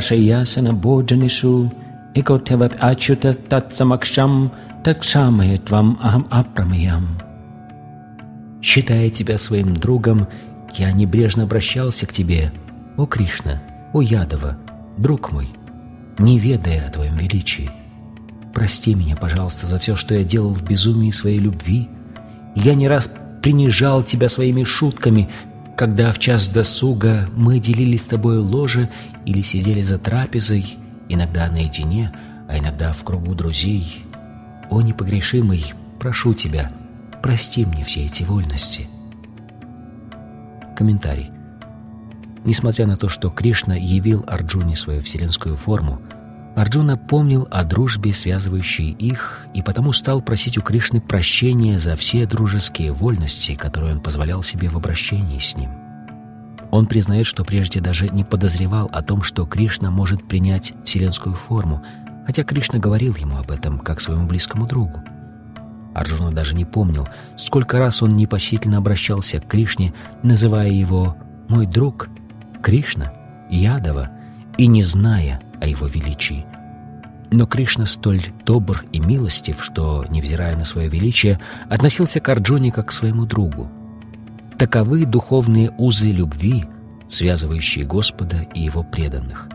Шаясана 0.00 0.72
боджанишу 0.72 1.72
Экотеват 2.14 2.74
ачута 2.80 3.34
татсамакшам 3.34 4.50
такшамая 4.82 5.58
твам 5.58 5.96
ахам 6.02 6.26
апрамиям. 6.30 7.18
Считая 8.62 9.10
тебя 9.10 9.38
своим 9.38 9.76
другом, 9.76 10.26
я 10.74 10.90
небрежно 10.90 11.44
обращался 11.44 12.04
к 12.06 12.12
тебе, 12.12 12.50
о 12.96 13.06
Кришна, 13.06 13.62
о 13.92 14.00
Ядова, 14.00 14.56
друг 14.96 15.30
мой, 15.30 15.48
не 16.18 16.38
ведая 16.40 16.88
о 16.88 16.90
твоем 16.90 17.14
величии. 17.14 17.70
Прости 18.54 18.94
меня, 18.96 19.14
пожалуйста, 19.14 19.68
за 19.68 19.78
все, 19.78 19.94
что 19.94 20.14
я 20.14 20.24
делал 20.24 20.52
в 20.52 20.64
безумии 20.64 21.12
своей 21.12 21.38
любви. 21.38 21.88
Я 22.56 22.74
не 22.74 22.88
раз 22.88 23.08
принижал 23.40 24.02
тебя 24.02 24.28
своими 24.28 24.64
шутками, 24.64 25.28
когда 25.76 26.10
в 26.10 26.18
час 26.18 26.48
досуга 26.48 27.28
мы 27.36 27.58
делили 27.58 27.98
с 27.98 28.06
тобой 28.06 28.38
ложе 28.38 28.88
или 29.26 29.42
сидели 29.42 29.82
за 29.82 29.98
трапезой, 29.98 30.78
иногда 31.10 31.50
наедине, 31.50 32.12
а 32.48 32.58
иногда 32.58 32.92
в 32.94 33.04
кругу 33.04 33.34
друзей, 33.34 34.02
«О 34.70 34.80
непогрешимый, 34.80 35.64
прошу 36.00 36.32
тебя, 36.32 36.72
прости 37.22 37.66
мне 37.66 37.84
все 37.84 38.06
эти 38.06 38.22
вольности». 38.22 38.88
Комментарий. 40.74 41.30
Несмотря 42.44 42.86
на 42.86 42.96
то, 42.96 43.08
что 43.08 43.28
Кришна 43.28 43.76
явил 43.76 44.24
Арджуне 44.26 44.76
свою 44.76 45.02
вселенскую 45.02 45.56
форму, 45.56 46.00
Арджуна 46.56 46.96
помнил 46.96 47.46
о 47.50 47.64
дружбе, 47.64 48.14
связывающей 48.14 48.90
их, 48.90 49.46
и 49.52 49.60
потому 49.60 49.92
стал 49.92 50.22
просить 50.22 50.56
у 50.56 50.62
Кришны 50.62 51.02
прощения 51.02 51.78
за 51.78 51.96
все 51.96 52.26
дружеские 52.26 52.92
вольности, 52.92 53.54
которые 53.54 53.92
он 53.92 54.00
позволял 54.00 54.42
себе 54.42 54.70
в 54.70 54.76
обращении 54.76 55.38
с 55.38 55.54
ним. 55.54 55.68
Он 56.70 56.86
признает, 56.86 57.26
что 57.26 57.44
прежде 57.44 57.80
даже 57.80 58.08
не 58.08 58.24
подозревал 58.24 58.88
о 58.90 59.02
том, 59.02 59.22
что 59.22 59.44
Кришна 59.44 59.90
может 59.90 60.26
принять 60.26 60.72
вселенскую 60.86 61.34
форму, 61.34 61.84
хотя 62.24 62.42
Кришна 62.42 62.78
говорил 62.78 63.14
ему 63.16 63.36
об 63.36 63.50
этом 63.50 63.78
как 63.78 64.00
своему 64.00 64.26
близкому 64.26 64.66
другу. 64.66 65.04
Арджуна 65.92 66.32
даже 66.32 66.54
не 66.54 66.64
помнил, 66.64 67.06
сколько 67.36 67.78
раз 67.78 68.02
он 68.02 68.16
непочтительно 68.16 68.78
обращался 68.78 69.40
к 69.40 69.46
Кришне, 69.46 69.92
называя 70.22 70.70
его 70.70 71.18
«мой 71.48 71.66
друг», 71.66 72.08
Кришна, 72.62 73.12
Ядова, 73.50 74.08
и 74.56 74.66
не 74.66 74.82
зная 74.82 75.42
о 75.60 75.66
его 75.66 75.86
величии. 75.86 76.44
Но 77.30 77.46
Кришна 77.46 77.86
столь 77.86 78.22
добр 78.44 78.84
и 78.92 79.00
милостив, 79.00 79.62
что, 79.62 80.04
невзирая 80.08 80.56
на 80.56 80.64
свое 80.64 80.88
величие, 80.88 81.40
относился 81.68 82.20
к 82.20 82.28
Арджуне 82.28 82.70
как 82.70 82.88
к 82.88 82.92
своему 82.92 83.26
другу. 83.26 83.68
Таковы 84.58 85.04
духовные 85.04 85.72
узы 85.76 86.10
любви, 86.12 86.64
связывающие 87.08 87.84
Господа 87.84 88.46
и 88.54 88.60
его 88.60 88.82
преданных. 88.82 89.48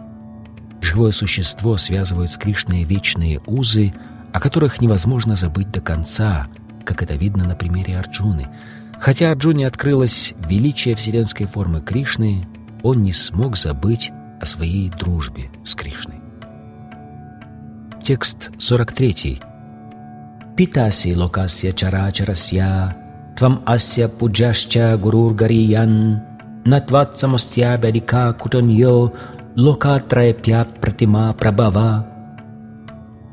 Живое 0.81 1.11
существо 1.11 1.77
связывают 1.77 2.31
с 2.31 2.37
Кришной 2.37 2.83
вечные 2.83 3.39
узы, 3.45 3.93
о 4.33 4.39
которых 4.39 4.81
невозможно 4.81 5.35
забыть 5.35 5.71
до 5.71 5.79
конца, 5.79 6.47
как 6.85 7.03
это 7.03 7.15
видно 7.15 7.45
на 7.45 7.55
примере 7.55 7.97
Арджуны. 7.97 8.47
Хотя 8.99 9.31
Арджуне 9.31 9.67
открылось 9.67 10.33
величие 10.47 10.95
вселенской 10.95 11.45
формы 11.45 11.81
Кришны, 11.81 12.47
он 12.83 13.03
не 13.03 13.13
смог 13.13 13.57
забыть 13.57 14.11
о 14.41 14.45
своей 14.45 14.89
дружбе 14.89 15.49
с 15.63 15.75
Кришной. 15.75 16.17
Текст 18.03 18.51
43. 18.57 19.39
Питаси 20.57 21.15
локасья 21.15 21.71
чарачарасья, 21.71 22.97
твам 23.37 23.61
ася 23.65 24.09
пуджашча 24.09 24.97
гурур 24.97 25.33
гариян, 25.33 26.21
натват 26.65 27.17
самостья 27.19 27.77
бядика 27.77 28.33
кутаньо 28.33 29.13
Локатраяпья 29.55 30.65
Пратима 30.79 31.33
Прабава. 31.33 32.07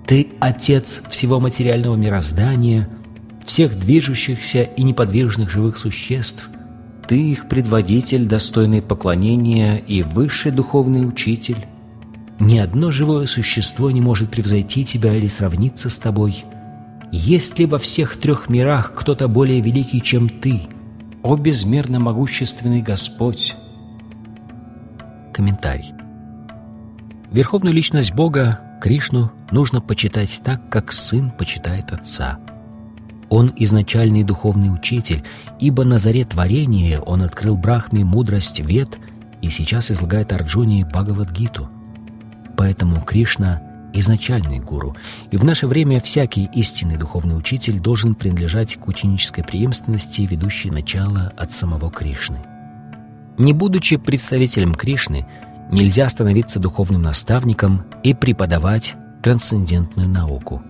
Ты— 0.07 0.29
Отец 0.41 1.01
всего 1.11 1.39
материального 1.39 1.95
мироздания, 1.95 2.89
всех 3.47 3.79
движущихся 3.79 4.63
и 4.63 4.83
неподвижных 4.83 5.49
живых 5.49 5.79
существ. 5.79 6.51
Ты 7.09 7.31
их 7.31 7.49
предводитель, 7.49 8.29
достойный 8.29 8.83
поклонения 8.83 9.79
и 9.79 10.03
высший 10.03 10.53
духовный 10.53 11.09
учитель. 11.09 11.67
Ни 12.39 12.59
одно 12.59 12.91
живое 12.91 13.25
существо 13.25 13.91
не 13.91 14.03
может 14.03 14.31
превзойти 14.31 14.85
тебя 14.85 15.17
или 15.17 15.27
сравниться 15.27 15.89
с 15.89 15.97
тобой. 15.99 16.45
Есть 17.11 17.59
ли 17.59 17.65
во 17.65 17.79
всех 17.79 18.19
трех 18.19 18.51
мирах 18.51 18.93
кто-то 18.95 19.27
более 19.27 19.63
великий, 19.63 20.03
чем 20.03 20.29
ты, 20.29 20.65
о 21.23 21.37
безмерно 21.37 21.99
могущественный 21.99 22.83
Господь? 22.83 23.57
Комментарий. 25.33 25.95
Верховную 27.31 27.75
личность 27.75 28.13
Бога, 28.13 28.61
Кришну, 28.83 29.33
нужно 29.51 29.81
почитать 29.81 30.43
так, 30.45 30.69
как 30.69 30.93
сын 30.93 31.31
почитает 31.31 31.91
отца. 31.91 32.39
Он 33.31 33.53
изначальный 33.57 34.25
духовный 34.25 34.73
учитель, 34.73 35.23
ибо 35.61 35.85
на 35.85 35.99
заре 35.99 36.25
творения 36.25 37.01
он 37.01 37.23
открыл 37.23 37.57
Брахме 37.57 38.05
мудрость 38.05 38.61
вет 38.61 38.99
и 39.43 39.51
сейчас 39.51 39.91
излагает 39.91 40.33
Арджуне 40.33 40.85
Бхагавадгиту. 40.85 41.69
Поэтому 42.57 43.03
Кришна– 43.03 43.63
изначальный 43.93 44.59
гуру, 44.59 44.97
и 45.31 45.37
в 45.37 45.45
наше 45.45 45.67
время 45.67 46.01
всякий 46.01 46.49
истинный 46.55 46.97
духовный 46.97 47.37
учитель 47.37 47.81
должен 47.81 48.15
принадлежать 48.15 48.77
к 48.77 48.87
ученической 48.89 49.45
преемственности, 49.45 50.23
ведущей 50.23 50.71
начало 50.71 51.33
от 51.37 51.53
самого 51.53 51.91
Кришны. 51.91 52.39
Не 53.39 53.53
будучи 53.53 53.97
представителем 53.97 54.75
Кришны– 54.75 55.27
Нельзя 55.71 56.09
становиться 56.09 56.59
духовным 56.59 57.03
наставником 57.03 57.85
и 58.03 58.15
преподавать 58.15 58.95
трансцендентную 59.23 60.09
науку. 60.09 60.63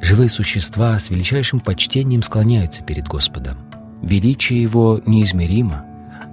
Живые 0.00 0.28
существа 0.28 0.98
с 0.98 1.10
величайшим 1.10 1.60
почтением 1.60 2.22
склоняются 2.22 2.82
перед 2.82 3.06
Господом. 3.06 3.58
Величие 4.02 4.62
Его 4.62 5.00
неизмеримо. 5.06 5.84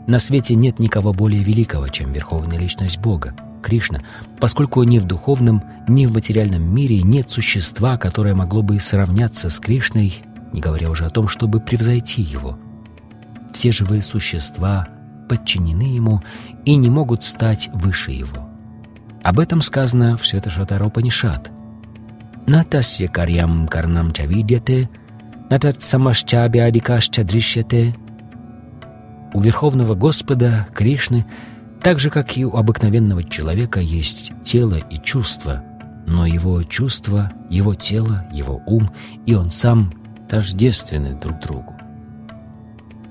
На 0.07 0.19
свете 0.19 0.55
нет 0.55 0.79
никого 0.79 1.11
более 1.11 1.43
великого, 1.43 1.89
чем 1.89 2.13
Верховная 2.13 2.57
Личность 2.57 2.97
Бога, 2.97 3.35
Кришна, 3.61 4.01
поскольку 4.39 4.81
ни 4.83 4.99
в 4.99 5.03
духовном, 5.03 5.61
ни 5.87 6.05
в 6.05 6.13
материальном 6.13 6.63
мире 6.63 7.01
нет 7.01 7.29
существа, 7.29 7.97
которое 7.97 8.33
могло 8.33 8.61
бы 8.61 8.79
сравняться 8.79 9.49
с 9.49 9.59
Кришной, 9.59 10.13
не 10.53 10.61
говоря 10.61 10.89
уже 10.89 11.05
о 11.05 11.09
том, 11.09 11.27
чтобы 11.27 11.59
превзойти 11.59 12.21
его. 12.21 12.57
Все 13.51 13.73
живые 13.73 14.01
существа 14.01 14.87
подчинены 15.27 15.93
ему 15.95 16.23
и 16.63 16.75
не 16.75 16.89
могут 16.89 17.25
стать 17.25 17.69
выше 17.73 18.11
его. 18.11 18.49
Об 19.23 19.39
этом 19.39 19.61
сказано 19.61 20.15
в 20.15 20.25
Шветашватаропанишат. 22.47 22.67
Натасья 22.67 23.07
карьям 23.07 23.67
карнам 23.67 24.11
чавидьяте, 24.11 24.89
натат 25.49 25.81
самашчабиадикашча 25.81 27.23
дрищяте. 27.23 27.93
У 29.33 29.41
Верховного 29.41 29.95
Господа, 29.95 30.67
Кришны, 30.73 31.25
так 31.81 31.99
же, 31.99 32.09
как 32.09 32.37
и 32.37 32.45
у 32.45 32.55
обыкновенного 32.55 33.23
человека, 33.23 33.81
есть 33.81 34.31
тело 34.43 34.75
и 34.75 34.99
чувства, 34.99 35.63
но 36.07 36.25
его 36.25 36.63
чувства, 36.63 37.31
его 37.49 37.75
тело, 37.75 38.25
его 38.33 38.61
ум 38.65 38.91
и 39.25 39.35
он 39.35 39.51
сам 39.51 39.93
тождественны 40.29 41.13
друг 41.19 41.39
другу. 41.41 41.75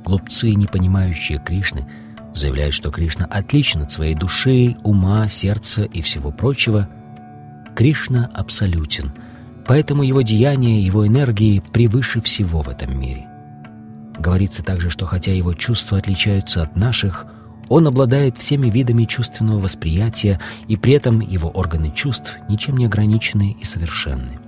Глупцы, 0.04 0.54
не 0.54 0.66
понимающие 0.66 1.38
Кришны,— 1.38 1.86
заявляет, 2.36 2.74
что 2.74 2.90
Кришна 2.90 3.26
отличен 3.26 3.82
от 3.82 3.92
своей 3.92 4.14
души, 4.14 4.76
ума, 4.82 5.28
сердца 5.28 5.82
и 5.84 6.00
всего 6.02 6.30
прочего. 6.30 6.88
Кришна 7.74 8.30
абсолютен, 8.32 9.12
Поэтому 9.66 10.02
его 10.02 10.22
деяния, 10.22 10.80
его 10.80 11.06
энергии 11.06 11.62
превыше 11.72 12.20
всего 12.20 12.62
в 12.62 12.68
этом 12.68 12.98
мире. 12.98 13.26
Говорится 14.18 14.62
также, 14.62 14.90
что 14.90 15.06
хотя 15.06 15.32
его 15.32 15.54
чувства 15.54 15.98
отличаются 15.98 16.62
от 16.62 16.76
наших, 16.76 17.26
он 17.68 17.86
обладает 17.86 18.38
всеми 18.38 18.70
видами 18.70 19.04
чувственного 19.04 19.58
восприятия, 19.58 20.40
и 20.68 20.76
при 20.76 20.92
этом 20.92 21.20
его 21.20 21.50
органы 21.50 21.90
чувств 21.90 22.38
ничем 22.48 22.76
не 22.76 22.86
ограничены 22.86 23.56
и 23.60 23.64
совершенны. 23.64 24.38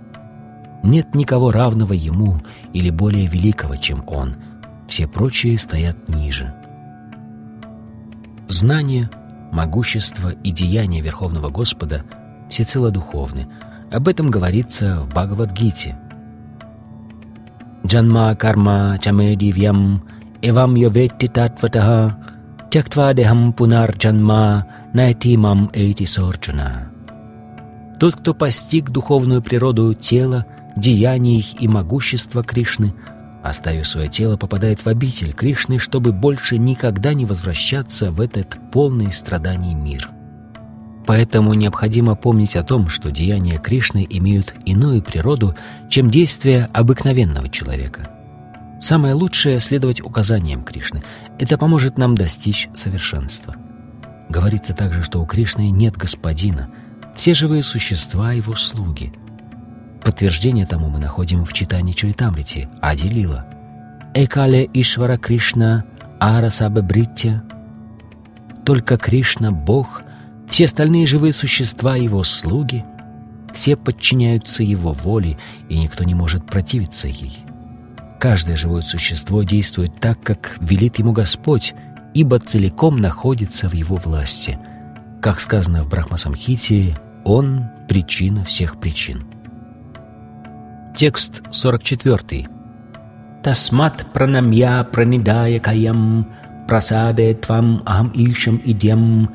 Нет 0.83 1.15
никого 1.15 1.51
равного 1.51 1.93
ему 1.93 2.41
или 2.73 2.91
более 2.91 3.27
великого, 3.27 3.77
чем 3.77 4.05
он. 4.07 4.37
Все 4.89 5.09
прочие 5.09 5.59
стоят 5.59 6.09
ниже. 6.09 6.55
Знание, 8.49 9.11
могущество 9.53 10.31
и 10.31 10.51
деяния 10.53 11.01
Верховного 11.01 11.51
Господа 11.51 12.05
всецело 12.49 12.91
духовны. 12.91 13.49
Об 13.91 14.07
этом 14.07 14.31
говорится 14.31 15.01
в 15.01 15.11
Бхагавадгите. 15.11 15.97
«Джанма 17.87 18.35
карма 18.35 18.99
чаме 19.01 19.35
дивьям 19.35 20.03
эвам 20.43 20.75
йоветти 20.75 21.27
татватаха 21.27 22.19
тяктвадехам 22.71 23.53
пунар 23.55 23.95
джанма 23.97 24.67
найти 24.93 25.37
мам 25.37 25.71
эйти 25.73 26.05
сорджуна». 26.05 26.91
Тот, 27.99 28.17
кто 28.17 28.35
постиг 28.35 28.91
духовную 28.91 29.43
природу 29.43 29.95
тела, 29.95 30.45
деяний 30.77 31.45
и 31.59 31.67
могущества 31.67 32.45
Кришны, 32.45 32.95
оставив 33.43 33.89
свое 33.89 34.09
тело, 34.09 34.37
попадает 34.37 34.85
в 34.85 34.87
обитель 34.87 35.33
Кришны, 35.33 35.79
чтобы 35.79 36.13
больше 36.13 36.59
никогда 36.59 37.15
не 37.15 37.25
возвращаться 37.25 38.11
в 38.11 38.21
этот 38.21 38.57
полный 38.71 39.13
страданий 39.13 39.75
мир. 39.75 40.11
Поэтому 41.09 41.55
необходимо 41.55 42.17
помнить 42.17 42.55
о 42.55 42.63
том, 42.63 42.91
что 42.91 43.11
деяния 43.11 43.57
Кришны 43.57 44.07
имеют 44.11 44.53
иную 44.67 45.01
природу, 45.01 45.55
чем 45.89 46.11
действия 46.11 46.69
обыкновенного 46.75 47.49
человека. 47.49 48.11
Самое 48.83 49.15
лучшее— 49.15 49.59
следовать 49.61 50.03
указаниям 50.03 50.63
Кришны. 50.63 51.03
Это 51.39 51.57
поможет 51.57 51.97
нам 51.97 52.15
достичь 52.15 52.69
совершенства. 52.75 53.57
Говорится 54.29 54.75
также, 54.75 55.03
что 55.03 55.23
у 55.23 55.25
Кришны 55.25 55.71
нет 55.71 55.97
господина. 55.97 56.69
Все 57.17 57.33
живые 57.33 57.63
существа— 57.63 58.33
его 58.35 58.55
слуги. 58.55 59.11
Подтверждение 60.05 60.67
тому 60.67 60.91
мы 60.91 60.99
находим 60.99 61.47
в 61.47 61.55
читании 61.55 61.95
Чаритамрити 61.95 62.69
Ади 62.83 63.09
Лила. 63.09 63.47
«Экале 64.13 64.69
Ишвара 64.75 65.17
Кришна 65.17 65.85
Арасаба 66.21 66.83
Бриття» 66.83 67.45
Только 68.67 68.99
Кришна— 68.99 69.51
Бог— 69.53 70.03
все 70.49 70.67
остальные 70.67 71.07
живые 71.07 71.33
существа— 71.33 71.97
его 71.97 72.25
слуги, 72.25 72.85
все 73.53 73.77
подчиняются 73.77 74.63
его 74.63 74.93
воле, 74.93 75.39
и 75.69 75.79
никто 75.79 76.05
не 76.05 76.15
может 76.15 76.47
противиться 76.47 77.09
ей. 77.09 77.39
Каждое 78.19 78.57
живое 78.57 78.83
существо 78.83 79.43
действует 79.43 80.01
так, 80.01 80.21
как 80.23 80.57
велит 80.61 80.99
ему 80.99 81.13
Господь, 81.13 81.75
ибо 82.15 82.39
целиком 82.41 82.97
находится 82.97 83.69
в 83.69 83.75
его 83.75 83.97
власти. 83.97 84.59
Как 85.23 85.41
сказано 85.41 85.85
в 85.85 85.89
Брахмасамхите, 85.89 86.97
он— 87.25 87.67
причина 87.89 88.45
всех 88.45 88.81
причин. 88.81 89.25
Текст 90.97 91.43
44. 91.53 92.49
«Тасмат 93.43 94.07
пранамья 94.13 94.83
пранидая 94.83 95.61
каям 95.61 96.27
прасаде 96.67 97.35
твам 97.35 97.83
ахам 97.87 98.13
ишам 98.15 98.61
идьям 98.65 99.31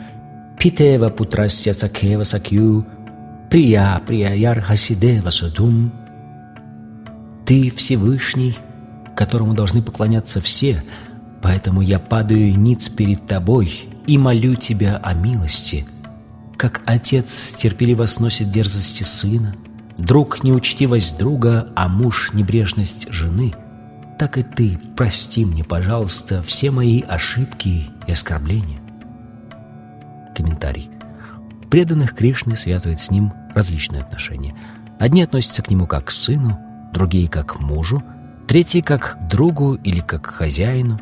Питева 0.64 1.10
путрасья 1.10 1.74
сакева 1.74 2.24
сакью, 2.24 2.86
Прия 3.50 4.02
прияяр 4.08 4.62
хасидева 4.62 5.30
судум. 5.30 5.92
Ты 7.46 7.70
Всевышний, 7.70 8.56
которому 9.14 9.56
должны 9.56 9.82
поклоняться 9.82 10.40
все, 10.40 10.82
поэтому 11.42 11.82
я 11.82 12.00
падаю 12.00 12.58
ниц 12.58 12.88
перед 12.88 13.28
тобой 13.28 13.90
и 14.08 14.18
молю 14.18 14.56
тебя 14.56 15.02
о 15.04 15.14
милости. 15.14 15.86
Как 16.56 16.82
отец 16.86 17.54
терпеливо 17.58 18.06
сносит 18.06 18.50
дерзости 18.50 19.04
сына, 19.04 19.58
друг 19.98 20.46
неучтивость 20.46 21.18
друга, 21.18 21.68
а 21.76 21.90
муж 21.90 22.32
небрежность 22.32 23.12
жены, 23.12 23.54
так 24.18 24.38
и 24.38 24.44
ты 24.44 24.80
прости 24.96 25.44
мне, 25.44 25.66
пожалуйста, 25.66 26.42
все 26.42 26.72
мои 26.72 27.02
ошибки 27.02 27.90
и 28.08 28.12
оскорбления. 28.14 28.83
Комментарий. 30.34 30.90
Преданных 31.70 32.14
Кришны 32.14 32.56
связывает 32.56 33.00
с 33.00 33.10
ним 33.10 33.34
различные 33.56 34.02
отношения. 34.02 34.56
Одни 35.00 35.24
относятся 35.24 35.64
к 35.64 35.70
нему 35.70 35.88
как 35.88 36.06
к 36.06 36.12
сыну, 36.12 36.60
другие 36.94 37.28
как 37.28 37.54
к 37.54 37.60
мужу, 37.60 38.04
третьи 38.48 38.82
как 38.82 39.18
к 39.20 39.28
другу 39.28 39.76
или 39.76 40.00
как 40.00 40.22
к 40.24 40.28
хозяину. 40.28 41.00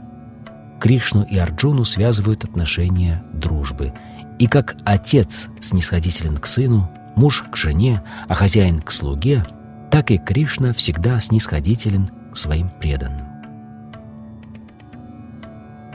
Кришну 0.80 1.24
и 1.24 1.38
Арджуну 1.38 1.84
связывают 1.84 2.44
отношения 2.44 3.24
дружбы. 3.34 3.94
И 4.40 4.48
как 4.48 4.76
отец 4.86 5.48
снисходителен 5.60 6.38
к 6.38 6.48
сыну, 6.48 6.90
муж 7.16 7.44
к 7.52 7.56
жене, 7.56 8.02
а 8.28 8.34
хозяин 8.34 8.80
к 8.80 8.92
слуге, 8.92 9.46
так 9.92 10.10
и 10.10 10.18
Кришна 10.18 10.74
всегда 10.74 11.20
снисходителен 11.20 12.10
к 12.32 12.38
своим 12.38 12.70
преданным. 12.70 13.28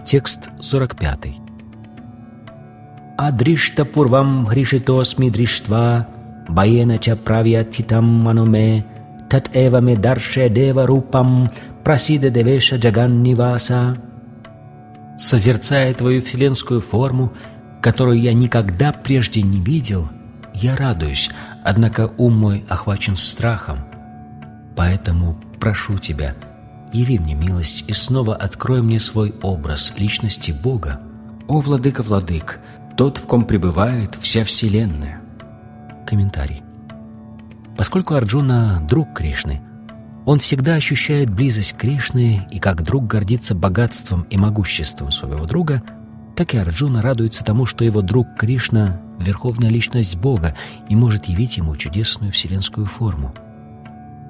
Текст 0.04 0.50
45. 0.60 1.45
अदृष्टपूर्वं 3.27 4.29
हृषितोऽस्मि 4.51 5.29
दृष्ट्वा 5.37 5.83
भयेन 6.57 6.97
च 6.97 7.09
प्रव्यथितं 7.27 8.07
मनो 8.23 8.45
मे 8.53 8.67
तत् 9.31 9.55
एव 9.63 9.79
मे 9.85 9.95
दर्शय 10.07 10.49
देवरूपं 10.59 11.29
просида 11.83 12.29
девеша 12.29 12.77
джаган-ниваса. 12.77 13.97
Созерцая 15.17 15.93
твою 15.93 16.21
вселенскую 16.21 16.81
форму, 16.81 17.33
которую 17.81 18.19
я 18.19 18.33
никогда 18.33 18.91
прежде 18.91 19.41
не 19.41 19.59
видел, 19.59 20.09
я 20.53 20.75
радуюсь, 20.75 21.29
однако 21.63 22.11
ум 22.17 22.37
мой 22.37 22.65
охвачен 22.69 23.15
страхом. 23.15 23.79
Поэтому 24.75 25.39
прошу 25.59 25.97
тебя, 25.97 26.35
яви 26.91 27.19
мне 27.19 27.35
милость 27.35 27.83
и 27.87 27.93
снова 27.93 28.35
открой 28.35 28.81
мне 28.81 28.99
свой 28.99 29.33
образ 29.41 29.93
личности 29.97 30.51
Бога. 30.51 30.99
О, 31.47 31.59
владыка-владык, 31.59 32.59
тот, 32.96 33.18
в 33.18 33.26
ком 33.26 33.44
пребывает 33.44 34.16
вся 34.20 34.42
Вселенная. 34.42 35.20
Комментарий. 36.06 36.62
Поскольку 37.76 38.14
Арджуна– 38.14 38.82
друг 38.88 39.12
Кришны, 39.12 39.60
он 40.24 40.38
всегда 40.38 40.74
ощущает 40.74 41.30
близость 41.30 41.76
Кришны 41.76 42.48
и 42.50 42.58
как 42.58 42.82
друг 42.82 43.06
гордится 43.06 43.54
богатством 43.54 44.22
и 44.30 44.38
могуществом 44.38 45.12
своего 45.12 45.44
друга, 45.44 45.82
так 46.36 46.54
и 46.54 46.58
Арджуна 46.58 47.02
радуется 47.02 47.44
тому, 47.44 47.66
что 47.66 47.84
его 47.84 48.00
друг 48.00 48.28
Кришна– 48.38 49.00
верховная 49.18 49.68
личность 49.68 50.16
Бога 50.16 50.56
и 50.88 50.96
может 50.96 51.26
явить 51.26 51.58
ему 51.58 51.76
чудесную 51.76 52.32
вселенскую 52.32 52.86
форму. 52.86 53.34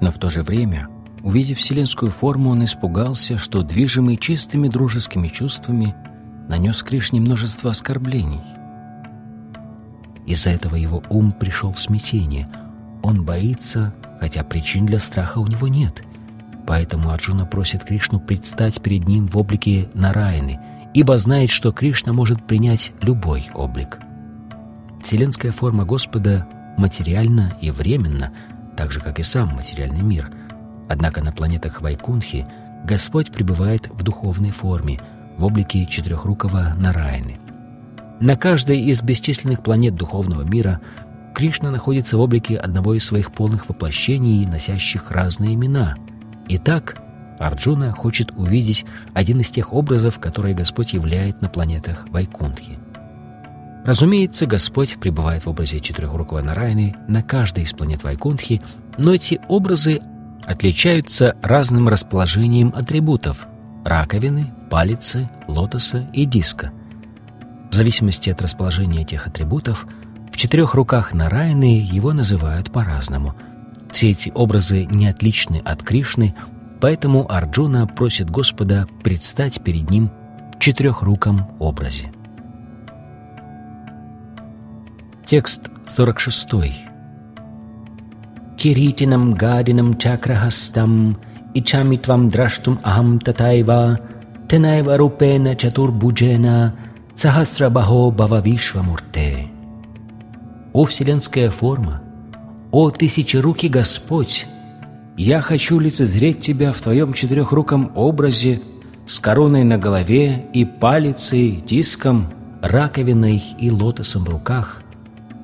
Но 0.01 0.11
в 0.11 0.17
то 0.17 0.29
же 0.29 0.43
время, 0.43 0.89
увидев 1.23 1.57
вселенскую 1.57 2.11
форму, 2.11 2.49
он 2.49 2.65
испугался, 2.65 3.37
что, 3.37 3.63
движимый 3.63 4.17
чистыми 4.17 4.67
дружескими 4.67 5.29
чувствами, 5.29 5.95
нанес 6.49 6.81
Кришне 6.83 7.21
множество 7.21 7.71
оскорблений. 7.71 8.41
Из-за 10.27 10.49
этого 10.49 10.75
его 10.75 11.01
ум 11.09 11.31
пришел 11.31 11.71
в 11.71 11.79
смятение. 11.79 12.47
Он 13.01 13.23
боится, 13.23 13.93
хотя 14.19 14.43
причин 14.43 14.85
для 14.85 14.99
страха 14.99 15.39
у 15.39 15.47
него 15.47 15.69
нет. 15.69 16.03
Поэтому 16.67 17.09
Арджуна 17.09 17.45
просит 17.45 17.85
Кришну 17.85 18.19
предстать 18.19 18.81
перед 18.81 19.07
ним 19.07 19.27
в 19.27 19.37
облике 19.37 19.89
Нараяны, 19.93 20.59
ибо 20.93 21.17
знает, 21.17 21.49
что 21.49 21.71
Кришна 21.71 22.11
может 22.11 22.45
принять 22.45 22.91
любой 23.01 23.49
облик. 23.53 23.99
Вселенская 25.01 25.53
форма 25.53 25.85
Господа 25.85 26.45
материальна 26.77 27.53
и 27.61 27.71
временна, 27.71 28.31
так 28.75 28.91
же, 28.91 28.99
как 28.99 29.19
и 29.19 29.23
сам 29.23 29.55
материальный 29.55 30.01
мир. 30.01 30.29
Однако 30.89 31.23
на 31.23 31.31
планетах 31.31 31.81
Вайкунхи 31.81 32.45
Господь 32.83 33.31
пребывает 33.31 33.87
в 33.87 34.03
духовной 34.03 34.51
форме, 34.51 34.99
в 35.37 35.45
облике 35.45 35.85
четырехрукого 35.85 36.73
Нараяны– 36.77 37.39
на 38.19 38.35
каждой 38.35 38.81
из 38.81 39.01
бесчисленных 39.01 39.61
планет 39.61 39.95
духовного 39.95 40.41
мира 40.41 40.79
Кришна 41.35 41.69
находится 41.69 42.17
в 42.17 42.21
облике 42.21 42.57
одного 42.57 42.95
из 42.95 43.05
своих 43.05 43.31
полных 43.31 43.69
воплощений, 43.69 44.45
носящих 44.47 45.11
разные 45.11 45.53
имена. 45.53 45.95
Итак, 46.47 46.97
Арджуна 47.37 47.91
хочет 47.91 48.31
увидеть 48.35 48.85
один 49.13 49.41
из 49.41 49.51
тех 49.51 49.71
образов, 49.71 50.17
которые 50.17 50.55
Господь 50.55 50.93
являет 50.93 51.43
на 51.43 51.49
планетах 51.49 52.07
Вайкунтхи. 52.09 52.79
Разумеется, 53.85 54.47
Господь 54.47 54.97
пребывает 54.99 55.45
в 55.45 55.49
образе 55.49 55.79
четырехрукого 55.79 56.41
Нарайны 56.41 56.95
на 57.07 57.21
каждой 57.21 57.65
из 57.65 57.73
планет 57.73 58.03
Вайкунтхи, 58.03 58.63
но 58.97 59.13
эти 59.13 59.39
образы 59.47 60.01
отличаются 60.43 61.35
разным 61.43 61.87
расположением 61.87 62.73
атрибутов– 62.75 63.45
раковины, 63.85 64.51
палицы, 64.71 65.29
лотоса 65.47 66.09
и 66.13 66.25
диска– 66.25 66.71
в 67.69 67.73
зависимости 67.73 68.29
от 68.29 68.41
расположения 68.41 69.01
этих 69.01 69.27
атрибутов, 69.27 69.85
в 70.31 70.37
четырех 70.37 70.73
руках 70.73 71.13
Нараяны 71.13 71.79
его 71.79 72.13
называют 72.13 72.71
по-разному. 72.71 73.33
Все 73.91 74.11
эти 74.11 74.31
образы 74.33 74.85
не 74.85 75.07
отличны 75.07 75.61
от 75.65 75.83
Кришны, 75.83 76.35
поэтому 76.79 77.31
Арджуна 77.31 77.87
просит 77.87 78.29
Господа 78.29 78.87
предстать 79.03 79.61
перед 79.61 79.89
ним 79.89 80.11
в 80.55 80.59
четырехруком 80.59 81.47
образе. 81.59 82.11
Текст 85.25 85.69
46. 85.85 86.47
Киритинам 88.57 89.33
гадинам 89.33 89.97
чакрахастам 89.97 91.17
ичами 91.53 91.97
твам 91.97 92.29
драштум 92.29 92.79
ахам 92.83 93.19
татайва 93.19 93.99
тенайва 94.47 94.97
рупена 94.97 95.55
чатурбуджена 95.55 96.73
сахасрабахо 97.17 98.11
бхававишвамурте. 98.11 99.47
О 100.71 100.85
вселенская 100.85 101.49
форма, 101.49 102.01
о 102.71 102.91
тысячерукий 102.91 103.69
Господь, 103.69 104.45
я 105.17 105.41
хочу 105.41 105.79
лицезреть 105.79 106.41
Тебя 106.41 106.71
в 106.71 106.79
Твоем 106.79 107.13
четырехруком 107.13 107.91
образе 107.95 108.61
с 109.07 109.17
короной 109.19 109.63
на 109.63 109.79
голове 109.79 110.45
и 110.53 110.63
палицей, 110.63 111.63
диском, 111.65 112.27
раковиной 112.61 113.43
и 113.57 113.71
лотосом 113.71 114.23
в 114.23 114.29
руках. 114.29 114.83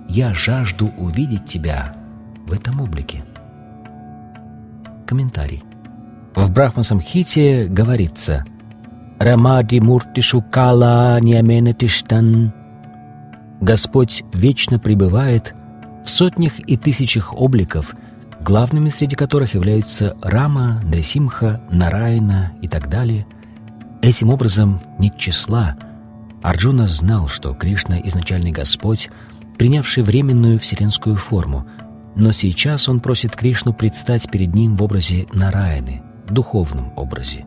Я 0.07 0.35
жажду 0.35 0.91
увидеть 0.95 1.45
Тебя 1.45 1.95
в 2.45 2.53
этом 2.53 2.81
облике. 2.81 3.23
Комментарий. 5.07 5.63
В 6.35 6.51
Брахмасамхите 6.51 7.65
говорится 7.65 8.45
«Рамади 9.23 9.79
муртишу 9.79 10.41
кала 10.41 11.17
ниамена 11.21 11.73
тиштан» 11.73 12.51
Господь 13.61 14.21
вечно 14.33 14.79
пребывает 14.79 15.53
в 16.03 16.09
сотнях 16.09 16.59
и 16.59 16.75
тысячах 16.75 17.33
обликов, 17.33 17.95
главными 18.41 18.89
среди 18.89 19.15
которых 19.15 19.53
являются 19.53 20.17
Рама, 20.21 20.81
Нрисимха, 20.83 21.61
Нараяна 21.71 22.51
и 22.61 22.67
так 22.67 22.89
далее. 22.89 23.25
Этим 24.01 24.29
образом 24.29 24.81
нет 24.99 25.17
числа. 25.17 25.77
Арджуна 26.41 26.89
знал, 26.89 27.29
что 27.29 27.53
Кришна— 27.53 28.01
изначальный 28.03 28.51
Господь, 28.51 29.09
принявший 29.57 30.03
временную 30.03 30.59
вселенскую 30.59 31.15
форму, 31.15 31.65
но 32.17 32.33
сейчас 32.33 32.89
он 32.89 32.99
просит 32.99 33.37
Кришну 33.37 33.71
предстать 33.71 34.29
перед 34.29 34.53
ним 34.53 34.75
в 34.75 34.83
образе 34.83 35.27
Нараяны, 35.31 36.01
духовном 36.29 36.91
образе. 36.97 37.45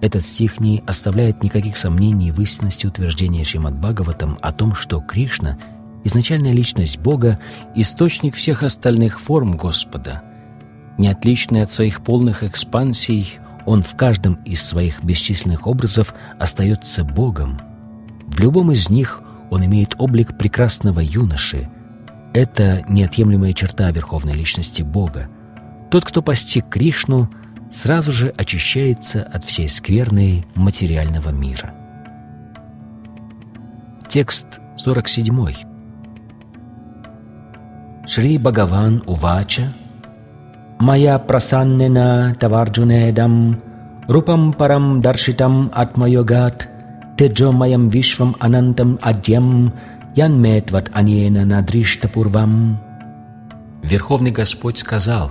Этот 0.00 0.24
стих 0.24 0.60
не 0.60 0.82
оставляет 0.86 1.42
никаких 1.42 1.76
сомнений 1.76 2.30
в 2.30 2.40
истинности 2.40 2.86
утверждения 2.86 3.44
Шримад 3.44 3.74
Бхагаватам 3.74 4.38
о 4.40 4.52
том, 4.52 4.74
что 4.74 5.00
Кришна— 5.00 5.58
изначальная 6.04 6.52
личность 6.52 6.98
Бога, 6.98 7.40
источник 7.74 8.36
всех 8.36 8.62
остальных 8.62 9.20
форм 9.20 9.56
Господа. 9.56 10.22
Не 10.98 11.08
отличный 11.08 11.62
от 11.62 11.72
своих 11.72 12.02
полных 12.02 12.44
экспансий, 12.44 13.38
он 13.66 13.82
в 13.82 13.96
каждом 13.96 14.34
из 14.44 14.62
своих 14.62 15.02
бесчисленных 15.02 15.66
образов 15.66 16.14
остается 16.38 17.04
Богом. 17.04 17.58
В 18.26 18.38
любом 18.40 18.70
из 18.70 18.88
них 18.88 19.20
он 19.50 19.64
имеет 19.64 19.96
облик 19.98 20.38
прекрасного 20.38 21.00
юноши. 21.00 21.68
Это 22.32 22.84
неотъемлемая 22.88 23.52
черта 23.52 23.90
верховной 23.90 24.34
личности 24.34 24.82
Бога. 24.82 25.28
Тот, 25.90 26.04
кто 26.04 26.22
постиг 26.22 26.68
Кришну— 26.68 27.28
сразу 27.70 28.12
же 28.12 28.28
очищается 28.36 29.22
от 29.22 29.44
всей 29.44 29.68
скверны 29.68 30.44
материального 30.54 31.30
мира. 31.30 31.72
Текст 34.08 34.60
47. 34.76 35.54
Шри 38.06 38.38
Бхагаван 38.38 39.02
Увача 39.06 39.74
Мая 40.78 41.18
прасаннена 41.18 42.34
таварджунедам 42.40 43.60
Рупам 44.06 44.54
парам 44.54 45.00
даршитам 45.00 45.70
атмайогат 45.74 46.68
Теджомаям 47.18 47.90
вишвам 47.90 48.34
анантам 48.40 48.98
адьям 49.02 49.74
Янметват 50.16 50.90
аньена 50.94 51.44
надриштапурвам 51.44 52.78
Верховный 53.82 54.32
Господь 54.32 54.78
сказал, 54.78 55.30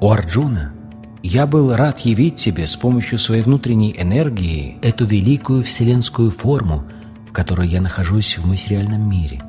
«У 0.00 0.10
Арджуна— 0.10 0.72
я 1.22 1.46
был 1.46 1.74
рад 1.74 2.00
явить 2.00 2.36
тебе 2.36 2.66
с 2.66 2.76
помощью 2.76 3.18
своей 3.18 3.42
внутренней 3.42 3.94
энергии 3.96 4.76
эту 4.82 5.04
великую 5.04 5.62
вселенскую 5.62 6.30
форму, 6.30 6.84
в 7.28 7.32
которой 7.32 7.68
я 7.68 7.80
нахожусь 7.80 8.38
в 8.38 8.46
материальном 8.46 9.08
мире. 9.08 9.40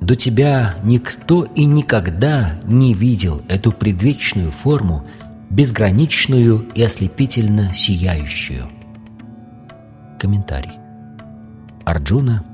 До 0.00 0.16
тебя 0.16 0.76
никто 0.82 1.44
и 1.44 1.64
никогда 1.64 2.60
не 2.64 2.94
видел 2.94 3.42
эту 3.48 3.72
предвечную 3.72 4.50
форму, 4.50 5.06
безграничную 5.50 6.66
и 6.74 6.82
ослепительно 6.82 7.72
сияющую. 7.74 8.68
Комментарий. 10.18 10.72
Арджуна 11.84 12.44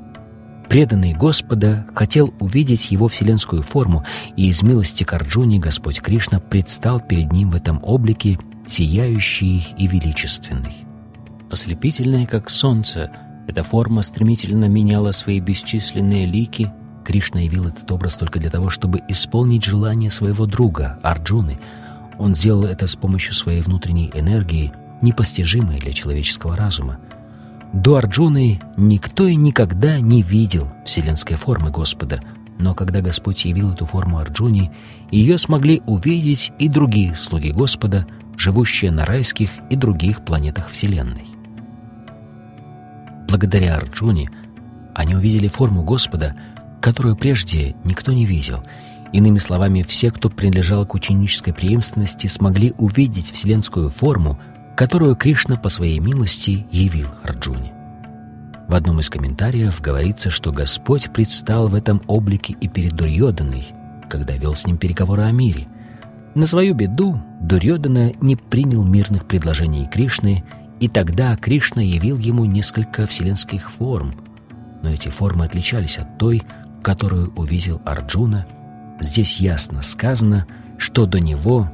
преданный 0.69 1.15
Господа, 1.15 1.87
хотел 1.95 2.35
увидеть 2.39 2.91
его 2.91 3.09
вселенскую 3.09 3.63
форму, 3.63 4.05
и 4.37 4.49
из 4.49 4.63
милости 4.63 5.05
к 5.05 5.19
Господь 5.61 6.01
Кришна 6.01 6.41
предстал 6.41 7.01
перед 7.01 7.33
ним 7.33 7.51
в 7.51 7.57
этом 7.57 7.81
облике, 7.83 8.39
сияющий 8.67 9.67
и 9.77 9.87
величественный. 9.87 10.77
Ослепительная, 11.51 12.27
как 12.27 12.51
солнце, 12.51 13.11
эта 13.47 13.63
форма 13.63 14.03
стремительно 14.03 14.67
меняла 14.67 15.13
свои 15.13 15.41
бесчисленные 15.41 16.27
лики. 16.27 16.71
Кришна 17.05 17.41
явил 17.41 17.67
этот 17.67 17.91
образ 17.91 18.17
только 18.17 18.39
для 18.39 18.51
того, 18.51 18.69
чтобы 18.69 19.01
исполнить 19.09 19.65
желание 19.65 20.11
своего 20.11 20.45
друга, 20.45 20.99
Арджуны. 21.03 21.59
Он 22.19 22.35
сделал 22.35 22.65
это 22.65 22.87
с 22.87 22.95
помощью 22.95 23.33
своей 23.33 23.63
внутренней 23.63 24.11
энергии, 24.13 24.73
непостижимой 25.01 25.79
для 25.79 25.95
человеческого 25.95 26.57
разума. 26.57 26.99
До 27.73 27.97
Арджуны 27.97 28.61
никто 28.77 29.27
и 29.27 29.37
никогда 29.37 30.01
не 30.01 30.23
видел 30.23 30.69
вселенской 30.87 31.37
формы 31.37 31.71
Господа, 31.71 32.21
но 32.59 32.75
когда 32.75 33.01
Господь 33.01 33.45
явил 33.45 33.73
эту 33.73 33.87
форму 33.87 34.19
Арджуне, 34.19 34.73
ее 35.11 35.39
смогли 35.39 35.83
увидеть 35.87 36.53
и 36.59 36.69
другие 36.69 37.15
слуги 37.15 37.53
Господа, 37.53 38.07
живущие 38.37 38.91
на 38.91 39.05
райских 39.05 39.51
и 39.69 39.77
других 39.77 40.25
планетах 40.25 40.69
Вселенной. 40.69 41.27
Благодаря 43.29 43.77
Арджуне 43.77 44.31
они 44.95 45.15
увидели 45.15 45.49
форму 45.49 45.83
Господа, 45.83 46.35
которую 46.81 47.17
прежде 47.17 47.77
никто 47.85 48.13
не 48.13 48.25
видел. 48.25 48.65
Иными 49.13 49.39
словами, 49.39 49.83
все, 49.83 50.11
кто 50.11 50.31
принадлежал 50.31 50.87
к 50.87 50.95
ученической 50.95 51.53
преемственности, 51.53 52.27
смогли 52.27 52.75
увидеть 52.79 53.31
вселенскую 53.31 53.91
форму, 53.91 54.39
которую 54.79 55.17
Кришна 55.17 55.57
по 55.57 55.69
своей 55.71 55.99
милости 55.99 56.65
явил 56.71 57.09
Арджуне. 57.25 57.73
В 58.69 58.77
одном 58.77 59.01
из 59.01 59.11
комментариев 59.11 59.81
говорится, 59.81 60.31
что 60.31 60.53
Господь 60.53 61.13
предстал 61.13 61.67
в 61.67 61.75
этом 61.75 62.01
облике 62.07 62.55
и 62.61 62.69
перед 62.69 62.93
Дурьоданой, 62.93 63.67
когда 64.09 64.37
вел 64.37 64.55
с 64.55 64.69
ним 64.69 64.79
переговоры 64.79 65.23
о 65.23 65.33
мире. 65.33 65.67
На 66.37 66.47
свою 66.47 66.77
беду 66.77 67.21
Дурьодана 67.41 68.13
не 68.21 68.37
принял 68.37 68.85
мирных 68.85 69.27
предложений 69.27 69.89
Кришны, 69.93 70.45
и 70.79 70.89
тогда 70.89 71.35
Кришна 71.35 71.83
явил 71.83 72.17
ему 72.17 72.45
несколько 72.45 73.09
вселенских 73.09 73.73
форм. 73.73 74.15
Но 74.85 74.91
эти 74.91 75.09
формы 75.09 75.47
отличались 75.47 75.99
от 75.99 76.19
той, 76.19 76.45
которую 76.83 77.33
увидел 77.35 77.83
Арджуна. 77.85 78.47
Здесь 79.01 79.41
ясно 79.41 79.83
сказано, 79.83 80.47
что 80.77 81.05
до 81.07 81.19
него 81.19 81.69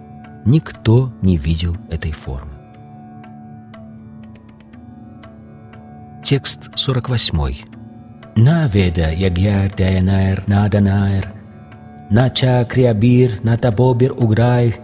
никто 0.47 1.13
не 1.21 1.37
видел 1.37 1.77
этой 1.91 2.13
формы. 2.13 2.54
Текст 6.25 6.71
48. 6.75 7.55
На 8.37 8.67
веда 8.67 9.13
ягьяр 9.13 9.71
даянаир 9.77 10.43
наданаир, 10.47 11.29
на 12.09 12.31
чакриабир 12.31 13.41
натабобир 13.43 14.15
уграй, 14.17 14.75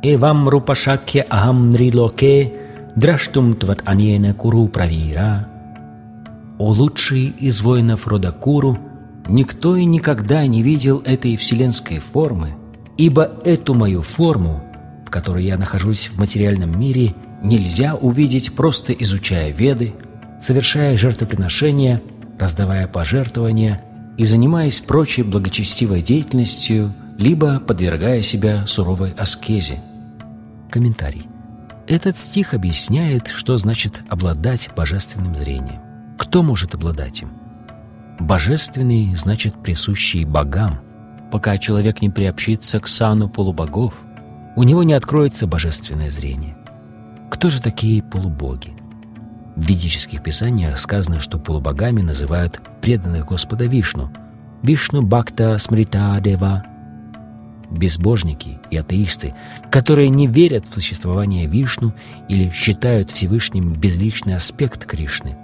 эвам 0.00 0.48
рупашакья 0.48 1.26
ахам 1.28 1.68
нрилоке, 1.68 2.54
драштум 2.96 3.56
тват 3.56 3.82
аньена 3.84 4.32
куру 4.32 4.68
правира. 4.68 5.46
О 6.58 6.70
лучший 6.72 7.26
из 7.26 7.60
воинов 7.60 8.08
рода 8.08 8.32
Куру, 8.32 8.78
никто 9.28 9.76
и 9.76 9.84
никогда 9.84 10.46
не 10.46 10.62
видел 10.62 11.02
этой 11.04 11.36
вселенской 11.36 11.98
формы, 11.98 12.54
ибо 12.96 13.30
эту 13.44 13.74
мою 13.74 14.00
форму, 14.00 14.62
в 15.06 15.10
которой 15.10 15.44
я 15.44 15.58
нахожусь 15.58 16.08
в 16.08 16.18
материальном 16.18 16.80
мире, 16.80 17.14
нельзя 17.42 17.96
увидеть 17.96 18.54
просто 18.54 18.94
изучая 18.94 19.50
Веды, 19.50 19.92
совершая 20.40 20.96
жертвоприношения, 20.96 22.02
раздавая 22.38 22.88
пожертвования 22.88 23.82
и 24.16 24.24
занимаясь 24.24 24.80
прочей 24.80 25.22
благочестивой 25.22 26.02
деятельностью, 26.02 26.92
либо 27.18 27.60
подвергая 27.60 28.22
себя 28.22 28.66
суровой 28.66 29.12
аскезе. 29.12 29.80
Комментарий. 30.70 31.26
Этот 31.86 32.16
стих 32.16 32.54
объясняет, 32.54 33.28
что 33.28 33.56
значит 33.58 34.02
обладать 34.08 34.70
божественным 34.76 35.34
зрением. 35.34 35.80
Кто 36.16 36.42
может 36.42 36.74
обладать 36.74 37.22
им? 37.22 37.30
Божественный 38.18 39.14
значит 39.16 39.54
присущий 39.62 40.24
богам. 40.24 40.80
Пока 41.32 41.58
человек 41.58 42.00
не 42.02 42.10
приобщится 42.10 42.80
к 42.80 42.86
сану 42.86 43.28
полубогов, 43.28 43.94
у 44.56 44.62
него 44.62 44.82
не 44.82 44.92
откроется 44.92 45.46
божественное 45.46 46.10
зрение. 46.10 46.56
Кто 47.30 47.50
же 47.50 47.60
такие 47.60 48.02
полубоги? 48.02 48.79
В 49.56 49.66
ведических 49.66 50.22
писаниях 50.22 50.78
сказано, 50.78 51.20
что 51.20 51.38
полубогами 51.38 52.02
называют 52.02 52.60
преданных 52.80 53.26
Господа 53.26 53.64
Вишну. 53.64 54.10
Вишну 54.62 55.02
Бхакта 55.02 55.58
Смрита 55.58 56.18
Дева. 56.22 56.64
Безбожники 57.70 58.58
и 58.70 58.76
атеисты, 58.76 59.34
которые 59.70 60.08
не 60.08 60.26
верят 60.26 60.66
в 60.66 60.74
существование 60.74 61.46
Вишну 61.46 61.94
или 62.28 62.50
считают 62.50 63.12
Всевышним 63.12 63.74
безличный 63.74 64.34
аспект 64.34 64.84
Кришны, 64.86 65.36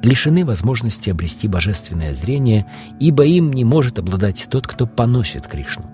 лишены 0.00 0.44
возможности 0.44 1.10
обрести 1.10 1.48
божественное 1.48 2.14
зрение, 2.14 2.66
ибо 3.00 3.24
им 3.24 3.52
не 3.52 3.64
может 3.64 3.98
обладать 3.98 4.46
тот, 4.48 4.66
кто 4.68 4.86
поносит 4.86 5.48
Кришну. 5.48 5.90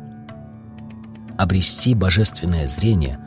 Обрести 1.39 1.95
божественное 1.95 2.67
зрение 2.67 3.19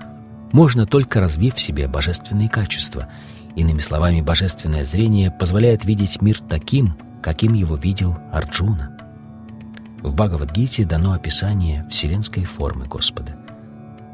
можно 0.51 0.85
только 0.85 1.19
развив 1.19 1.55
в 1.55 1.61
себе 1.61 1.87
божественные 1.87 2.49
качества– 2.49 3.07
Иными 3.55 3.79
словами, 3.79 4.21
божественное 4.21 4.83
зрение 4.83 5.31
позволяет 5.31 5.83
видеть 5.85 6.21
мир 6.21 6.39
таким, 6.39 6.95
каким 7.21 7.53
его 7.53 7.75
видел 7.75 8.17
Арджуна. 8.31 8.97
В 10.01 10.15
Бхагавадгите 10.15 10.85
дано 10.85 11.13
описание 11.13 11.85
вселенской 11.89 12.45
формы 12.45 12.87
Господа. 12.87 13.35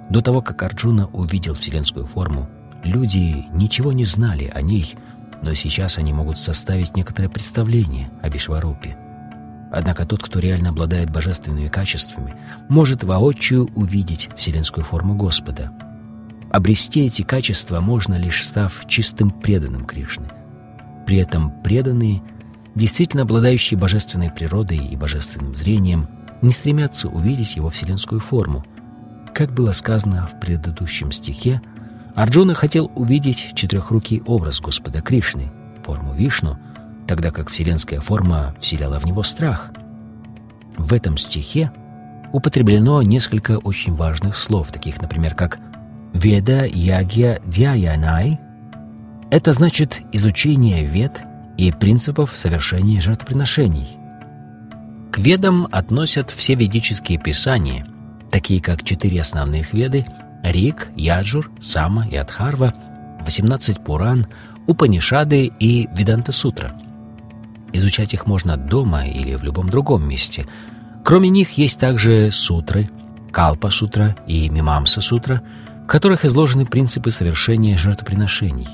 До 0.10 0.22
того, 0.22 0.42
как 0.42 0.62
Арджуна 0.64 1.08
увидел 1.08 1.54
вселенскую 1.54 2.06
форму, 2.06 2.50
люди 2.84 3.46
ничего 3.54 3.92
не 3.92 4.06
знали 4.06 4.52
о 4.54 4.62
ней, 4.62 4.96
но 5.42 5.54
сейчас 5.54 5.98
они 5.98 6.14
могут 6.14 6.40
составить 6.40 6.96
некоторое 6.96 7.30
представление 7.30 8.10
о 8.22 8.30
Вишварупе. 8.30 8.98
Однако 9.72 10.06
тот, 10.06 10.24
кто 10.24 10.40
реально 10.40 10.70
обладает 10.70 11.12
божественными 11.12 11.68
качествами, 11.68 12.34
может 12.70 13.04
воочию 13.04 13.70
увидеть 13.76 14.30
вселенскую 14.36 14.84
форму 14.84 15.16
Господа— 15.16 15.72
Обрести 16.50 17.06
эти 17.06 17.24
качества 17.24 17.82
можно 17.82 18.16
лишь 18.16 18.46
став 18.46 18.86
чистым 18.88 19.32
преданным 19.32 19.86
Кришне. 19.86 20.28
При 21.06 21.18
этом 21.18 21.52
преданные, 21.62 22.22
действительно 22.76 23.24
обладающие 23.24 23.78
божественной 23.78 24.32
природой 24.32 24.78
и 24.78 24.96
божественным 24.96 25.56
зрением, 25.56 26.08
не 26.42 26.52
стремятся 26.52 27.10
увидеть 27.10 27.56
его 27.56 27.70
вселенскую 27.70 28.22
форму. 28.22 28.66
Как 29.34 29.54
было 29.54 29.72
сказано 29.72 30.28
в 30.28 30.40
предыдущем 30.40 31.12
стихе, 31.12 31.62
Арджуна 32.16 32.56
хотел 32.56 32.92
увидеть 32.96 33.52
четырехрукий 33.54 34.22
образ 34.26 34.62
Господа 34.62 35.02
Кришны, 35.02 35.52
форму 35.84 36.14
Вишну, 36.14 36.58
тогда 37.08 37.32
как 37.32 37.50
вселенская 37.50 38.00
форма 38.00 38.56
вселяла 38.60 39.00
в 39.00 39.06
него 39.06 39.24
страх. 39.24 39.72
В 40.78 40.94
этом 40.94 41.18
стихе 41.18 41.72
употреблено 42.32 43.02
несколько 43.02 43.58
очень 43.58 43.94
важных 43.94 44.36
слов, 44.36 44.72
таких, 44.72 45.02
например, 45.02 45.36
как 45.36 45.60
Веда 46.14 46.66
Ягья 46.66 47.40
Дьяянай— 47.46 48.40
это 49.32 49.54
значит 49.54 50.02
изучение 50.12 50.86
вед 50.86 51.22
и 51.58 51.72
принципов 51.72 52.34
совершения 52.36 53.02
жертвоприношений. 53.02 53.98
К 55.12 55.20
ведам 55.20 55.68
относят 55.72 56.32
все 56.32 56.56
ведические 56.56 57.20
писания, 57.20 57.86
такие 58.32 58.62
как 58.62 58.84
четыре 58.84 59.22
основных 59.22 59.74
веды— 59.74 60.06
Рик, 60.44 60.90
Яджур, 60.96 61.52
Сама 61.62 62.08
и 62.08 62.16
Адхарва, 62.16 62.74
18 63.22 63.84
Пуран, 63.84 64.28
Упанишады 64.66 65.52
и 65.60 65.90
Веданта-сутра. 65.94 66.72
Изучать 67.74 68.14
их 68.14 68.28
можно 68.28 68.56
дома 68.56 69.06
или 69.06 69.36
в 69.36 69.44
любом 69.44 69.70
другом 69.70 70.08
месте. 70.08 70.46
Кроме 71.04 71.30
них 71.30 71.52
есть 71.54 71.80
также 71.80 72.32
сутры, 72.32 72.90
Калпа-сутра 73.32 74.16
и 74.26 74.50
Мимамса-сутра— 74.50 75.42
которых 75.88 76.26
изложены 76.26 76.66
принципы 76.66 77.12
совершения 77.12 77.78
жертвоприношений. 77.78 78.68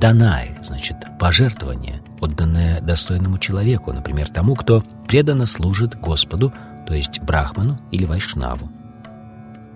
Данай, 0.00 0.56
значит, 0.62 0.96
пожертвование, 1.18 2.02
отданное 2.20 2.80
достойному 2.80 3.38
человеку, 3.38 3.92
например, 3.92 4.28
тому, 4.28 4.54
кто 4.54 4.84
преданно 5.06 5.46
служит 5.46 5.98
Господу, 5.98 6.52
то 6.86 6.94
есть 6.94 7.20
Брахману 7.20 7.78
или 7.90 8.04
Вайшнаву. 8.04 8.70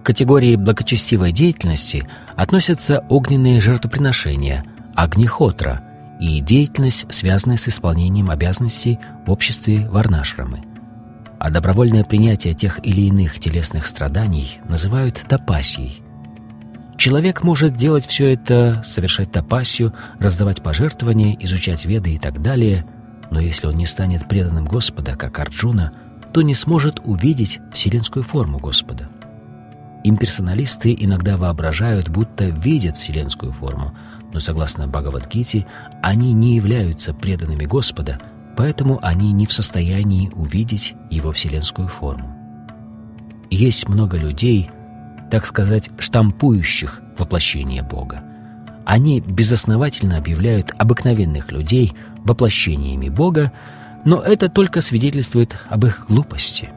К 0.02 0.06
категории 0.06 0.56
благочестивой 0.56 1.30
деятельности 1.30 2.06
относятся 2.34 3.04
огненные 3.08 3.60
жертвоприношения, 3.60 4.64
огнихотра 4.94 5.82
и 6.20 6.40
деятельность, 6.40 7.06
связанная 7.12 7.56
с 7.56 7.68
исполнением 7.68 8.30
обязанностей 8.30 8.98
в 9.24 9.30
обществе 9.30 9.88
Варнашрамы– 9.88 10.64
а 11.42 11.50
добровольное 11.50 12.04
принятие 12.04 12.54
тех 12.54 12.78
или 12.86 13.00
иных 13.00 13.40
телесных 13.40 13.88
страданий 13.88 14.60
называют 14.68 15.16
тапасией. 15.28 16.00
Человек 16.96 17.42
может 17.42 17.74
делать 17.74 18.06
все 18.06 18.32
это, 18.32 18.80
совершать 18.84 19.32
тапасию, 19.32 19.92
раздавать 20.20 20.62
пожертвования, 20.62 21.36
изучать 21.40 21.84
веды 21.84 22.14
и 22.14 22.18
так 22.20 22.42
далее, 22.42 22.86
но 23.32 23.40
если 23.40 23.66
он 23.66 23.74
не 23.74 23.86
станет 23.86 24.28
преданным 24.28 24.66
Господа, 24.66 25.16
как 25.16 25.36
Арджуна, 25.40 25.90
то 26.32 26.42
не 26.42 26.54
сможет 26.54 27.00
увидеть 27.02 27.58
вселенскую 27.72 28.22
форму 28.22 28.60
Господа. 28.60 29.08
Имперсоналисты 30.04 30.96
иногда 30.96 31.36
воображают, 31.36 32.08
будто 32.08 32.44
видят 32.44 32.96
вселенскую 32.96 33.50
форму, 33.50 33.96
но 34.32 34.38
согласно 34.38 34.86
Бхагавадгите, 34.86 35.66
они 36.02 36.34
не 36.34 36.54
являются 36.54 37.12
преданными 37.12 37.64
Господа– 37.64 38.20
поэтому 38.56 38.98
они 39.02 39.32
не 39.32 39.46
в 39.46 39.52
состоянии 39.52 40.30
увидеть 40.34 40.94
его 41.10 41.32
вселенскую 41.32 41.88
форму. 41.88 42.36
Есть 43.50 43.88
много 43.88 44.16
людей, 44.16 44.70
так 45.30 45.46
сказать, 45.46 45.90
штампующих 45.98 47.02
воплощение 47.18 47.82
Бога. 47.82 48.22
Они 48.84 49.20
безосновательно 49.20 50.16
объявляют 50.16 50.72
обыкновенных 50.78 51.52
людей 51.52 51.92
воплощениями 52.24 53.08
Бога, 53.08 53.52
но 54.04 54.20
это 54.20 54.48
только 54.48 54.80
свидетельствует 54.80 55.56
об 55.68 55.86
их 55.86 56.06
глупости. 56.08 56.70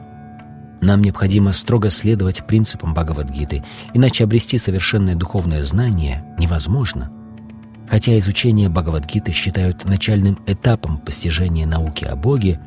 Нам 0.80 1.00
необходимо 1.00 1.52
строго 1.52 1.90
следовать 1.90 2.46
принципам 2.46 2.92
Бхагавадгиты, 2.92 3.64
иначе 3.94 4.24
обрести 4.24 4.58
совершенное 4.58 5.14
духовное 5.14 5.64
знание 5.64 6.22
невозможно– 6.38 7.10
Хотя 7.88 8.18
изучение 8.18 8.68
Бхагавадгиты 8.68 9.32
считают 9.32 9.84
начальным 9.84 10.38
этапом 10.46 10.98
постижения 10.98 11.66
науки 11.66 12.04
о 12.04 12.16
Боге, 12.16 12.60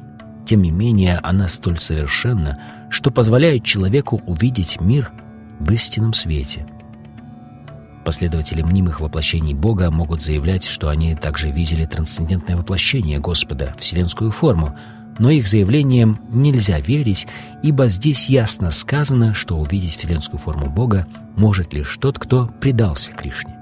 тем 0.45 0.61
не 0.61 0.71
менее 0.71 1.19
она 1.19 1.47
столь 1.47 1.79
совершенна, 1.79 2.59
что 2.89 3.11
позволяет 3.11 3.63
человеку 3.63 4.21
увидеть 4.25 4.79
мир 4.81 5.11
в 5.59 5.71
истинном 5.71 6.13
свете. 6.13 6.65
Последователи 8.05 8.61
мнимых 8.61 9.01
воплощений 9.01 9.53
Бога 9.53 9.91
могут 9.91 10.21
заявлять, 10.21 10.65
что 10.65 10.89
они 10.89 11.15
также 11.15 11.51
видели 11.51 11.85
трансцендентное 11.85 12.57
воплощение 12.57 13.19
Господа, 13.19 13.75
вселенскую 13.77 14.31
форму, 14.31 14.75
но 15.19 15.29
их 15.29 15.47
заявлениям 15.47 16.19
нельзя 16.29 16.79
верить, 16.79 17.27
ибо 17.61 17.87
здесь 17.89 18.29
ясно 18.29 18.71
сказано, 18.71 19.33
что 19.33 19.57
увидеть 19.57 19.97
вселенскую 19.97 20.39
форму 20.39 20.71
Бога 20.71 21.05
может 21.35 21.73
лишь 21.73 21.97
тот, 21.97 22.17
кто 22.17 22.47
предался 22.59 23.11
Кришне. 23.11 23.58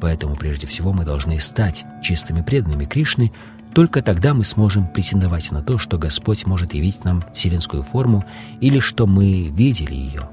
Поэтому 0.00 0.36
прежде 0.36 0.66
всего 0.66 0.92
мы 0.92 1.04
должны 1.04 1.40
стать 1.40 1.84
чистыми 2.02 2.42
преданными 2.42 2.84
Кришны, 2.84 3.32
только 3.74 4.02
тогда 4.02 4.34
мы 4.34 4.44
сможем 4.44 4.86
претендовать 4.86 5.50
на 5.50 5.62
то, 5.62 5.78
что 5.78 5.98
Господь 5.98 6.46
может 6.46 6.74
явить 6.74 7.04
нам 7.04 7.22
вселенскую 7.34 7.82
форму 7.82 8.24
или 8.60 8.78
что 8.78 9.06
мы 9.06 9.48
видели 9.48 9.94
ее. 9.94 10.28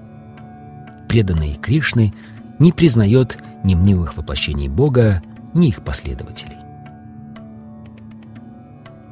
Преданный 1.09 1.55
Кришны 1.55 2.13
не 2.59 2.71
признает 2.71 3.37
ни 3.63 3.75
мнимых 3.75 4.17
воплощений 4.17 4.67
Бога, 4.67 5.21
ни 5.53 5.69
их 5.69 5.83
последователей. 5.83 6.57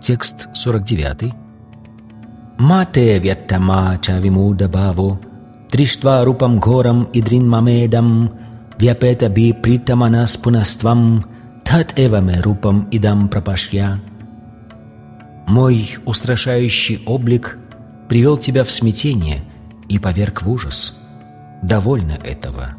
Текст 0.02 0.50
49. 0.54 1.34
«Мате 2.58 3.20
вяттама 3.20 3.98
ча 4.02 4.20
вимуда 4.20 4.70
баво, 4.70 5.20
триштва 5.70 6.24
рупам 6.24 6.60
горам 6.60 7.10
идрин 7.14 7.48
мамедам, 7.48 8.32
Pritamanas 8.78 10.38
punastvam 10.38 11.24
тат 11.64 11.94
эваме 11.98 12.42
рупам 12.42 12.88
идам 12.92 13.30
пропашья. 13.30 14.00
Мой 15.48 15.98
устрашающий 16.06 17.02
облик 17.06 17.58
привел 18.08 18.38
тебя 18.38 18.64
в 18.64 18.72
смятение 18.72 19.44
и 19.90 20.00
поверг 20.00 20.42
в 20.42 20.50
ужас. 20.50 20.98
Довольно 21.62 22.14
этого. 22.24 22.76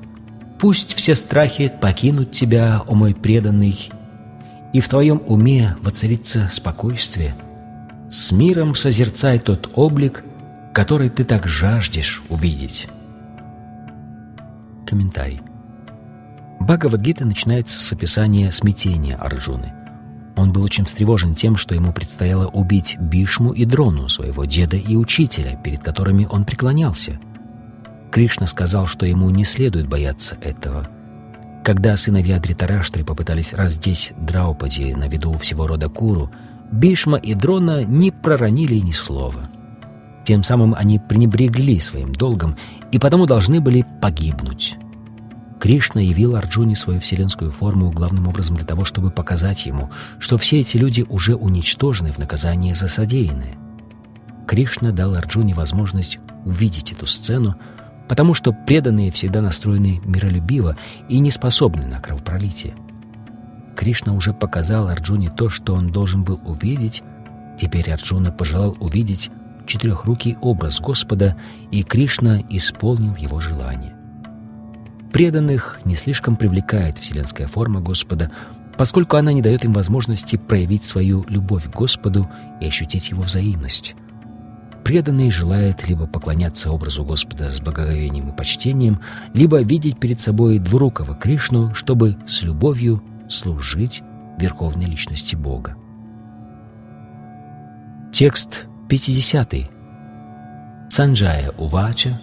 Пусть 0.58 0.94
все 0.94 1.14
страхи 1.14 1.72
покинут 1.80 2.32
тебя, 2.32 2.82
о 2.86 2.94
мой 2.94 3.14
преданный, 3.14 3.90
и 4.72 4.80
в 4.80 4.88
твоем 4.88 5.22
уме 5.26 5.76
воцарится 5.82 6.48
спокойствие. 6.52 7.34
С 8.10 8.32
миром 8.32 8.74
созерцай 8.74 9.38
тот 9.38 9.70
облик, 9.74 10.24
который 10.72 11.10
ты 11.10 11.24
так 11.24 11.46
жаждешь 11.46 12.22
увидеть. 12.28 12.88
Комментарий. 14.86 15.40
Бхагавадгита 16.64 17.26
начинается 17.26 17.78
с 17.78 17.92
описания 17.92 18.50
смятения 18.50 19.16
Арджуны. 19.16 19.70
Он 20.34 20.50
был 20.50 20.62
очень 20.62 20.86
встревожен 20.86 21.34
тем, 21.34 21.58
что 21.58 21.74
ему 21.74 21.92
предстояло 21.92 22.46
убить 22.46 22.96
Бишму 22.98 23.52
и 23.52 23.66
Дрону, 23.66 24.08
своего 24.08 24.46
деда 24.46 24.76
и 24.76 24.96
учителя, 24.96 25.60
перед 25.62 25.82
которыми 25.82 26.26
он 26.30 26.46
преклонялся. 26.46 27.20
Кришна 28.10 28.46
сказал, 28.46 28.86
что 28.86 29.04
ему 29.04 29.28
не 29.28 29.44
следует 29.44 29.88
бояться 29.88 30.38
этого. 30.40 30.88
Когда 31.64 31.98
сыновья 31.98 32.38
Дритараштры 32.38 33.04
попытались 33.04 33.52
раздеть 33.52 34.14
Драупади 34.16 34.94
на 34.94 35.06
виду 35.06 35.34
всего 35.34 35.66
рода 35.66 35.90
Куру, 35.90 36.30
Бишма 36.72 37.18
и 37.18 37.34
Дрона 37.34 37.84
не 37.84 38.10
проронили 38.10 38.76
ни 38.76 38.92
слова. 38.92 39.50
Тем 40.24 40.42
самым 40.42 40.74
они 40.74 40.98
пренебрегли 40.98 41.78
своим 41.78 42.12
долгом 42.12 42.56
и 42.90 42.98
потому 42.98 43.26
должны 43.26 43.60
были 43.60 43.84
погибнуть. 44.00 44.78
Кришна 45.64 46.02
явил 46.02 46.36
Арджуне 46.36 46.76
свою 46.76 47.00
вселенскую 47.00 47.50
форму 47.50 47.90
главным 47.90 48.28
образом 48.28 48.54
для 48.54 48.66
того, 48.66 48.84
чтобы 48.84 49.10
показать 49.10 49.64
ему, 49.64 49.88
что 50.18 50.36
все 50.36 50.60
эти 50.60 50.76
люди 50.76 51.06
уже 51.08 51.36
уничтожены 51.36 52.12
в 52.12 52.18
наказании 52.18 52.74
за 52.74 52.86
содеянное. 52.86 53.54
Кришна 54.46 54.92
дал 54.92 55.14
Арджуне 55.14 55.54
возможность 55.54 56.18
увидеть 56.44 56.92
эту 56.92 57.06
сцену, 57.06 57.56
потому 58.08 58.34
что 58.34 58.52
преданные 58.52 59.10
всегда 59.10 59.40
настроены 59.40 60.02
миролюбиво 60.04 60.76
и 61.08 61.18
не 61.18 61.30
способны 61.30 61.86
на 61.86 61.98
кровопролитие. 61.98 62.74
Кришна 63.74 64.12
уже 64.12 64.34
показал 64.34 64.88
Арджуне 64.88 65.30
то, 65.30 65.48
что 65.48 65.72
он 65.72 65.86
должен 65.88 66.24
был 66.24 66.38
увидеть. 66.44 67.02
Теперь 67.58 67.90
Арджуна 67.90 68.32
пожелал 68.32 68.76
увидеть 68.80 69.30
четырехрукий 69.66 70.36
образ 70.42 70.78
Господа, 70.78 71.38
и 71.70 71.82
Кришна 71.82 72.42
исполнил 72.50 73.16
его 73.16 73.40
желание. 73.40 73.93
Преданных 75.14 75.78
не 75.84 75.94
слишком 75.94 76.34
привлекает 76.34 76.98
вселенская 76.98 77.46
форма 77.46 77.80
Господа, 77.80 78.32
поскольку 78.76 79.16
она 79.16 79.32
не 79.32 79.42
дает 79.42 79.64
им 79.64 79.72
возможности 79.72 80.34
проявить 80.34 80.82
свою 80.82 81.24
любовь 81.28 81.70
к 81.70 81.72
Господу 81.72 82.28
и 82.60 82.66
ощутить 82.66 83.10
его 83.10 83.22
взаимность. 83.22 83.94
Преданный 84.82 85.30
желает 85.30 85.86
либо 85.86 86.08
поклоняться 86.08 86.72
образу 86.72 87.04
Господа 87.04 87.52
с 87.52 87.60
благоговением 87.60 88.30
и 88.30 88.36
почтением, 88.36 88.98
либо 89.34 89.62
видеть 89.62 90.00
перед 90.00 90.20
собой 90.20 90.58
двурукого 90.58 91.14
Кришну, 91.14 91.74
чтобы 91.74 92.16
с 92.26 92.42
любовью 92.42 93.00
служить 93.28 94.02
Верховной 94.40 94.86
Личности 94.86 95.36
Бога. 95.36 95.76
Текст 98.12 98.66
50. 98.88 99.54
Санджая 100.90 101.52
Увача 101.52 102.18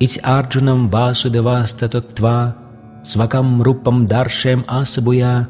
Ить 0.00 0.18
Арджунам 0.22 0.88
Васудевастатоктва 0.88 2.56
Свакам 3.04 3.62
Рупам 3.62 4.06
Даршем 4.06 4.64
Асабуя 4.66 5.48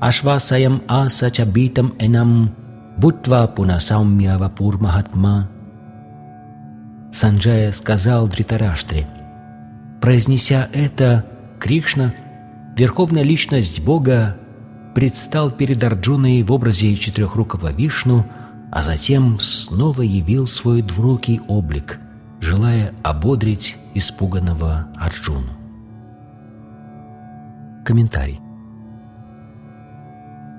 Ашвасаям 0.00 0.82
Аса 0.88 1.30
Чабитам 1.30 1.94
Энам 1.98 2.50
Бутва 2.98 3.46
Пунасаумья 3.46 4.36
Вапур 4.36 4.78
Махатма 4.78 5.48
Санджая 7.12 7.70
сказал 7.70 8.26
Дритараштре, 8.26 9.06
произнеся 10.00 10.68
это, 10.72 11.24
Кришна– 11.60 12.12
Верховная 12.76 13.22
личность 13.22 13.84
Бога 13.84 14.36
предстал 14.96 15.50
перед 15.50 15.82
Арджуной 15.84 16.42
в 16.42 16.50
образе 16.50 16.96
четырехрукого 16.96 17.72
Вишну, 17.72 18.26
а 18.72 18.82
затем 18.82 19.38
снова 19.38 20.02
явил 20.02 20.48
свой 20.48 20.82
двурукий 20.82 21.40
облик, 21.46 22.00
желая 22.44 22.94
ободрить 23.02 23.76
испуганного 23.94 24.86
Арджуну. 24.96 25.52
Комментарий. 27.84 28.40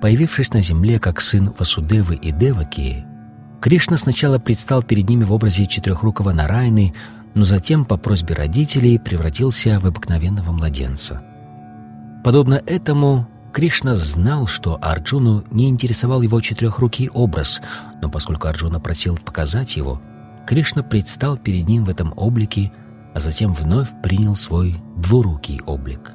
Появившись 0.01 0.53
на 0.53 0.61
земле 0.61 0.99
как 0.99 1.21
сын 1.21 1.53
Васудевы 1.57 2.15
и 2.15 2.31
Деваки, 2.31 3.05
Кришна 3.61 3.97
сначала 3.97 4.37
предстал 4.37 4.83
перед 4.83 5.07
ними 5.09 5.23
в 5.23 5.31
образе 5.31 5.65
четырехрукого 5.65 6.31
Нарайны, 6.33 6.93
но 7.33 7.45
затем 7.45 7.85
по 7.85 7.97
просьбе 7.97 8.35
родителей 8.35 8.99
превратился 8.99 9.79
в 9.79 9.85
обыкновенного 9.85 10.51
младенца– 10.51 11.21
Подобно 12.25 12.63
этому, 12.65 13.27
Кришна 13.53 13.95
знал, 13.97 14.47
что 14.47 14.79
Арджуну 14.81 15.43
не 15.51 15.69
интересовал 15.69 16.23
его 16.23 16.41
четырехрукий 16.41 17.07
образ, 17.07 17.61
но 18.01 18.09
поскольку 18.09 18.47
Арджуна 18.47 18.79
просил 18.79 19.15
показать 19.23 19.75
его, 19.77 20.01
Кришна 20.45 20.83
предстал 20.83 21.37
перед 21.37 21.67
ним 21.67 21.85
в 21.85 21.89
этом 21.89 22.13
облике, 22.15 22.71
а 23.13 23.19
затем 23.19 23.53
вновь 23.53 23.89
принял 24.03 24.35
свой 24.35 24.75
двурукий 24.97 25.61
облик. 25.65 26.13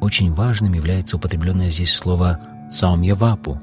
Очень 0.00 0.32
важным 0.32 0.74
является 0.74 1.16
употребленное 1.16 1.70
здесь 1.70 1.94
слово 1.94 2.38
«саумьявапу». 2.70 3.60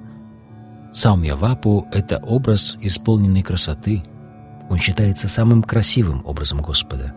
Саумьявапу— 0.93 1.87
это 1.91 2.17
образ 2.17 2.77
исполненной 2.81 3.43
красоты. 3.43 4.03
Он 4.69 4.77
считается 4.77 5.27
самым 5.27 5.63
красивым 5.63 6.25
образом 6.25 6.61
Господа. 6.61 7.13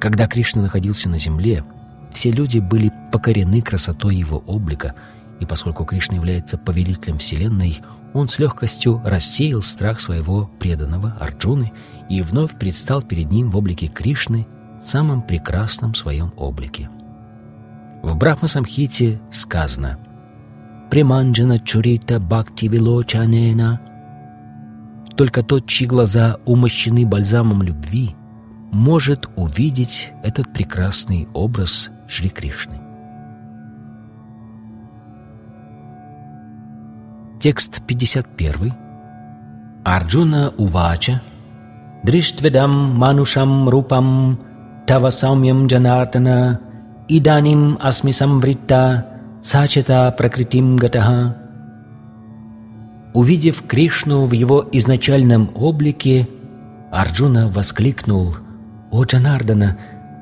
Когда 0.00 0.26
Кришна 0.26 0.62
находился 0.62 1.08
на 1.08 1.18
земле, 1.18 1.64
все 2.12 2.30
люди 2.30 2.60
были 2.60 2.92
покорены 3.12 3.60
красотой 3.60 4.16
его 4.16 4.38
облика, 4.46 4.94
и 5.40 5.46
поскольку 5.46 5.84
Кришна 5.84 6.16
является 6.16 6.56
повелителем 6.56 7.18
Вселенной, 7.18 7.80
он 8.14 8.28
с 8.28 8.38
легкостью 8.38 9.02
рассеял 9.04 9.60
страх 9.60 10.00
своего 10.00 10.48
преданного 10.58 11.16
Арджуны 11.20 11.72
и 12.08 12.22
вновь 12.22 12.56
предстал 12.58 13.02
перед 13.02 13.30
ним 13.30 13.50
в 13.50 13.56
облике 13.56 13.88
Кришны 13.88 14.46
самом 14.82 15.22
прекрасном 15.22 15.94
своем 15.94 16.32
облике. 16.36 16.88
В 18.02 18.16
Брахма-самхите 18.16 19.20
сказано 19.30 19.98
«Приманджана 20.90 21.58
чурита 21.58 22.20
бхакти 22.20 22.66
вилочанена» 22.66 23.80
Только 25.16 25.42
тот, 25.42 25.66
чьи 25.66 25.86
глаза 25.86 26.38
умощены 26.44 27.06
бальзамом 27.06 27.62
любви, 27.62 28.16
может 28.72 29.28
увидеть 29.36 30.12
этот 30.24 30.52
прекрасный 30.52 31.28
образ 31.32 31.90
Шри 32.08 32.30
Кришны. 32.30 32.83
Текст 37.44 37.82
51. 37.86 38.72
Арджуна 39.84 40.54
Увача 40.56 41.20
Дриштведам 42.02 42.70
Манушам 42.96 43.68
Рупам 43.68 44.38
Тава 44.86 45.10
Саумьям 45.10 45.66
Джанартана 45.66 46.60
Иданим 47.06 47.76
Асми 47.82 48.12
Самвритта 48.12 49.06
Сачата 49.42 50.14
Пракритим 50.16 50.78
Гатаха 50.78 51.36
Увидев 53.12 53.62
Кришну 53.66 54.24
в 54.24 54.32
его 54.32 54.66
изначальном 54.72 55.50
облике, 55.54 56.26
Арджуна 56.90 57.48
воскликнул 57.48 58.36
«О 58.90 59.04
Джанардана, 59.04 59.76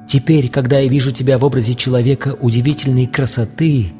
Теперь, 0.08 0.48
когда 0.48 0.80
я 0.80 0.88
вижу 0.88 1.12
тебя 1.12 1.38
в 1.38 1.44
образе 1.44 1.76
человека 1.76 2.36
удивительной 2.40 3.06
красоты, 3.06 3.92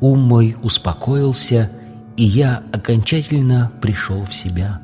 ум 0.00 0.18
мой 0.18 0.56
успокоился, 0.64 1.70
и 2.16 2.24
я 2.24 2.62
окончательно 2.72 3.70
пришел 3.80 4.24
в 4.24 4.34
себя. 4.34 4.80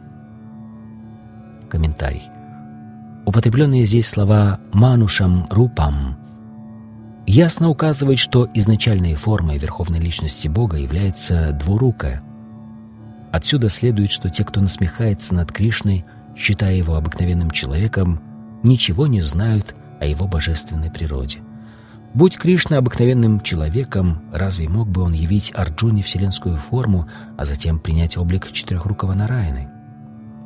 Комментарий. 1.68 2.28
Употребленные 3.24 3.86
здесь 3.86 4.08
слова 4.08 4.60
«манушам 4.72 5.46
рупам» 5.50 6.16
ясно 7.26 7.70
указывают, 7.70 8.18
что 8.18 8.48
изначальной 8.52 9.14
формой 9.14 9.58
Верховной 9.58 10.00
Личности 10.00 10.48
Бога 10.48 10.76
является 10.76 11.52
двурукая. 11.52 12.22
Отсюда 13.30 13.68
следует, 13.68 14.10
что 14.10 14.28
те, 14.28 14.44
кто 14.44 14.60
насмехается 14.60 15.34
над 15.34 15.52
Кришной, 15.52 16.04
считая 16.36 16.74
его 16.74 16.96
обыкновенным 16.96 17.50
человеком, 17.50 18.20
ничего 18.62 19.06
не 19.06 19.20
знают 19.20 19.74
о 20.00 20.04
его 20.06 20.26
божественной 20.26 20.90
природе. 20.90 21.38
Будь 22.14 22.36
Кришна 22.36 22.76
обыкновенным 22.76 23.40
человеком, 23.40 24.20
разве 24.32 24.68
мог 24.68 24.86
бы 24.86 25.00
он 25.00 25.14
явить 25.14 25.50
Арджуне 25.54 26.02
вселенскую 26.02 26.58
форму, 26.58 27.08
а 27.38 27.46
затем 27.46 27.78
принять 27.78 28.18
облик 28.18 28.52
четырехрукого 28.52 29.14
Нараяны? 29.14 29.70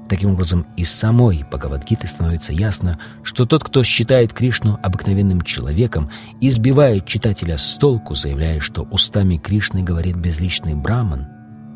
Таким 0.08 0.30
образом, 0.30 0.64
из 0.76 0.92
самой 0.92 1.44
Бхагавадгиты 1.50 2.06
становится 2.06 2.52
ясно, 2.52 3.00
что 3.24 3.46
тот, 3.46 3.64
кто 3.64 3.82
считает 3.82 4.32
Кришну 4.32 4.78
обыкновенным 4.80 5.40
человеком, 5.40 6.08
избивает 6.40 7.04
читателя 7.06 7.56
с 7.56 7.74
толку, 7.74 8.14
заявляя, 8.14 8.60
что 8.60 8.82
устами 8.82 9.36
Кришны 9.36 9.82
говорит 9.82 10.14
безличный 10.14 10.76
Браман, 10.76 11.26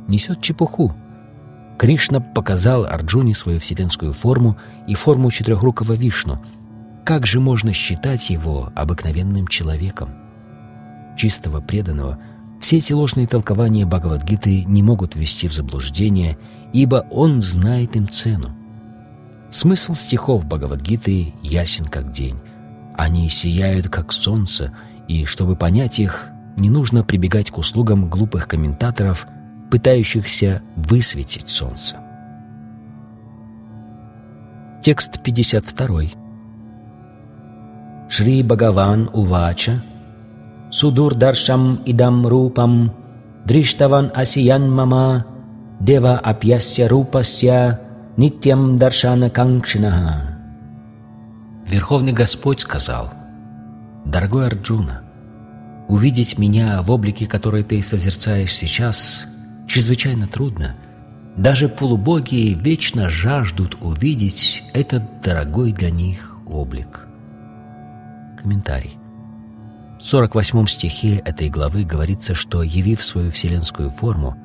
несет 0.06 0.40
чепуху. 0.40 0.94
Кришна 1.78 2.20
показал 2.20 2.84
Арджуне 2.84 3.34
свою 3.34 3.58
вселенскую 3.58 4.12
форму 4.12 4.56
и 4.86 4.94
форму 4.94 5.32
четырехрукого 5.32 5.94
Вишну— 5.94 6.38
как 7.04 7.26
же 7.26 7.40
можно 7.40 7.72
считать 7.72 8.30
его 8.30 8.70
обыкновенным 8.74 9.48
человеком? 9.48 10.10
Чистого 11.16 11.60
преданного 11.60 12.18
все 12.60 12.76
эти 12.76 12.92
ложные 12.92 13.26
толкования 13.26 13.86
Бхагавадгиты 13.86 14.64
не 14.64 14.82
могут 14.82 15.16
ввести 15.16 15.48
в 15.48 15.54
заблуждение, 15.54 16.36
ибо 16.72 17.06
он 17.10 17.42
знает 17.42 17.96
им 17.96 18.08
цену. 18.08 18.54
Смысл 19.48 19.94
стихов 19.94 20.44
Бхагавадгиты 20.46 21.34
ясен 21.42 21.86
как 21.86 22.12
день. 22.12 22.36
Они 22.96 23.28
сияют 23.30 23.88
как 23.88 24.12
солнце, 24.12 24.72
и 25.08 25.24
чтобы 25.24 25.56
понять 25.56 25.98
их, 25.98 26.28
не 26.56 26.68
нужно 26.68 27.02
прибегать 27.02 27.50
к 27.50 27.58
услугам 27.58 28.08
глупых 28.08 28.46
комментаторов, 28.46 29.26
пытающихся 29.70 30.62
высветить 30.76 31.48
солнце. 31.48 31.96
Текст 34.82 35.22
52. 35.22 36.19
Шри 38.10 38.42
Бхагаван 38.42 39.08
Увача 39.12 39.80
Судур 40.72 41.14
Даршам 41.14 41.80
Идам 41.86 42.26
Рупам 42.26 42.92
Дриштаван 43.46 44.10
Асиян 44.12 44.68
Мама 44.68 45.26
Дева 45.78 46.18
Апьясya 46.18 46.88
Рупасya 46.88 47.78
Нитьям 48.16 48.76
Даршана 48.76 49.30
Канкшинаха 49.30 50.30
Верховный 51.68 52.12
Господь 52.12 52.60
сказал, 52.60 53.12
«Дорогой 54.04 54.48
Арджуна, 54.48 55.02
увидеть 55.86 56.36
меня 56.36 56.82
в 56.82 56.90
облике, 56.90 57.26
который 57.28 57.62
ты 57.62 57.80
созерцаешь 57.80 58.56
сейчас, 58.56 59.24
чрезвычайно 59.68 60.26
трудно. 60.26 60.74
Даже 61.36 61.68
полубоги 61.68 62.58
вечно 62.60 63.08
жаждут 63.08 63.76
увидеть 63.80 64.64
этот 64.74 65.22
дорогой 65.22 65.70
для 65.70 65.90
них 65.90 66.38
облик». 66.44 67.06
Комментарий. 68.40 68.96
В 70.00 70.06
48 70.06 70.66
стихе 70.66 71.16
этой 71.16 71.50
главы 71.50 71.84
говорится, 71.84 72.34
что, 72.34 72.62
явив 72.62 73.04
свою 73.04 73.30
вселенскую 73.30 73.90
форму, 73.90 74.36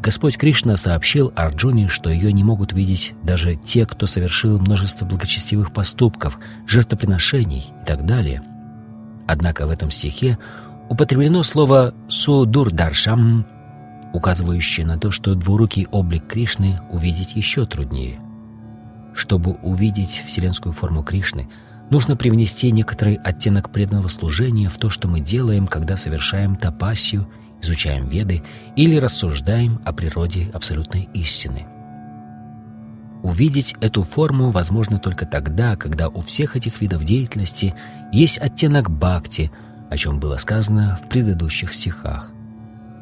Господь 0.00 0.38
Кришна 0.38 0.76
сообщил 0.76 1.32
Арджуне, 1.36 1.88
что 1.88 2.10
ее 2.10 2.32
не 2.32 2.42
могут 2.42 2.72
видеть 2.72 3.14
даже 3.22 3.54
те, 3.56 3.86
кто 3.86 4.06
совершил 4.06 4.58
множество 4.58 5.04
благочестивых 5.04 5.72
поступков, 5.72 6.38
жертвоприношений 6.66 7.72
и 7.82 7.86
так 7.86 8.06
далее. 8.06 8.42
Однако 9.28 9.66
в 9.66 9.70
этом 9.70 9.90
стихе 9.90 10.38
употреблено 10.88 11.42
слово 11.42 11.94
«судурдаршам», 12.08 13.46
указывающее 14.12 14.86
на 14.86 14.98
то, 14.98 15.10
что 15.10 15.34
двурукий 15.34 15.86
облик 15.90 16.26
Кришны 16.26 16.80
увидеть 16.90 17.36
еще 17.36 17.66
труднее. 17.66 18.18
Чтобы 19.14 19.52
увидеть 19.62 20.22
вселенскую 20.26 20.72
форму 20.72 21.02
Кришны– 21.02 21.48
нужно 21.92 22.16
привнести 22.16 22.72
некоторый 22.72 23.16
оттенок 23.16 23.68
преданного 23.68 24.08
служения 24.08 24.70
в 24.70 24.78
то, 24.78 24.88
что 24.88 25.08
мы 25.08 25.20
делаем, 25.20 25.66
когда 25.66 25.98
совершаем 25.98 26.56
тапасию, 26.56 27.28
изучаем 27.60 28.08
веды 28.08 28.42
или 28.76 28.96
рассуждаем 28.96 29.78
о 29.84 29.92
природе 29.92 30.50
абсолютной 30.54 31.10
истины. 31.12 31.66
Увидеть 33.22 33.74
эту 33.82 34.04
форму 34.04 34.50
возможно 34.50 34.98
только 34.98 35.26
тогда, 35.26 35.76
когда 35.76 36.08
у 36.08 36.22
всех 36.22 36.56
этих 36.56 36.80
видов 36.80 37.04
деятельности 37.04 37.74
есть 38.10 38.38
оттенок 38.38 38.90
бхакти, 38.90 39.52
о 39.90 39.96
чем 39.98 40.18
было 40.18 40.38
сказано 40.38 40.98
в 41.04 41.10
предыдущих 41.10 41.74
стихах. 41.74 42.32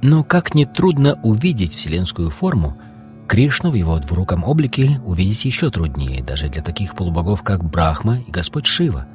Но 0.03 0.25
как 0.25 0.53
нетрудно 0.53 1.17
увидеть 1.23 1.77
вселенскую 1.77 2.29
форму– 2.29 2.77
Кришну 3.31 3.71
в 3.71 3.75
его 3.75 3.97
двуруком 4.01 4.43
облике 4.43 5.01
увидеть 5.05 5.45
еще 5.45 5.71
труднее, 5.71 6.21
даже 6.21 6.49
для 6.49 6.63
таких 6.63 6.97
полубогов, 6.97 7.45
как 7.45 7.63
Брахма 7.63 8.19
и 8.19 8.31
Господь 8.33 8.67
Шива. 8.67 9.07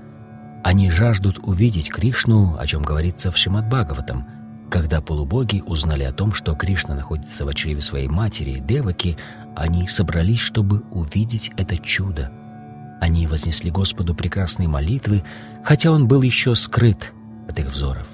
Они 0.64 0.90
жаждут 0.90 1.38
увидеть 1.44 1.90
Кришну, 1.90 2.56
о 2.58 2.66
чем 2.66 2.82
говорится 2.82 3.30
в 3.30 3.36
Шримад. 3.36 3.66
Когда 4.72 5.02
полубоги 5.02 5.62
узнали 5.66 6.04
о 6.04 6.14
том, 6.14 6.32
что 6.32 6.56
Кришна 6.56 6.96
находится 6.96 7.46
в 7.46 7.54
чреве 7.54 7.82
своей 7.82 8.08
матери, 8.08 8.64
Деваки, 8.66 9.18
они 9.54 9.86
собрались, 9.90 10.40
чтобы 10.40 10.84
увидеть 10.92 11.52
это 11.58 11.78
чудо. 11.78 12.32
Они 13.02 13.28
вознесли 13.28 13.70
Господу 13.70 14.16
прекрасные 14.16 14.70
молитвы, 14.70 15.26
хотя 15.62 15.92
он 15.92 16.08
был 16.08 16.22
еще 16.22 16.56
скрыт 16.56 17.12
от 17.50 17.60
их 17.60 17.66
взоров. 17.66 18.08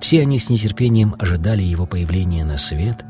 Все 0.00 0.20
они 0.20 0.38
с 0.38 0.48
нетерпением 0.50 1.16
ожидали 1.18 1.62
его 1.64 1.84
появления 1.84 2.44
на 2.44 2.58
свет 2.58 3.04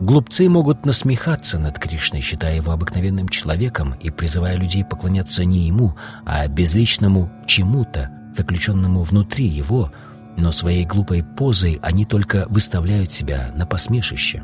Глупцы 0.00 0.48
могут 0.48 0.84
насмехаться 0.84 1.58
над 1.58 1.78
Кришной, 1.78 2.20
считая 2.20 2.56
его 2.56 2.72
обыкновенным 2.72 3.28
человеком 3.28 3.94
и 4.00 4.10
призывая 4.10 4.56
людей 4.56 4.84
поклоняться 4.84 5.44
не 5.44 5.66
ему, 5.66 5.94
а 6.24 6.46
безличному 6.48 7.30
чему-то, 7.46 8.10
заключенному 8.36 9.02
внутри 9.02 9.46
его, 9.46 9.92
но 10.36 10.50
своей 10.50 10.84
глупой 10.84 11.22
позой 11.22 11.78
они 11.80 12.04
только 12.04 12.46
выставляют 12.48 13.12
себя 13.12 13.52
на 13.54 13.66
посмешище. 13.66 14.42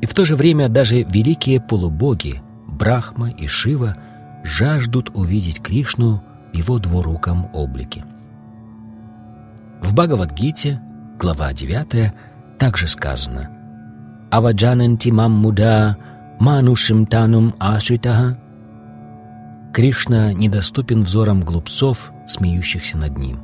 И 0.00 0.06
в 0.06 0.14
то 0.14 0.24
же 0.24 0.36
время 0.36 0.68
даже 0.68 1.02
великие 1.02 1.60
полубоги, 1.60 2.40
Брахма 2.68 3.30
и 3.30 3.48
Шива, 3.48 3.96
жаждут 4.44 5.10
увидеть 5.14 5.60
Кришну 5.60 6.22
в 6.52 6.56
его 6.56 6.78
двуруком 6.78 7.50
облике. 7.52 8.04
В 9.82 9.92
Бхагавадгите, 9.94 10.80
глава 11.18 11.52
9, 11.52 12.12
также 12.58 12.86
сказано– 12.86 13.50
аваджананти 14.36 15.10
маммуда 15.10 15.96
манушим 16.40 17.06
танум 17.06 17.54
ашритаха. 17.60 18.36
Кришна 19.72 20.32
недоступен 20.32 21.02
взорам 21.02 21.42
глупцов, 21.42 22.10
смеющихся 22.26 22.96
над 22.98 23.16
ним. 23.16 23.38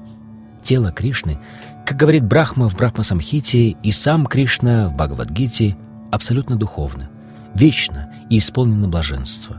Тело 0.63 0.91
Кришны, 0.91 1.39
как 1.87 1.97
говорит 1.97 2.25
Брахма 2.25 2.69
в 2.69 2.77
Брахма-самхите 2.77 3.71
и 3.71 3.93
сам 3.93 4.27
Кришна 4.27 4.89
в 4.89 4.97
Бхагавадгите, 4.97 5.77
абсолютно 6.11 6.57
духовно, 6.57 7.09
вечно 7.55 8.13
и 8.29 8.39
исполнено 8.39 8.89
блаженства. 8.89 9.59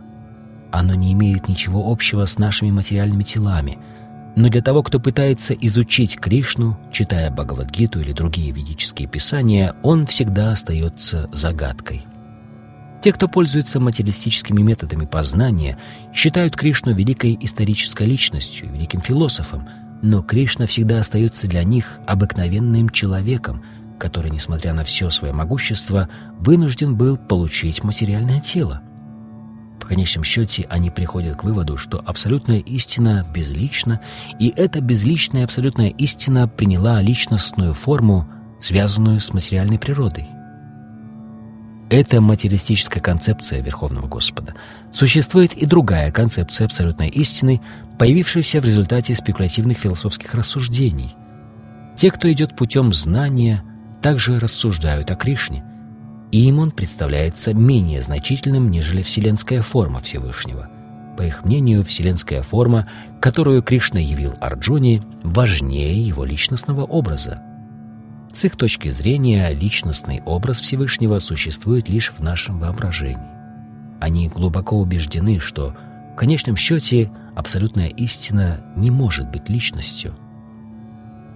Оно 0.69 0.95
не 0.95 1.13
имеет 1.13 1.47
ничего 1.47 1.89
общего 1.89 2.25
с 2.25 2.37
нашими 2.37 2.71
материальными 2.71 3.23
телами– 3.23 3.79
но 4.35 4.49
для 4.49 4.61
того, 4.61 4.81
кто 4.83 4.99
пытается 4.99 5.53
изучить 5.53 6.17
Кришну, 6.17 6.77
читая 6.91 7.29
Бхагавадгиту 7.31 7.99
или 7.99 8.13
другие 8.13 8.51
ведические 8.51 9.07
писания, 9.07 9.75
он 9.83 10.05
всегда 10.05 10.51
остается 10.51 11.29
загадкой. 11.33 12.05
Те, 13.01 13.11
кто 13.13 13.27
пользуется 13.27 13.79
материалистическими 13.79 14.61
методами 14.61 15.05
познания, 15.05 15.77
считают 16.13 16.55
Кришну 16.55 16.93
великой 16.93 17.37
исторической 17.41 18.05
личностью, 18.05 18.71
великим 18.71 19.01
философом, 19.01 19.67
но 20.01 20.21
Кришна 20.21 20.65
всегда 20.67 20.99
остается 20.99 21.47
для 21.47 21.63
них 21.63 21.99
обыкновенным 22.05 22.89
человеком, 22.89 23.63
который, 23.97 24.31
несмотря 24.31 24.73
на 24.73 24.83
все 24.83 25.09
свое 25.09 25.33
могущество, 25.33 26.09
вынужден 26.39 26.95
был 26.95 27.17
получить 27.17 27.83
материальное 27.83 28.39
тело. 28.39 28.81
В 29.81 29.87
конечном 29.87 30.23
счете 30.23 30.67
они 30.69 30.91
приходят 30.91 31.37
к 31.37 31.43
выводу, 31.43 31.75
что 31.75 32.01
абсолютная 32.05 32.59
истина 32.59 33.25
безлична, 33.33 33.99
и 34.39 34.53
эта 34.55 34.79
безличная 34.79 35.43
абсолютная 35.43 35.89
истина 35.89 36.47
приняла 36.47 37.01
личностную 37.01 37.73
форму, 37.73 38.27
связанную 38.61 39.19
с 39.19 39.33
материальной 39.33 39.79
природой. 39.79 40.27
Это 41.89 42.21
материалистическая 42.21 43.01
концепция 43.01 43.61
Верховного 43.61 44.07
Господа. 44.07 44.53
Существует 44.93 45.55
и 45.55 45.65
другая 45.65 46.11
концепция 46.11 46.65
абсолютной 46.65 47.09
истины, 47.09 47.59
появившаяся 47.97 48.61
в 48.61 48.65
результате 48.65 49.13
спекулятивных 49.15 49.79
философских 49.79 50.33
рассуждений. 50.35 51.15
Те, 51.97 52.11
кто 52.11 52.31
идет 52.31 52.55
путем 52.55 52.93
знания, 52.93 53.63
также 54.01 54.39
рассуждают 54.39 55.09
о 55.11 55.15
Кришне– 55.15 55.65
им 56.39 56.59
он 56.59 56.71
представляется 56.71 57.53
менее 57.53 58.01
значительным, 58.01 58.71
нежели 58.71 59.01
вселенская 59.01 59.61
форма 59.61 59.99
Всевышнего. 59.99 60.69
По 61.17 61.23
их 61.23 61.43
мнению, 61.43 61.83
вселенская 61.83 62.41
форма, 62.41 62.87
которую 63.19 63.61
Кришна 63.61 63.99
явил 63.99 64.33
Арджуне, 64.39 65.03
важнее 65.23 66.01
его 66.01 66.23
личностного 66.23 66.83
образа. 66.83 67.41
С 68.33 68.45
их 68.45 68.55
точки 68.55 68.87
зрения, 68.87 69.51
личностный 69.51 70.21
образ 70.25 70.61
Всевышнего 70.61 71.19
существует 71.19 71.89
лишь 71.89 72.11
в 72.11 72.21
нашем 72.21 72.59
воображении. 72.59 73.17
Они 73.99 74.29
глубоко 74.29 74.79
убеждены, 74.79 75.39
что 75.39 75.75
в 76.13 76.15
конечном 76.15 76.55
счете 76.55 77.11
абсолютная 77.35 77.89
истина 77.89 78.61
не 78.77 78.89
может 78.89 79.29
быть 79.29 79.49
личностью. 79.49 80.15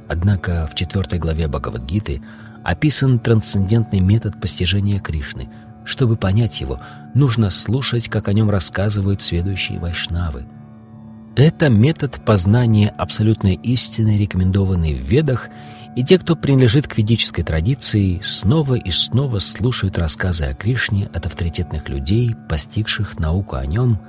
Однако 0.08 0.70
в 0.72 0.76
четвертой 0.76 1.20
главе 1.20 1.48
Бхагавадгиты– 1.48 2.22
описан 2.66 3.20
трансцендентный 3.20 4.00
метод 4.00 4.42
постижения 4.42 5.00
Кришны. 5.00 5.48
Чтобы 5.86 6.18
понять 6.18 6.62
его, 6.62 6.80
нужно 7.14 7.52
слушать, 7.52 8.10
как 8.10 8.28
о 8.28 8.34
нем 8.34 8.50
рассказывают 8.50 9.22
следующие 9.22 9.80
вайшнавы. 9.80 10.48
Это 11.36 11.70
метод 11.70 12.20
познания 12.26 12.90
абсолютной 12.90 13.54
истины, 13.54 14.18
рекомендованный 14.18 14.96
в 14.96 15.02
Ведах, 15.02 15.50
и 15.96 16.04
те, 16.04 16.18
кто 16.18 16.36
принадлежит 16.36 16.88
к 16.88 16.98
ведической 16.98 17.44
традиции, 17.44 18.20
снова 18.24 18.74
и 18.74 18.90
снова 18.90 19.38
слушают 19.40 20.00
рассказы 20.00 20.46
о 20.46 20.56
Кришне 20.56 21.08
от 21.14 21.28
авторитетных 21.28 21.88
людей, 21.88 22.36
постигших 22.50 23.20
науку 23.20 23.58
о 23.58 23.66
нем, 23.66 24.00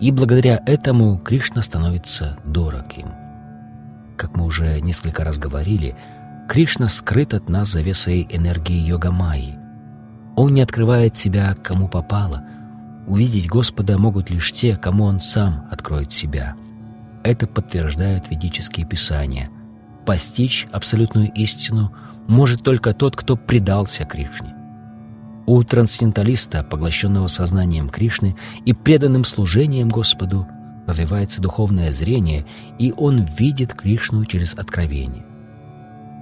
и 0.00 0.10
благодаря 0.10 0.62
этому 0.64 1.18
Кришна 1.18 1.60
становится 1.60 2.38
дорог 2.46 2.96
им. 2.96 3.08
Как 4.16 4.34
мы 4.36 4.46
уже 4.46 4.80
несколько 4.80 5.22
раз 5.22 5.36
говорили– 5.36 5.94
Кришна 6.48 6.88
скрыт 6.88 7.34
от 7.34 7.48
нас 7.48 7.68
завесой 7.72 8.26
энергии 8.30 8.78
йога-майи. 8.78 9.58
Он 10.36 10.54
не 10.54 10.60
открывает 10.60 11.16
себя 11.16 11.54
кому 11.54 11.88
попало. 11.88 12.44
Увидеть 13.08 13.48
Господа 13.48 13.98
могут 13.98 14.30
лишь 14.30 14.52
те, 14.52 14.76
кому 14.76 15.04
Он 15.04 15.20
сам 15.20 15.66
откроет 15.72 16.12
себя. 16.12 16.54
Это 17.24 17.48
подтверждают 17.48 18.30
ведические 18.30 18.86
писания. 18.86 19.50
Постичь 20.04 20.68
абсолютную 20.70 21.32
истину 21.32 21.92
может 22.28 22.62
только 22.62 22.94
тот, 22.94 23.16
кто 23.16 23.36
предался 23.36 24.04
Кришне. 24.04 24.54
У 25.46 25.62
трансценденталиста, 25.64 26.62
поглощенного 26.62 27.26
сознанием 27.26 27.88
Кришны 27.88 28.36
и 28.64 28.72
преданным 28.72 29.24
служением 29.24 29.88
Господу, 29.88 30.46
развивается 30.86 31.42
духовное 31.42 31.90
зрение, 31.90 32.46
и 32.78 32.94
он 32.96 33.24
видит 33.24 33.74
Кришну 33.74 34.24
через 34.26 34.54
откровение. 34.54 35.25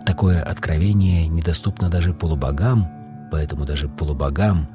Такое 0.07 0.43
откровение 0.43 1.29
недоступно 1.29 1.89
даже 1.89 2.13
полубогам, 2.13 2.89
поэтому 3.31 3.65
даже 3.65 3.89
полубогам 3.89 4.69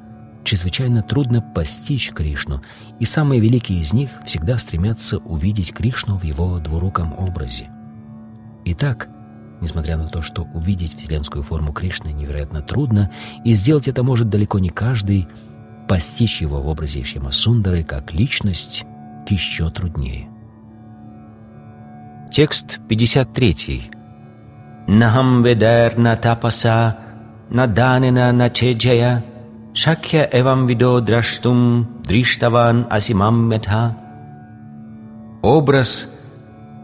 чрезвычайно 0.44 1.02
трудно 1.02 1.40
постичь 1.40 2.10
Кришну, 2.10 2.62
и 2.98 3.04
самые 3.04 3.40
великие 3.40 3.80
из 3.80 3.92
них 3.92 4.10
всегда 4.26 4.58
стремятся 4.58 5.18
увидеть 5.18 5.72
Кришну 5.72 6.16
в 6.16 6.24
его 6.24 6.58
двуруком 6.58 7.14
образе. 7.18 7.68
Итак, 8.64 9.08
несмотря 9.60 9.96
на 9.96 10.06
то, 10.08 10.22
что 10.22 10.42
увидеть 10.54 10.96
вселенскую 10.96 11.42
форму 11.42 11.72
Кришны 11.72 12.08
невероятно 12.08 12.62
трудно, 12.62 13.10
и 13.44 13.52
сделать 13.54 13.88
это 13.88 14.02
может 14.02 14.28
далеко 14.28 14.58
не 14.58 14.70
каждый, 14.70 15.28
постичь 15.88 16.40
его 16.40 16.60
в 16.60 16.68
образе 16.68 17.04
Шьямасундары 17.04 17.84
как 17.84 18.12
личность 18.12 18.84
еще 19.28 19.70
труднее. 19.70 20.28
Текст 22.32 22.78
53. 22.88 23.90
«Нахам 24.86 25.42
ведер 25.42 25.96
на 25.98 26.16
тапаса, 26.16 26.98
на 27.48 27.66
данина 27.66 28.32
на 28.32 28.50
чеджая, 28.50 29.24
шакья 29.74 30.28
эвам 30.32 30.66
видо 30.66 31.00
драштум, 31.00 31.86
дриштаван 32.04 32.86
асимам 32.90 33.48
метха». 33.48 33.96
Образ, 35.42 36.08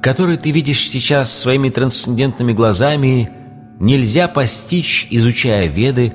который 0.00 0.36
ты 0.38 0.50
видишь 0.50 0.88
сейчас 0.88 1.30
своими 1.30 1.68
трансцендентными 1.68 2.52
глазами, 2.52 3.30
нельзя 3.78 4.28
постичь, 4.28 5.06
изучая 5.10 5.66
веды, 5.66 6.14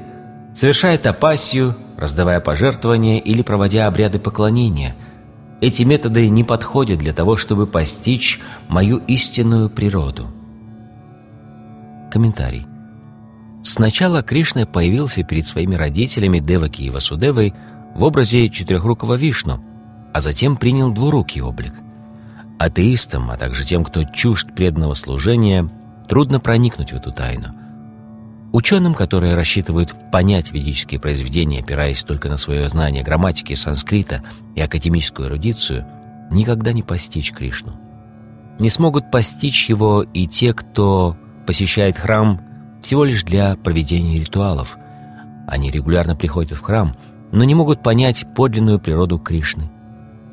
совершая 0.53 0.97
тапасию, 0.97 1.75
раздавая 1.97 2.39
пожертвования 2.39 3.19
или 3.19 3.43
проводя 3.43 3.85
обряды 3.85 4.17
поклонения. 4.17 4.95
Эти 5.61 5.83
методы 5.83 6.27
не 6.29 6.43
подходят 6.43 6.97
для 6.97 7.13
того, 7.13 7.37
чтобы 7.37 7.67
постичь 7.67 8.39
мою 8.67 8.97
истинную 9.05 9.69
природу. 9.69 10.27
Комментарий. 12.11 12.67
Сначала 13.63 14.21
Кришна 14.21 14.65
появился 14.65 15.23
перед 15.23 15.47
своими 15.47 15.75
родителями 15.75 16.39
Деваки 16.39 16.83
и 16.83 16.89
Васудевой 16.89 17.53
в 17.95 18.03
образе 18.03 18.49
четырехрукого 18.49 19.15
Вишну, 19.15 19.59
а 20.13 20.21
затем 20.21 20.57
принял 20.57 20.91
двурукий 20.91 21.41
облик. 21.41 21.73
Атеистам, 22.59 23.31
а 23.31 23.37
также 23.37 23.65
тем, 23.65 23.83
кто 23.83 24.03
чужд 24.03 24.53
преданного 24.53 24.93
служения, 24.93 25.67
трудно 26.07 26.39
проникнуть 26.39 26.91
в 26.91 26.95
эту 26.95 27.11
тайну– 27.11 27.55
Ученым, 28.51 28.93
которые 28.93 29.35
рассчитывают 29.35 29.95
понять 30.11 30.51
ведические 30.51 30.99
произведения, 30.99 31.61
опираясь 31.61 32.03
только 32.03 32.27
на 32.27 32.35
свое 32.35 32.67
знание 32.67 33.01
грамматики 33.01 33.53
санскрита 33.53 34.23
и 34.55 34.61
академическую 34.61 35.29
эрудицию, 35.29 35.85
никогда 36.31 36.73
не 36.73 36.83
постичь 36.83 37.31
Кришну. 37.31 37.73
Не 38.59 38.69
смогут 38.69 39.09
постичь 39.09 39.69
его 39.69 40.03
и 40.03 40.27
те, 40.27 40.53
кто 40.53 41.15
посещает 41.51 41.97
храм 41.97 42.39
всего 42.81 43.03
лишь 43.03 43.23
для 43.23 43.57
проведения 43.57 44.17
ритуалов. 44.17 44.77
Они 45.49 45.69
регулярно 45.69 46.15
приходят 46.15 46.57
в 46.57 46.61
храм, 46.61 46.95
но 47.33 47.43
не 47.43 47.53
могут 47.55 47.83
понять 47.83 48.25
подлинную 48.37 48.79
природу 48.79 49.19
Кришны. 49.19 49.69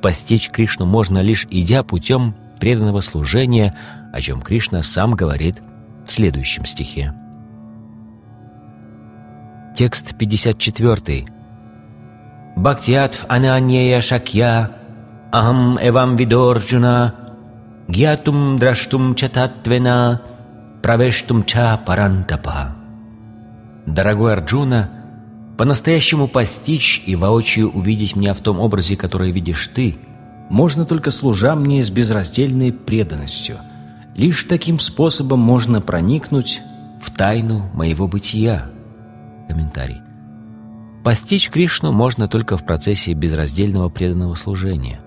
Постичь 0.00 0.48
Кришну 0.48 0.86
можно 0.86 1.18
лишь 1.18 1.48
идя 1.50 1.82
путем 1.82 2.36
преданного 2.60 3.00
служения, 3.00 3.76
о 4.12 4.20
чем 4.20 4.40
Кришна 4.40 4.84
сам 4.84 5.14
говорит 5.14 5.56
в 6.06 6.12
следующем 6.12 6.64
стихе. 6.64 7.12
Текст 9.74 10.16
54. 10.16 11.26
Бхактиатв 12.54 13.26
ананьея 13.28 14.00
шакья 14.02 14.70
Ахам 15.32 15.80
эвам 15.82 16.14
видорджуна 16.14 17.16
Гьятум 17.88 18.56
драштум 18.56 19.16
чататвена 19.16 20.22
Правештум 20.88 21.44
ча 21.44 21.76
парантапа 21.76 22.74
Дорогой 23.84 24.32
Арджуна, 24.32 24.88
по-настоящему 25.58 26.28
постичь 26.28 27.02
и 27.04 27.14
воочию 27.14 27.70
увидеть 27.70 28.16
меня 28.16 28.32
в 28.32 28.40
том 28.40 28.58
образе, 28.58 28.96
который 28.96 29.30
видишь 29.30 29.68
ты, 29.68 29.98
можно 30.48 30.86
только 30.86 31.10
служа 31.10 31.54
мне 31.56 31.84
с 31.84 31.90
безраздельной 31.90 32.72
преданностью. 32.72 33.58
Лишь 34.16 34.44
таким 34.44 34.78
способом 34.78 35.40
можно 35.40 35.82
проникнуть 35.82 36.62
в 37.02 37.10
тайну 37.10 37.68
моего 37.74 38.08
бытия. 38.08 38.70
Комментарий. 39.46 40.00
Постичь 41.04 41.50
Кришну 41.50 41.92
можно 41.92 42.28
только 42.28 42.56
в 42.56 42.64
процессе 42.64 43.12
безраздельного 43.12 43.90
преданного 43.90 44.36
служения. 44.36 45.00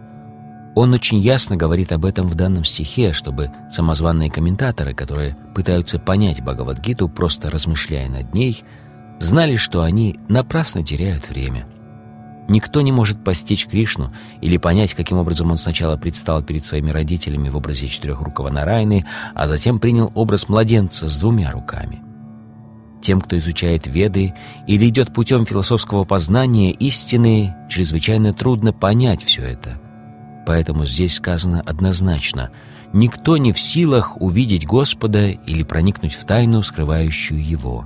Он 0.73 0.93
очень 0.93 1.19
ясно 1.19 1.57
говорит 1.57 1.91
об 1.91 2.06
этом 2.06 2.30
в 2.30 2.35
данном 2.35 2.64
стихе, 2.64 3.11
чтобы 3.14 3.52
самозванные 3.69 4.31
комментаторы, 4.31 4.93
которые 4.93 5.35
пытаются 5.53 5.99
понять 5.99 6.41
Бхагавадгиту, 6.41 7.10
просто 7.10 7.52
размышляя 7.52 8.10
над 8.10 8.34
ней, 8.34 8.64
знали, 9.19 9.57
что 9.57 9.81
они 9.81 10.18
напрасно 10.30 10.84
теряют 10.84 11.30
время. 11.30 11.68
Никто 12.48 12.81
не 12.81 12.91
может 12.91 13.23
постичь 13.23 13.68
Кришну 13.68 14.14
или 14.41 14.57
понять, 14.57 14.93
каким 14.93 15.18
образом 15.18 15.52
он 15.52 15.57
сначала 15.57 15.98
предстал 15.98 16.41
перед 16.41 16.65
своими 16.65 16.89
родителями 16.91 17.49
в 17.49 17.57
образе 17.57 17.88
четырехрукого 17.88 18.49
Нарайны, 18.49 19.06
а 19.35 19.48
затем 19.48 19.80
принял 19.80 20.11
образ 20.15 20.49
младенца 20.49 21.07
с 21.07 21.18
двумя 21.18 21.52
руками– 21.52 22.02
тем, 23.02 23.19
кто 23.19 23.38
изучает 23.38 23.88
Веды 23.88 24.34
или 24.68 24.88
идет 24.88 25.11
путем 25.11 25.45
философского 25.45 26.06
познания 26.06 26.72
истины, 26.72 27.56
чрезвычайно 27.69 28.34
трудно 28.34 28.72
понять 28.72 29.23
все 29.23 29.41
это. 29.41 29.81
Поэтому 30.46 30.86
здесь 30.86 31.16
сказано 31.16 31.62
однозначно 31.62 32.52
«Никто 32.94 33.38
не 33.38 33.54
в 33.54 33.60
силах 33.60 34.22
увидеть 34.22 34.66
Господа 34.66 35.30
или 35.30 35.64
проникнуть 35.64 36.14
в 36.14 36.26
тайну, 36.26 36.64
скрывающую 36.64 37.44
Его». 37.44 37.86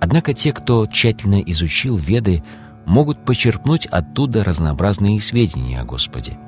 Однако 0.00 0.34
те, 0.34 0.52
кто 0.52 0.86
тщательно 0.86 1.40
изучил 1.40 1.96
Веды, 1.96 2.42
могут 2.86 3.24
почерпнуть 3.24 3.86
оттуда 3.86 4.42
разнообразные 4.42 5.20
сведения 5.20 5.80
о 5.80 5.84
Господе. 5.84 6.38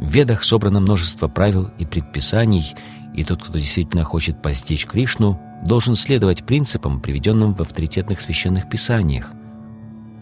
В 0.00 0.10
Ведах 0.10 0.44
собрано 0.44 0.80
множество 0.80 1.28
правил 1.28 1.70
и 1.78 1.84
предписаний, 1.84 2.74
и 3.14 3.24
тот, 3.24 3.42
кто 3.42 3.58
действительно 3.58 4.04
хочет 4.04 4.42
постичь 4.42 4.86
Кришну, 4.86 5.40
должен 5.64 5.94
следовать 5.94 6.44
принципам, 6.44 7.00
приведенным 7.00 7.54
в 7.54 7.60
авторитетных 7.60 8.20
священных 8.20 8.68
писаниях. 8.68 9.30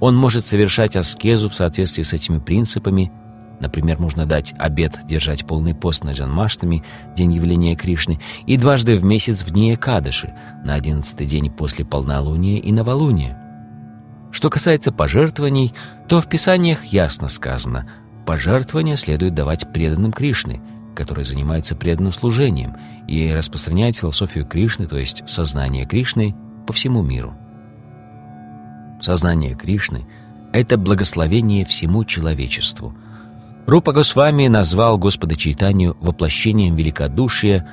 Он 0.01 0.17
может 0.17 0.47
совершать 0.47 0.97
аскезу 0.97 1.49
в 1.49 1.55
соответствии 1.55 2.03
с 2.03 2.13
этими 2.13 2.39
принципами. 2.39 3.11
Например, 3.61 3.99
можно 3.99 4.25
дать 4.25 4.55
обет 4.59 5.01
держать 5.05 5.47
полный 5.47 5.75
пост 5.75 6.05
на 6.05 6.13
Джанмаштами, 6.13 6.85
день 7.17 7.33
явления 7.33 7.75
Кришны, 7.75 8.21
и 8.47 8.57
дважды 8.57 8.97
в 8.97 9.05
месяц 9.05 9.43
в 9.43 9.51
дни 9.51 9.75
Экадыши, 9.75 10.33
на 10.65 10.75
одиннадцатый 10.75 11.27
день 11.27 11.51
после 11.51 11.85
полнолуния 11.85 12.61
и 12.61 12.71
новолуния. 12.71 13.37
Что 14.31 14.51
касается 14.51 14.93
пожертвований, 14.93 15.75
то 16.07 16.21
в 16.21 16.29
Писаниях 16.29 16.85
ясно 16.85 17.29
сказано, 17.29 17.89
пожертвования 18.27 18.97
следует 18.97 19.35
давать 19.35 19.73
преданным 19.73 20.13
Кришны– 20.13 20.61
которые 20.99 21.25
занимаются 21.25 21.77
преданным 21.77 22.11
служением 22.11 22.77
и 23.07 23.33
распространяют 23.33 23.97
философию 23.97 24.45
Кришны, 24.45 24.89
то 24.89 24.99
есть 24.99 25.23
сознание 25.29 25.87
Кришны, 25.87 26.35
по 26.67 26.73
всему 26.73 27.05
миру. 27.05 27.35
Сознание 29.01 29.55
Кришны— 29.55 30.05
это 30.53 30.77
благословение 30.77 31.65
всему 31.65 32.05
человечеству. 32.05 32.97
Рупа 33.69 33.93
Госвами 33.93 34.49
назвал 34.49 34.99
Господа 34.99 35.37
Чайтанию 35.37 35.97
воплощением 36.01 36.75
великодушия, 36.75 37.69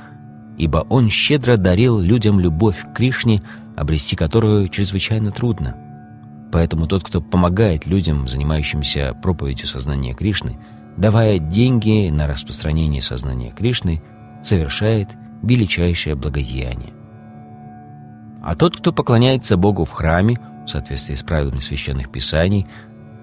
ибо 0.57 0.85
Он 0.89 1.09
щедро 1.09 1.57
дарил 1.57 1.99
людям 1.99 2.39
любовь 2.39 2.83
к 2.83 2.93
Кришне, 2.93 3.41
обрести 3.75 4.15
которую 4.15 4.67
чрезвычайно 4.69 5.31
трудно. 5.31 5.75
Поэтому 6.51 6.87
тот, 6.87 7.03
кто 7.03 7.21
помогает 7.21 7.87
людям, 7.87 8.27
занимающимся 8.27 9.15
проповедью 9.21 9.67
сознания 9.67 10.13
Кришны— 10.13 10.57
давая 10.97 11.39
деньги 11.39 12.09
на 12.09 12.27
распространение 12.27 13.01
сознания 13.01 13.51
Кришны, 13.51 14.01
совершает 14.43 15.09
величайшее 15.43 16.15
благодеяние. 16.15 16.93
А 18.43 18.55
тот, 18.55 18.77
кто 18.77 18.93
поклоняется 18.93 19.57
Богу 19.57 19.85
в 19.85 19.91
храме, 19.91 20.37
в 20.65 20.69
соответствии 20.69 21.15
с 21.15 21.23
правилами 21.23 21.59
священных 21.59 22.11
писаний, 22.11 22.67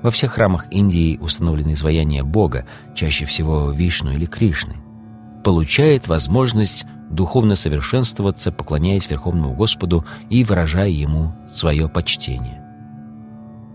во 0.03 0.11
всех 0.11 0.33
храмах 0.33 0.67
Индии 0.71 1.19
установлены 1.19 1.73
изваяния 1.75 2.25
Бога, 2.25 2.67
чаще 2.95 3.25
всего 3.25 3.71
Вишну 3.71 4.13
или 4.13 4.27
Кришны, 4.27 4.77
получает 5.45 6.09
возможность 6.09 6.85
духовно 7.11 7.55
совершенствоваться, 7.55 8.53
поклоняясь 8.53 9.09
Верховному 9.09 9.55
Господу 9.55 10.05
и 10.31 10.45
выражая 10.45 10.89
Ему 10.89 11.35
свое 11.53 11.89
почтение. 11.89 12.63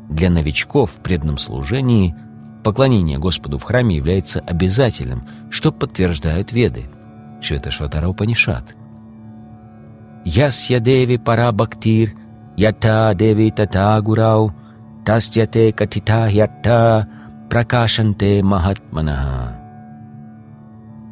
Для 0.09 0.29
новичков 0.29 0.91
в 0.91 0.95
преданном 0.97 1.37
служении– 1.37 2.15
Поклонение 2.67 3.17
Господу 3.17 3.57
в 3.57 3.63
храме 3.63 3.95
является 3.95 4.41
обязательным, 4.41 5.25
что 5.49 5.71
подтверждают 5.71 6.51
Веды. 6.51 6.83
Шветашватара 7.41 8.09
Упанишат. 8.09 8.75
Ясья 10.25 10.81
деви 10.81 11.17
пара 11.17 11.53
бхактир, 11.53 12.15
ята 12.57 13.13
деви 13.13 13.51
тата 13.51 14.01
гурау, 14.01 14.53
тастяте 15.07 15.71
катита 15.71 16.27
ятта 16.27 17.07
пракашанте 17.49 18.43
махатманаха. 18.43 19.55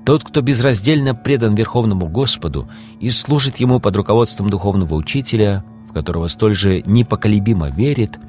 Тот, 0.06 0.22
кто 0.26 0.42
безраздельно 0.42 1.16
предан 1.16 1.56
Верховному 1.56 2.08
Господу 2.08 2.70
и 3.00 3.10
служит 3.10 3.56
Ему 3.56 3.80
под 3.80 3.96
руководством 3.96 4.50
духовного 4.50 4.96
учителя, 4.96 5.64
в 5.90 5.94
которого 5.94 6.28
столь 6.28 6.56
же 6.56 6.84
непоколебимо 6.86 7.70
верит, 7.70 8.20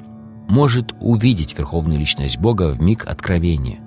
может 0.47 0.95
увидеть 1.01 1.57
Верховную 1.57 1.99
Личность 1.99 2.37
Бога 2.37 2.69
в 2.69 2.79
миг 2.79 3.05
откровения. 3.05 3.79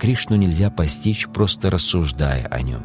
Кришну 0.00 0.36
нельзя 0.36 0.70
постичь, 0.70 1.28
просто 1.28 1.70
рассуждая 1.70 2.46
о 2.46 2.62
Нем. 2.62 2.80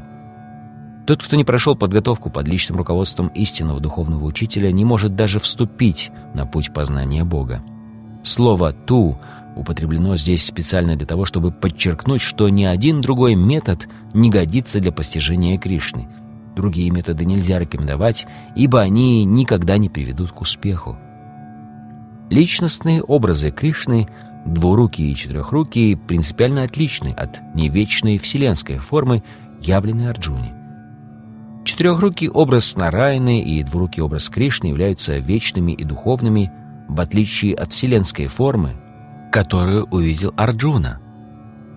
Тот, 1.07 1.23
кто 1.23 1.37
не 1.37 1.45
прошел 1.45 1.77
подготовку 1.77 2.29
под 2.29 2.45
личным 2.45 2.77
руководством 2.77 3.29
истинного 3.29 3.79
духовного 3.79 4.25
учителя, 4.25 4.69
не 4.73 4.83
может 4.83 5.15
даже 5.15 5.39
вступить 5.39 6.11
на 6.33 6.45
путь 6.45 6.73
познания 6.73 7.23
Бога. 7.23 7.63
Слово 8.25 8.73
«ту» 8.73 9.19
употреблено 9.55 10.15
здесь 10.17 10.43
специально 10.43 10.95
для 10.95 11.05
того, 11.05 11.25
чтобы 11.25 11.51
подчеркнуть, 11.51 12.21
что 12.21 12.49
ни 12.49 12.63
один 12.63 12.99
другой 12.99 13.35
метод 13.35 13.87
не 14.15 14.31
годится 14.31 14.79
для 14.79 14.91
постижения 14.91 15.59
Кришны. 15.59 16.07
Другие 16.55 16.89
методы 16.89 17.23
нельзя 17.23 17.59
рекомендовать, 17.59 18.25
ибо 18.55 18.81
они 18.81 19.25
никогда 19.25 19.77
не 19.77 19.89
приведут 19.89 20.31
к 20.31 20.41
успеху. 20.41 20.97
Личностные 22.31 23.03
образы 23.03 23.51
Кришны, 23.51 24.07
двурукие 24.43 25.11
и 25.11 25.15
четырехрукие, 25.15 25.95
принципиально 25.95 26.63
отличны 26.63 27.09
от 27.09 27.39
невечной 27.53 28.17
вселенской 28.17 28.77
формы, 28.77 29.21
явленной 29.61 30.09
Арджуне. 30.09 30.51
Четырехрукий 31.63 32.29
образ 32.29 32.75
Нараяны 32.75 33.41
и 33.41 33.61
двурукий 33.61 34.01
образ 34.01 34.29
Кришны 34.29 34.67
являются 34.67 35.17
вечными 35.19 35.73
и 35.73 35.83
духовными, 35.83 36.51
в 36.87 36.99
отличие 37.01 37.55
от 37.55 37.71
вселенской 37.71 38.27
формы, 38.27 38.73
которую 39.31 39.85
увидел 39.85 40.33
Арджуна. 40.37 40.99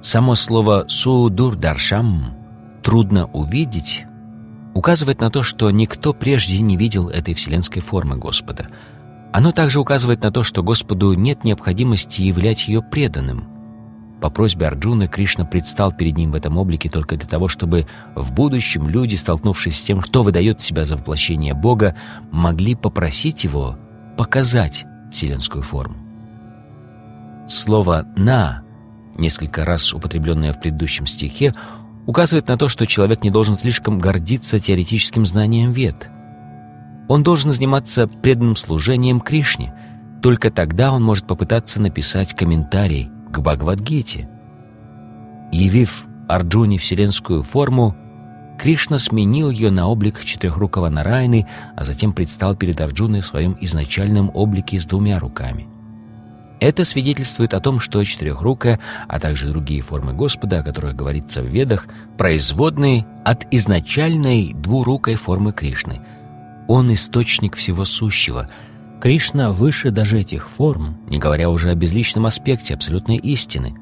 Само 0.02 0.34
слово 0.34 0.86
«судурдаршам»— 0.88 2.34
«трудно 2.82 3.26
увидеть» 3.26 4.04
указывает 4.74 5.20
на 5.20 5.30
то, 5.30 5.42
что 5.42 5.70
никто 5.70 6.14
прежде 6.14 6.60
не 6.60 6.76
видел 6.76 7.08
этой 7.08 7.34
вселенской 7.34 7.82
формы 7.82 8.16
Господа. 8.16 8.68
Оно 9.32 9.50
также 9.50 9.80
указывает 9.80 10.22
на 10.22 10.30
то, 10.30 10.44
что 10.44 10.62
Господу 10.62 11.14
нет 11.14 11.42
необходимости 11.44 12.22
являть 12.22 12.68
ее 12.68 12.80
преданным. 12.80 13.48
По 14.20 14.30
просьбе 14.30 14.66
Арджуны 14.66 15.06
Кришна 15.08 15.44
предстал 15.44 15.92
перед 15.92 16.16
ним 16.16 16.32
в 16.32 16.34
этом 16.34 16.56
облике 16.58 16.88
только 16.88 17.16
для 17.16 17.28
того, 17.28 17.48
чтобы 17.48 17.86
в 18.14 18.32
будущем 18.32 18.88
люди, 18.88 19.16
столкнувшись 19.16 19.78
с 19.78 19.82
тем, 19.82 20.00
кто 20.00 20.22
выдает 20.22 20.60
себя 20.60 20.84
за 20.84 20.96
воплощение 20.96 21.54
Бога, 21.54 21.94
могли 22.30 22.74
попросить 22.74 23.44
его 23.44 23.76
показать 24.16 24.86
вселенскую 25.12 25.62
форму. 25.62 25.96
Слово 27.48 28.06
«на», 28.16 28.62
несколько 29.16 29.64
раз 29.64 29.92
употребленное 29.94 30.52
в 30.52 30.60
предыдущем 30.60 31.06
стихе, 31.06 31.54
указывает 32.06 32.48
на 32.48 32.56
то, 32.56 32.68
что 32.68 32.86
человек 32.86 33.22
не 33.22 33.30
должен 33.30 33.58
слишком 33.58 33.98
гордиться 33.98 34.58
теоретическим 34.58 35.26
знанием 35.26 35.72
вед. 35.72 36.08
Он 37.08 37.22
должен 37.22 37.52
заниматься 37.52 38.06
преданным 38.06 38.56
служением 38.56 39.20
Кришне. 39.20 39.74
Только 40.22 40.50
тогда 40.50 40.92
он 40.92 41.02
может 41.02 41.26
попытаться 41.26 41.80
написать 41.80 42.34
комментарий 42.34 43.10
к 43.32 43.38
Бхагавадгите. 43.40 44.28
Явив 45.52 46.06
Арджуне 46.28 46.78
вселенскую 46.78 47.42
форму, 47.42 47.96
Кришна 48.58 48.98
сменил 48.98 49.50
ее 49.50 49.70
на 49.70 49.88
облик 49.88 50.24
четырехрукого 50.24 50.88
Нарайны, 50.88 51.46
а 51.76 51.84
затем 51.84 52.12
предстал 52.12 52.56
перед 52.56 52.80
Арджуной 52.80 53.20
в 53.20 53.26
своем 53.26 53.56
изначальном 53.60 54.30
облике 54.34 54.80
с 54.80 54.84
двумя 54.84 55.18
руками— 55.18 55.68
это 56.60 56.84
свидетельствует 56.84 57.54
о 57.54 57.60
том, 57.60 57.78
что 57.78 58.02
четырехрукая, 58.02 58.80
а 59.06 59.20
также 59.20 59.48
другие 59.48 59.80
формы 59.80 60.12
Господа, 60.12 60.58
о 60.58 60.62
которых 60.62 60.96
говорится 60.96 61.40
в 61.40 61.46
Ведах, 61.46 61.86
производные 62.16 63.06
от 63.24 63.46
изначальной 63.52 64.52
двурукой 64.54 65.14
формы 65.14 65.52
Кришны. 65.52 66.00
Он 66.66 66.92
источник 66.92 67.54
всего 67.54 67.84
сущего. 67.84 68.48
Кришна 69.00 69.52
выше 69.52 69.92
даже 69.92 70.18
этих 70.18 70.48
форм, 70.48 70.98
не 71.08 71.18
говоря 71.18 71.48
уже 71.48 71.70
о 71.70 71.76
безличном 71.76 72.26
аспекте 72.26 72.74
абсолютной 72.74 73.16
истины. 73.16 73.74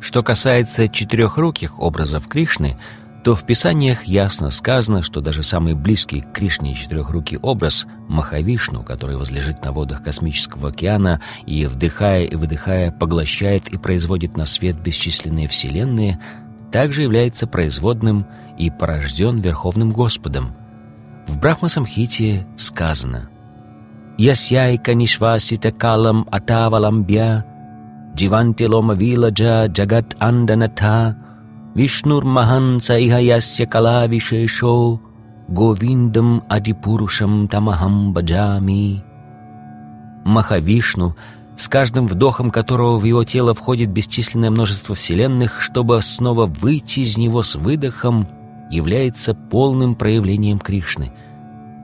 Что 0.00 0.22
касается 0.22 0.88
четырехруких 0.88 1.80
образов 1.80 2.28
Кришны– 2.28 2.76
то 3.28 3.34
в 3.34 3.44
Писаниях 3.44 4.04
ясно 4.04 4.48
сказано, 4.48 5.02
что 5.02 5.20
даже 5.20 5.42
самый 5.42 5.74
близкий 5.74 6.22
к 6.22 6.32
Кришне 6.32 6.72
четырехрукий 6.72 7.36
образ 7.36 7.86
Махавишну, 8.08 8.82
который 8.82 9.18
возлежит 9.18 9.62
на 9.62 9.72
водах 9.72 10.02
космического 10.02 10.70
океана 10.70 11.20
и, 11.44 11.66
вдыхая 11.66 12.24
и 12.24 12.34
выдыхая, 12.36 12.90
поглощает 12.90 13.68
и 13.68 13.76
производит 13.76 14.38
на 14.38 14.46
свет 14.46 14.80
бесчисленные 14.80 15.46
вселенные, 15.46 16.18
также 16.72 17.02
является 17.02 17.46
производным 17.46 18.24
и 18.56 18.70
порожден 18.70 19.40
Верховным 19.40 19.90
Господом. 19.90 20.54
В 21.26 21.38
Брахма-самхите 21.38 22.46
сказано 22.56 23.28
«Ясьяйка 24.16 24.94
нишвасита 24.94 25.70
калам 25.70 26.26
атхаваламбья 26.30 27.44
дживанти 28.14 28.62
лома 28.62 28.94
виладжа 28.94 29.66
джагад 29.66 30.16
анда 30.18 30.49
натхах» 30.49 31.27
Вишнурмахан 31.78 32.80
Сайхаясya 32.80 33.64
Калавишешо 33.68 35.00
Говиндам 35.46 36.42
Адипурушам 36.48 37.46
Тамахам 37.46 38.12
Баджами. 38.12 39.04
Махавишну, 40.24 41.14
с 41.56 41.68
каждым 41.68 42.08
вдохом 42.08 42.50
которого 42.50 42.98
в 42.98 43.04
его 43.04 43.22
тело 43.22 43.54
входит 43.54 43.90
бесчисленное 43.90 44.50
множество 44.50 44.96
вселенных, 44.96 45.60
чтобы 45.60 46.02
снова 46.02 46.46
выйти 46.46 47.00
из 47.00 47.16
него 47.16 47.44
с 47.44 47.54
выдохом, 47.54 48.26
является 48.72 49.34
полным 49.34 49.94
проявлением 49.94 50.58
Кришны. 50.58 51.12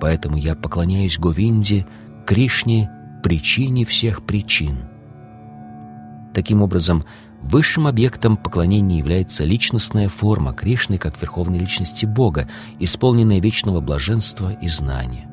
Поэтому 0.01 0.37
я 0.37 0.57
поклоняюсь 0.57 1.21
Говинде, 1.21 1.87
Кришне, 2.27 2.91
причине 3.23 3.85
всех 3.85 4.27
причин. 4.27 4.89
Таким 6.35 6.62
образом, 6.62 7.05
Высшим 7.45 7.87
объектом 7.87 8.39
поклонения 8.39 8.99
является 8.99 9.45
личностная 9.45 10.09
форма 10.09 10.55
Кришны 10.55 10.97
как 10.97 11.21
верховной 11.21 11.59
личности 11.59 12.07
Бога, 12.07 12.49
исполненная 12.79 13.39
вечного 13.39 13.81
блаженства 13.81 14.55
и 14.55 14.66
знания. 14.66 15.29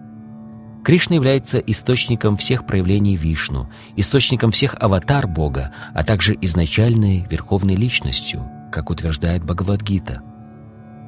Кришна 0.83 1.15
является 1.15 1.59
источником 1.59 2.35
всех 2.35 2.65
проявлений 2.65 3.15
Вишну, 3.15 3.69
источником 3.95 4.51
всех 4.51 4.75
аватар 4.79 5.25
Бога, 5.25 5.71
а 5.93 6.03
также 6.03 6.37
изначальной 6.41 7.25
верховной 7.29 7.75
личностью, 7.75 8.43
как 8.71 8.89
утверждает 8.89 9.43
Бхагавадгита. 9.45 10.21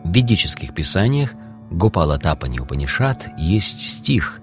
В 0.06 0.12
ведических 0.12 0.74
писаниях 0.74 1.32
Гопала 1.70 2.18
Тапани 2.18 2.60
Упанишат 2.60 3.28
есть 3.38 3.82
стих 3.82 4.40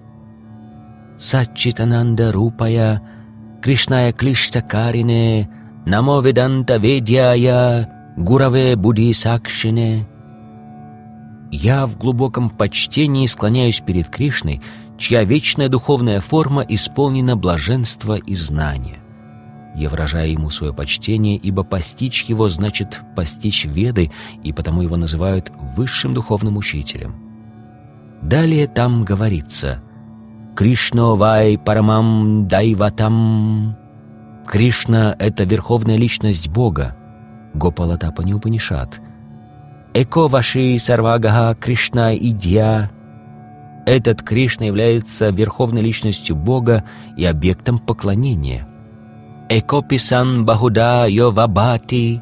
«Сачитананда 1.17 2.31
Рупая 2.31 3.01
Кришная 3.61 4.13
Клиштакарине 4.13 5.49
Намо 5.85 6.21
Веданта 6.21 6.77
Ведьяя 6.77 7.89
Гураве 8.15 8.75
Буди 8.75 9.11
Сакшине. 9.13 10.05
Я 11.51 11.87
в 11.87 11.97
глубоком 11.97 12.51
почтении 12.51 13.25
склоняюсь 13.25 13.79
перед 13.79 14.07
Кришной, 14.07 14.61
чья 14.99 15.23
вечная 15.23 15.69
духовная 15.69 16.21
форма 16.21 16.61
исполнена 16.61 17.35
блаженства 17.35 18.15
и 18.15 18.35
знания. 18.35 18.99
Я 19.75 19.89
выражаю 19.89 20.31
ему 20.31 20.51
свое 20.51 20.71
почтение, 20.71 21.35
ибо 21.37 21.63
постичь 21.63 22.25
его 22.25 22.47
значит 22.49 23.01
постичь 23.15 23.65
Веды, 23.65 24.11
и 24.43 24.53
потому 24.53 24.83
его 24.83 24.97
называют 24.97 25.51
высшим 25.75 26.13
духовным 26.13 26.57
учителем. 26.57 27.15
Далее 28.21 28.67
там 28.67 29.03
говорится 29.03 29.81
«Кришно 30.55 31.15
вай 31.15 31.57
парамам 31.57 32.47
дайватам» 32.47 33.80
Кришна— 34.45 35.15
это 35.19 35.43
верховная 35.43 35.95
личность 35.97 36.49
Бога. 36.49 36.95
Гопалатапани 37.53 38.33
Упанишат. 38.33 38.99
Эко 39.93 40.27
ваши 40.27 40.77
сарвагага 40.79 41.55
Кришна 41.59 42.15
идья. 42.15 42.91
Этот 43.85 44.21
Кришна 44.21 44.65
является 44.65 45.29
верховной 45.29 45.81
личностью 45.81 46.35
Бога 46.35 46.83
и 47.17 47.25
объектом 47.25 47.79
поклонения. 47.79 48.67
Экописан 49.49 50.45
Бахуда 50.45 51.07
Йовабати. 51.07 52.21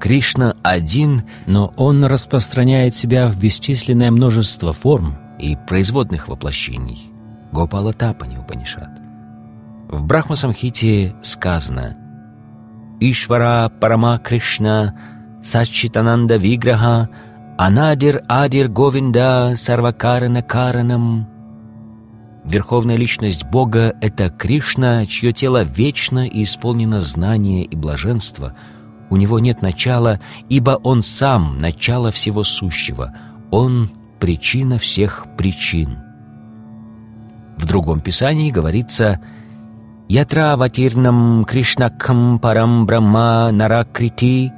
Кришна 0.00 0.56
один, 0.62 1.22
но 1.46 1.72
он 1.76 2.04
распространяет 2.04 2.94
себя 2.94 3.28
в 3.28 3.38
бесчисленное 3.38 4.10
множество 4.10 4.72
форм 4.72 5.16
и 5.38 5.56
производных 5.68 6.28
воплощений. 6.28 7.10
Гопала 7.52 7.92
Тапани 7.92 8.38
Упанишат. 8.38 8.99
В 9.90 10.04
Брахма-самхите 10.04 11.16
сказано 11.20 11.96
«Ишвара 13.00 13.68
Парама 13.80 14.18
Кришна 14.18 14.94
Сачитананда 15.42 16.36
Виграха 16.36 17.10
Анадир 17.58 18.22
Адир 18.28 18.68
Говинда 18.68 19.54
Сарвакарана 19.56 20.42
Каранам» 20.42 21.26
Верховная 22.44 22.94
личность 22.94 23.44
Бога— 23.46 23.96
это 24.00 24.30
Кришна, 24.30 25.06
чье 25.06 25.32
тело 25.32 25.64
вечно 25.64 26.24
и 26.24 26.44
исполнено 26.44 27.00
знания 27.00 27.64
и 27.64 27.74
блаженства. 27.74 28.54
У 29.10 29.16
него 29.16 29.40
нет 29.40 29.60
начала, 29.60 30.20
ибо 30.48 30.80
он 30.84 31.02
сам 31.02 31.58
начало 31.58 32.12
всего 32.12 32.44
сущего. 32.44 33.12
Он— 33.50 33.90
причина 34.20 34.78
всех 34.78 35.26
причин. 35.36 35.98
В 37.56 37.66
другом 37.66 38.00
писании 38.00 38.52
говорится 38.52 39.20
«Ятра 40.10 40.56
ватирнам 40.56 41.44
Кришнакхам 41.44 42.40
парам 42.40 42.84
брахма 42.84 43.52
наракрити» 43.52 44.52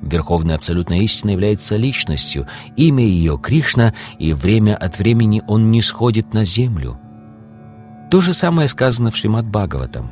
Верховная 0.00 0.54
абсолютная 0.54 1.00
истина 1.00 1.32
является 1.32 1.76
личностью, 1.76 2.48
имя 2.74 3.04
ее 3.04 3.36
Кришна, 3.38 3.92
и 4.18 4.32
время 4.32 4.74
от 4.74 4.96
времени 4.96 5.42
он 5.46 5.70
не 5.70 5.82
сходит 5.82 6.32
на 6.32 6.46
землю. 6.46 6.98
То 8.10 8.22
же 8.22 8.32
самое 8.32 8.66
сказано 8.66 9.10
в 9.10 9.16
Шримад 9.18 9.44
Бхагаватам. 9.44 10.08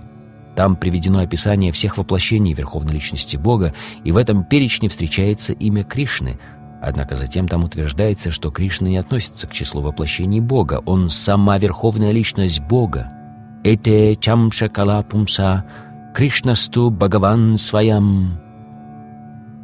Там 0.55 0.77
приведено 0.77 1.21
описание 1.21 1.73
всех 1.73 1.97
воплощений 1.97 2.53
Верховной 2.53 2.93
Личности 2.93 3.39
Бога, 3.39 3.73
и 4.05 4.13
в 4.13 4.19
этом 4.19 4.45
перечне 4.45 4.91
встречается 4.91 5.55
имя 5.55 5.85
Кришны. 5.85 6.39
Однако 6.83 7.17
затем 7.17 7.49
там 7.49 7.65
утверждается, 7.65 8.31
что 8.31 8.51
Кришна 8.51 8.91
не 8.91 8.99
относится 8.99 9.47
к 9.47 9.55
числу 9.55 9.81
воплощений 9.81 10.41
Бога, 10.41 10.83
он 10.85 11.09
сама 11.09 11.57
Верховная 11.57 12.13
Личность 12.13 12.61
Бога. 12.61 13.11
«Эте 13.63 14.17
чамша 14.17 14.69
кала 14.69 15.03
пумса, 15.03 15.65
Кришнасту 16.15 16.91
Бхагаван 16.91 17.59
своям». 17.59 18.39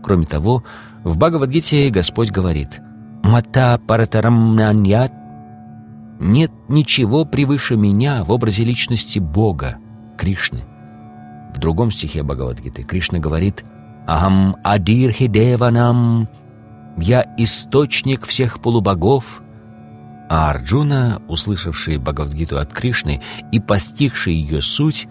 Кроме 0.02 0.26
того, 0.26 0.62
в 1.02 1.18
Бхагавадгите 1.18 1.90
Господь 1.90 2.30
говорит 2.30 2.80
«Мата 3.22 3.80
паратарамнаньят» 3.86 5.12
«Нет 6.20 6.52
ничего 6.68 7.24
превыше 7.24 7.76
меня 7.76 8.22
в 8.22 8.32
образе 8.32 8.64
личности 8.64 9.18
Бога, 9.18 9.76
Кришны». 10.16 10.60
В 11.54 11.58
другом 11.58 11.90
стихе 11.90 12.22
Бхагавадгиты 12.22 12.82
Кришна 12.82 13.18
говорит 13.18 13.64
«Ахам 14.06 14.56
адир 14.62 15.10
хидеванам» 15.12 16.28
«Я 16.98 17.26
источник 17.36 18.26
всех 18.26 18.60
полубогов», 18.60 19.42
а 20.28 20.50
Арджуна, 20.50 21.22
услышавший 21.28 21.98
Бхагавадгиту 21.98 22.58
от 22.58 22.72
Кришны 22.72 23.22
и 23.52 23.60
постигший 23.60 24.34
ее 24.34 24.62
суть, 24.62 25.08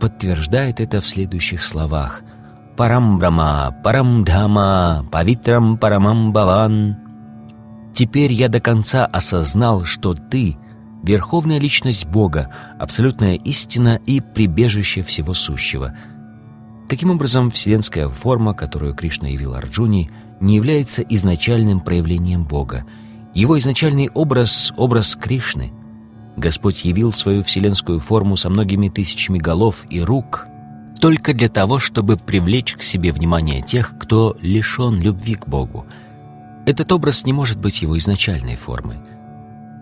подтверждает 0.00 0.80
это 0.80 1.00
в 1.00 1.08
следующих 1.08 1.62
словах– 1.62 2.22
Парамбрама, 2.76 3.74
Парамдхама, 3.82 5.06
Павитрам 5.10 5.78
Парамам 5.78 6.32
Баван. 6.32 6.96
Теперь 7.94 8.32
я 8.32 8.50
до 8.50 8.60
конца 8.60 9.06
осознал, 9.06 9.86
что 9.86 10.12
ты— 10.12 10.58
верховная 11.02 11.58
личность 11.58 12.06
Бога, 12.06 12.52
абсолютная 12.78 13.36
истина 13.36 13.98
и 14.04 14.20
прибежище 14.20 15.00
всего 15.00 15.32
сущего. 15.32 15.96
Таким 16.88 17.10
образом, 17.10 17.50
вселенская 17.50 18.08
форма, 18.08 18.52
которую 18.52 18.94
Кришна 18.94 19.28
явил 19.28 19.54
Арджуне, 19.54 20.10
не 20.40 20.56
является 20.56 21.00
изначальным 21.02 21.80
проявлением 21.80 22.44
Бога. 22.44 22.84
Его 23.36 23.58
изначальный 23.58 24.08
образ— 24.14 24.72
образ 24.78 25.14
Кришны. 25.14 25.70
Господь 26.38 26.86
явил 26.86 27.12
свою 27.12 27.44
вселенскую 27.44 28.00
форму 28.00 28.34
со 28.36 28.48
многими 28.48 28.88
тысячами 28.88 29.38
голов 29.38 29.84
и 29.90 30.00
рук— 30.00 30.46
только 31.02 31.34
для 31.34 31.50
того, 31.50 31.78
чтобы 31.78 32.16
привлечь 32.16 32.72
к 32.72 32.82
себе 32.82 33.12
внимание 33.12 33.60
тех, 33.60 33.92
кто 33.98 34.38
лишен 34.40 35.02
любви 35.02 35.34
к 35.34 35.46
Богу. 35.46 35.84
Этот 36.64 36.90
образ 36.90 37.26
не 37.26 37.34
может 37.34 37.58
быть 37.58 37.82
его 37.82 37.98
изначальной 37.98 38.56
формой. 38.56 38.96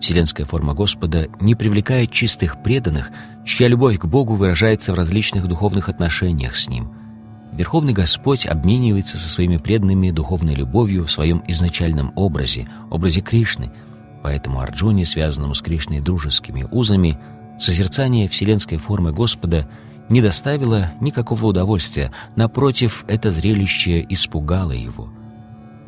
Вселенская 0.01 0.45
форма 0.45 0.73
Господа 0.73 1.29
не 1.39 1.55
привлекает 1.55 2.11
чистых 2.11 2.61
преданных, 2.61 3.09
чья 3.45 3.69
любовь 3.69 3.99
к 3.99 4.05
Богу 4.05 4.35
выражается 4.35 4.91
в 4.91 4.95
различных 4.95 5.47
духовных 5.47 5.87
отношениях 5.87 6.57
с 6.57 6.67
Ним. 6.67 6.89
Верховный 7.55 7.93
Господь 7.93 8.45
обменивается 8.45 9.17
со 9.17 9.27
своими 9.27 9.57
преданными 9.57 10.11
духовной 10.11 10.55
любовью 10.55 11.05
в 11.05 11.11
своем 11.11 11.43
изначальном 11.47 12.11
образе, 12.15 12.67
образе 12.89 13.21
Кришны, 13.21 13.71
поэтому 14.23 14.59
Арджуне, 14.59 15.05
связанному 15.05 15.55
с 15.55 15.61
Кришной 15.61 16.01
дружескими 16.01 16.67
узами, 16.69 17.17
созерцание 17.59 18.27
вселенской 18.27 18.77
формы 18.77 19.11
Господа– 19.11 19.67
не 20.09 20.21
доставило 20.21 20.91
никакого 21.01 21.47
удовольствия. 21.47 22.11
Напротив, 22.35 23.05
это 23.07 23.31
зрелище 23.31 24.05
испугало 24.07 24.71
его. 24.71 25.09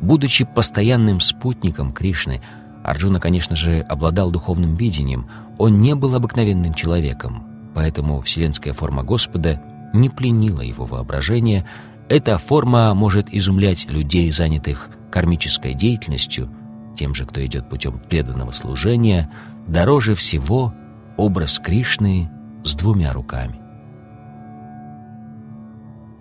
Будучи 0.00 0.44
постоянным 0.44 1.20
спутником 1.20 1.92
Кришны, 1.92 2.40
Арджуна, 2.84 3.20
конечно 3.20 3.56
же, 3.56 3.80
обладал 3.80 4.30
духовным 4.30 4.76
видением. 4.76 5.28
Он 5.58 5.80
не 5.80 5.94
был 5.94 6.14
обыкновенным 6.14 6.74
человеком, 6.74 7.44
поэтому 7.74 8.20
вселенская 8.20 8.72
форма 8.72 9.02
Господа 9.02 9.60
не 9.92 10.08
пленила 10.10 10.60
его 10.60 10.84
воображение. 10.84 11.64
Эта 12.08 12.38
форма 12.38 12.94
может 12.94 13.28
изумлять 13.32 13.90
людей, 13.90 14.30
занятых 14.30 14.90
кармической 15.10 15.74
деятельностью, 15.74 16.50
тем 16.96 17.14
же, 17.14 17.24
кто 17.24 17.44
идет 17.44 17.68
путем 17.68 17.98
преданного 17.98 18.52
служения, 18.52 19.30
дороже 19.66 20.14
всего 20.14 20.72
образ 21.16 21.58
Кришны 21.58 22.30
с 22.64 22.74
двумя 22.74 23.12
руками. 23.12 23.60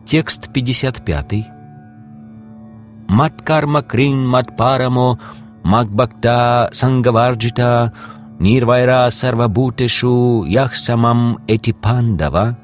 Текст 0.05 0.49
55. 0.53 1.47
Маткарма 3.07 3.81
крин 3.81 4.27
матпарамо 4.27 5.19
магбакта 5.63 6.69
сангаварджита 6.71 7.93
нирвайра 8.39 9.09
сарвабутешу 9.09 10.45
яхсамам 10.45 11.39
этипандава. 11.47 12.57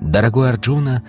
Дорогой 0.00 0.50
Арджуна, 0.50 1.02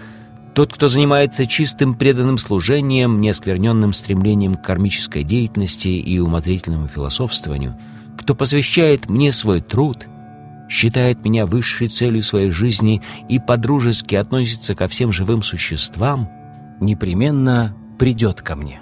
тот, 0.53 0.73
кто 0.73 0.87
занимается 0.87 1.45
чистым 1.45 1.95
преданным 1.95 2.37
служением, 2.37 3.21
неоскверненным 3.21 3.93
стремлением 3.93 4.55
к 4.55 4.63
кармической 4.63 5.23
деятельности 5.23 5.89
и 5.89 6.19
умозрительному 6.19 6.87
философствованию, 6.87 7.77
кто 8.17 8.33
посвящает 8.33 9.09
мне 9.09 9.31
свой 9.31 9.61
труд— 9.61 10.07
считает 10.69 11.23
меня 11.23 11.45
высшей 11.45 11.87
целью 11.87 12.23
своей 12.23 12.51
жизни 12.51 13.01
и 13.29 13.39
подружески 13.39 14.15
относится 14.15 14.75
ко 14.75 14.87
всем 14.87 15.11
живым 15.11 15.43
существам, 15.43 16.29
непременно 16.79 17.75
придет 17.97 18.41
ко 18.41 18.55
мне. 18.55 18.79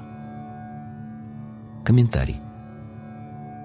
Комментарий. 1.84 2.45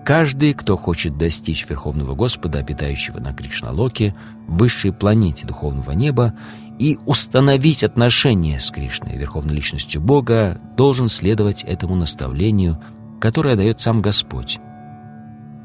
Каждый, 0.04 0.54
кто 0.54 0.76
хочет 0.76 1.18
достичь 1.18 1.68
Верховного 1.68 2.14
Господа, 2.14 2.58
обитающего 2.58 3.18
на 3.18 3.34
Кришналоке, 3.34 4.14
высшей 4.48 4.92
планете 4.92 5.46
духовного 5.46 5.92
неба, 5.92 6.34
и 6.78 6.98
установить 7.04 7.84
отношения 7.84 8.58
с 8.58 8.70
Кришной, 8.70 9.18
Верховной 9.18 9.54
Личностью 9.54 10.00
Бога, 10.00 10.58
должен 10.76 11.08
следовать 11.08 11.62
этому 11.62 11.94
наставлению, 11.94 12.82
которое 13.20 13.54
дает 13.54 13.80
сам 13.80 14.00
Господь. 14.00 14.58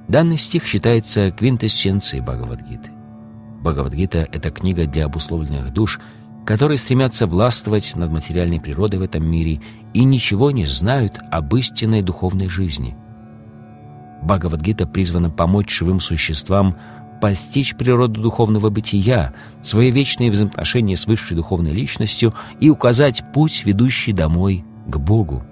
Данный 0.09 0.37
стих 0.37 0.65
считается 0.65 1.31
квинтэссенцией 1.31 2.21
Бхагавадгиты. 2.21 2.91
Бхагавадгита— 3.61 4.27
это 4.31 4.51
книга 4.51 4.85
для 4.85 5.05
обусловленных 5.05 5.71
душ, 5.71 6.01
которые 6.45 6.77
стремятся 6.77 7.25
властвовать 7.25 7.95
над 7.95 8.11
материальной 8.11 8.59
природой 8.59 8.99
в 8.99 9.03
этом 9.03 9.25
мире 9.25 9.61
и 9.93 10.03
ничего 10.03 10.51
не 10.51 10.65
знают 10.65 11.19
об 11.31 11.55
истинной 11.55 12.03
духовной 12.03 12.49
жизни. 12.49 12.95
Бхагавадгита 14.21 14.87
призвана 14.87 15.29
помочь 15.29 15.75
живым 15.75 15.99
существам 15.99 16.77
постичь 17.21 17.75
природу 17.75 18.21
духовного 18.21 18.69
бытия, 18.69 19.33
свои 19.61 19.89
вечные 19.91 20.31
взаимоотношения 20.31 20.95
с 20.95 21.07
высшей 21.07 21.37
духовной 21.37 21.71
личностью 21.71 22.33
и 22.59 22.69
указать 22.69 23.23
путь, 23.33 23.63
ведущий 23.65 24.13
домой 24.13 24.63
к 24.85 24.97
Богу. 24.97 25.43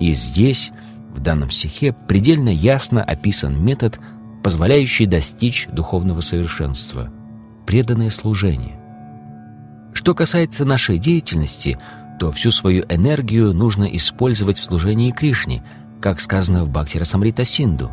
И 0.00 0.12
здесь 0.12 0.70
в 1.14 1.20
данном 1.20 1.50
стихе 1.50 1.94
предельно 2.06 2.50
ясно 2.50 3.02
описан 3.02 3.62
метод, 3.62 3.98
позволяющий 4.42 5.06
достичь 5.06 5.66
духовного 5.72 6.20
совершенства– 6.20 7.10
преданное 7.66 8.10
служение. 8.10 8.78
Что 9.92 10.14
касается 10.14 10.64
нашей 10.64 10.98
деятельности, 10.98 11.78
то 12.18 12.30
всю 12.32 12.50
свою 12.50 12.84
энергию 12.88 13.52
нужно 13.52 13.84
использовать 13.84 14.58
в 14.58 14.64
служении 14.64 15.10
Кришне, 15.10 15.62
как 16.00 16.20
сказано 16.20 16.64
в 16.64 16.70
Бхакти 16.70 16.98
Расамрита 16.98 17.44
Синду. 17.44 17.90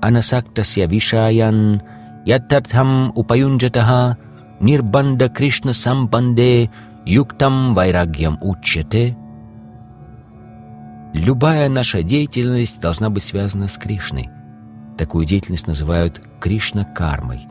«Анасактасья 0.00 0.86
вишаян 0.86 1.82
яттартхам 2.24 3.12
упаюнджатаха 3.14 4.18
нирбанда 4.60 5.28
Кришна 5.28 5.72
самбанде 5.72 6.70
юктам 7.04 7.74
вайрагьям 7.74 8.38
учете» 8.42 9.16
Любая 11.12 11.68
наша 11.68 12.02
деятельность 12.02 12.80
должна 12.80 13.10
быть 13.10 13.22
связана 13.22 13.68
с 13.68 13.76
Кришной. 13.76 14.30
Такую 14.96 15.26
деятельность 15.26 15.66
называют 15.66 16.20
Кришна-кармой. 16.40 17.46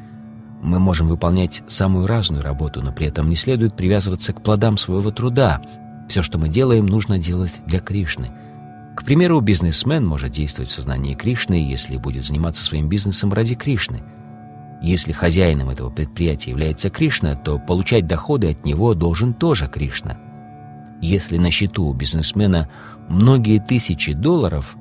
Мы 0.64 0.80
можем 0.80 1.08
выполнять 1.08 1.62
самую 1.68 2.08
разную 2.08 2.44
работу, 2.44 2.82
но 2.82 2.92
при 2.92 3.08
этом 3.08 3.30
не 3.30 3.36
следует 3.36 3.76
привязываться 3.76 4.34
к 4.34 4.42
плодам 4.42 4.78
своего 4.78 5.12
труда. 5.12 5.62
Все, 6.10 6.24
что 6.24 6.40
мы 6.40 6.50
делаем, 6.50 6.88
нужно 6.88 7.20
делать 7.20 7.62
для 7.68 7.80
Кришны. 7.80 8.32
К 8.96 9.04
примеру, 9.04 9.40
бизнесмен 9.42 10.06
может 10.06 10.32
действовать 10.32 10.70
в 10.70 10.74
сознании 10.74 11.16
Кришны, 11.16 11.54
если 11.54 11.98
будет 11.98 12.24
заниматься 12.24 12.64
своим 12.64 12.90
бизнесом 12.90 13.32
ради 13.34 13.56
Кришны. 13.56 14.04
Если 14.82 15.12
хозяином 15.12 15.70
этого 15.70 15.90
предприятия 15.90 16.52
является 16.52 16.90
Кришна, 16.90 17.36
то 17.36 17.60
получать 17.60 18.08
доходы 18.08 18.52
от 18.52 18.66
него 18.66 18.94
должен 18.94 19.34
тоже 19.34 19.68
Кришна– 19.68 20.18
Если 21.02 21.38
на 21.38 21.50
счету 21.50 21.86
у 21.86 21.94
бизнесмена 21.94 22.70
многие 23.10 23.60
тысячи 23.60 24.14
долларов, 24.14 24.78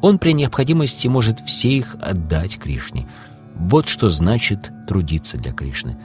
он 0.00 0.18
при 0.18 0.32
необходимости 0.32 1.06
может 1.08 1.40
все 1.40 1.68
их 1.68 1.94
отдать 2.00 2.58
Кришне. 2.58 3.06
Вот 3.54 3.86
что 3.86 4.08
значит 4.08 4.70
трудиться 4.86 5.36
для 5.36 5.52
Кришны. 5.52 5.98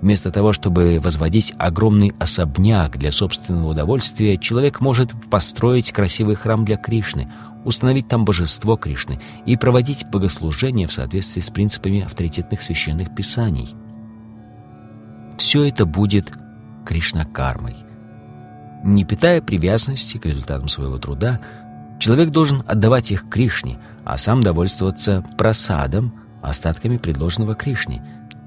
Вместо 0.00 0.30
того, 0.30 0.52
чтобы 0.52 0.98
возводить 1.02 1.52
огромный 1.58 2.14
особняк 2.18 2.96
для 2.96 3.12
собственного 3.12 3.70
удовольствия, 3.70 4.38
человек 4.38 4.80
может 4.80 5.12
построить 5.30 5.92
красивый 5.92 6.36
храм 6.36 6.64
для 6.64 6.78
Кришны, 6.78 7.30
установить 7.64 8.08
там 8.08 8.24
божество 8.24 8.76
Кришны 8.76 9.20
и 9.44 9.56
проводить 9.56 10.06
богослужения 10.06 10.86
в 10.86 10.92
соответствии 10.92 11.42
с 11.42 11.50
принципами 11.50 12.00
авторитетных 12.02 12.62
священных 12.62 13.14
писаний. 13.14 13.74
Все 15.36 15.64
это 15.64 15.84
будет 15.84 16.32
Кришна-кармой. 16.86 17.76
Не 18.82 19.04
питая 19.04 19.42
привязанности 19.42 20.16
к 20.16 20.24
результатам 20.24 20.68
своего 20.68 20.96
труда, 20.96 21.40
человек 21.98 22.30
должен 22.30 22.62
отдавать 22.66 23.10
их 23.10 23.28
Кришне, 23.28 23.76
а 24.04 24.16
сам 24.16 24.42
довольствоваться 24.42 25.22
просадом, 25.36 26.14
остатками 26.40 26.96
предложенного 26.96 27.54
Кришне. 27.54 28.02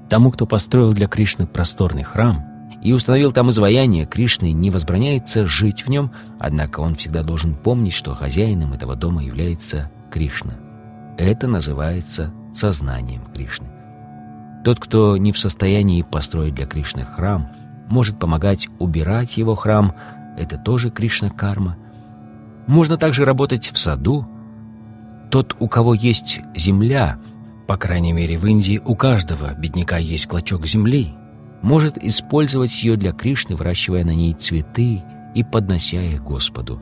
Тому, 0.08 0.30
кто 0.30 0.46
построил 0.46 0.92
для 0.92 1.06
Кришны 1.06 1.46
просторный 1.46 2.02
храм 2.02 2.44
и 2.82 2.92
установил 2.92 3.32
там 3.32 3.50
изваяние 3.50 4.04
Кришны, 4.04 4.52
не 4.52 4.70
возбраняется 4.70 5.46
жить 5.46 5.86
в 5.86 5.88
нем, 5.88 6.10
однако 6.38 6.80
он 6.80 6.94
всегда 6.96 7.22
должен 7.22 7.54
помнить, 7.54 7.94
что 7.94 8.14
хозяином 8.14 8.74
этого 8.74 8.96
дома 8.96 9.24
является 9.24 9.90
Кришна. 10.10 10.54
Это 11.16 11.46
называется 11.46 12.32
сознанием 12.52 13.22
Кришны. 13.34 13.68
Тот, 14.64 14.80
кто 14.80 15.16
не 15.16 15.32
в 15.32 15.38
состоянии 15.38 16.02
построить 16.02 16.54
для 16.54 16.66
Кришны 16.66 17.04
храм, 17.04 17.48
может 17.88 18.18
помогать 18.18 18.68
убирать 18.78 19.36
его 19.36 19.54
храм, 19.54 19.94
это 20.38 20.58
тоже 20.58 20.90
Кришна-карма. 20.90 21.76
Можно 22.66 22.96
также 22.96 23.24
работать 23.24 23.70
в 23.72 23.78
саду. 23.78 24.26
Тот, 25.30 25.54
у 25.58 25.68
кого 25.68 25.94
есть 25.94 26.40
земля, 26.56 27.18
по 27.66 27.76
крайней 27.76 28.12
мере 28.12 28.36
в 28.36 28.46
Индии 28.46 28.80
у 28.84 28.94
каждого 28.94 29.54
бедняка 29.54 29.96
есть 29.98 30.26
клочок 30.26 30.66
земли, 30.66 31.14
может 31.62 31.96
использовать 31.96 32.82
ее 32.82 32.96
для 32.96 33.12
Кришны, 33.12 33.56
выращивая 33.56 34.04
на 34.04 34.14
ней 34.14 34.34
цветы 34.34 35.02
и 35.34 35.44
поднося 35.44 36.02
их 36.02 36.22
Господу. 36.22 36.80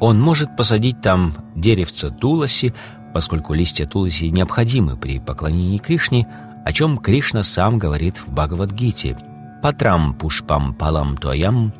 Он 0.00 0.20
может 0.20 0.56
посадить 0.56 1.00
там 1.02 1.34
деревце 1.54 2.10
туласи, 2.10 2.72
поскольку 3.12 3.54
листья 3.54 3.86
туласи 3.86 4.30
необходимы 4.30 4.96
при 4.96 5.20
поклонении 5.20 5.78
Кришне, 5.78 6.26
о 6.64 6.72
чем 6.72 6.98
Кришна 6.98 7.42
сам 7.42 7.78
говорит 7.78 8.16
в 8.18 8.32
Бхагавадгите. 8.32 9.18
«Патрам 9.62 10.14
пушпам 10.14 10.74
палам 10.74 11.16
тоям» 11.16 11.72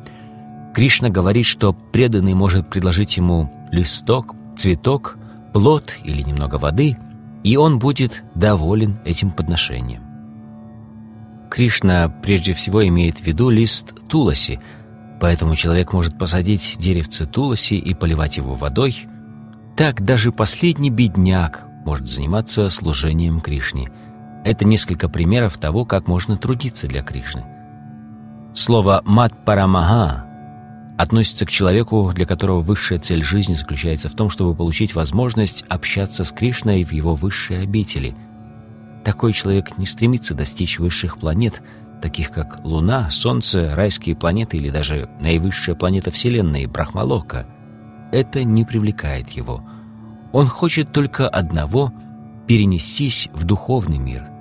Кришна 0.73 1.09
говорит, 1.09 1.45
что 1.45 1.73
преданный 1.73 2.33
может 2.33 2.69
предложить 2.69 3.17
ему 3.17 3.51
листок, 3.71 4.35
цветок, 4.57 5.17
плод 5.53 5.97
или 6.03 6.21
немного 6.21 6.55
воды, 6.55 6.97
и 7.45 7.57
он 7.57 7.77
будет 7.77 8.23
доволен 8.33 8.97
этим 9.05 9.29
подношением. 9.29 10.01
Кришна 11.51 12.09
прежде 12.09 12.53
всего 12.53 12.85
имеет 12.87 13.19
в 13.19 13.21
виду 13.23 13.51
лист 13.51 13.93
туласи, 14.09 14.59
поэтому 15.21 15.55
человек 15.55 15.93
может 15.93 16.17
посадить 16.17 16.77
деревце 16.79 17.27
туласи 17.27 17.75
и 17.77 17.93
поливать 17.93 18.37
его 18.37 18.55
водой. 18.55 19.05
Так 19.77 20.03
даже 20.03 20.31
последний 20.31 20.89
бедняк 20.89 21.67
может 21.85 22.07
заниматься 22.07 22.71
служением 22.71 23.39
Кришне. 23.39 23.91
Это 24.43 24.65
несколько 24.65 25.07
примеров 25.07 25.59
того, 25.59 25.85
как 25.85 26.07
можно 26.07 26.37
трудиться 26.37 26.87
для 26.87 27.03
Кришны. 27.03 27.45
Слово 28.55 29.03
«мат 29.05 29.45
парамага» 29.45 30.24
относится 30.97 31.45
к 31.45 31.51
человеку, 31.51 32.11
для 32.13 32.25
которого 32.25 32.61
высшая 32.61 32.99
цель 32.99 33.23
жизни 33.23 33.53
заключается 33.53 34.09
в 34.09 34.13
том, 34.13 34.29
чтобы 34.29 34.55
получить 34.55 34.95
возможность 34.95 35.63
общаться 35.67 36.23
с 36.23 36.31
Кришной 36.31 36.83
в 36.83 36.91
его 36.91 37.15
высшей 37.15 37.63
обители. 37.63 38.15
Такой 39.03 39.33
человек 39.33 39.77
не 39.77 39.85
стремится 39.85 40.33
достичь 40.33 40.79
высших 40.79 41.17
планет, 41.17 41.61
таких 42.01 42.31
как 42.31 42.59
Луна, 42.63 43.09
Солнце, 43.09 43.75
райские 43.75 44.15
планеты 44.15 44.57
или 44.57 44.69
даже 44.69 45.09
наивысшая 45.19 45.75
планета 45.75 46.11
Вселенной, 46.11 46.65
Брахмалока. 46.65 47.45
Это 48.11 48.43
не 48.43 48.63
привлекает 48.63 49.29
его. 49.31 49.63
Он 50.31 50.47
хочет 50.47 50.91
только 50.91 51.27
одного— 51.27 51.93
перенестись 52.47 53.27
в 53.33 53.43
духовный 53.43 53.97
мир— 53.97 54.27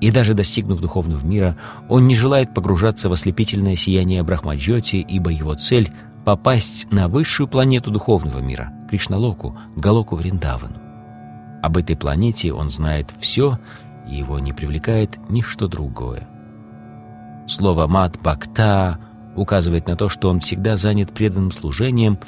и 0.00 0.10
даже 0.10 0.34
достигнув 0.34 0.80
духовного 0.80 1.24
мира, 1.24 1.56
он 1.88 2.06
не 2.06 2.14
желает 2.14 2.52
погружаться 2.52 3.08
в 3.08 3.12
ослепительное 3.12 3.76
сияние 3.76 4.22
Брахмаджоти, 4.22 4.96
ибо 4.96 5.30
его 5.30 5.54
цель— 5.54 5.90
попасть 6.24 6.90
на 6.90 7.08
высшую 7.08 7.46
планету 7.46 7.90
духовного 7.90 8.40
мира, 8.40 8.72
Кришналоку, 8.90 9.56
Галоку 9.76 10.16
Вриндавану. 10.16 10.74
Об 11.62 11.76
этой 11.76 11.96
планете 11.96 12.52
он 12.52 12.68
знает 12.68 13.14
все, 13.20 13.58
и 14.08 14.16
его 14.16 14.38
не 14.40 14.52
привлекает 14.52 15.18
ничто 15.28 15.68
другое. 15.68 16.28
Слово 17.46 17.86
«мат 17.86 18.18
бхакта» 18.20 18.98
указывает 19.36 19.86
на 19.86 19.96
то, 19.96 20.08
что 20.08 20.28
он 20.28 20.40
всегда 20.40 20.76
занят 20.76 21.12
преданным 21.12 21.52
служением, 21.52 22.18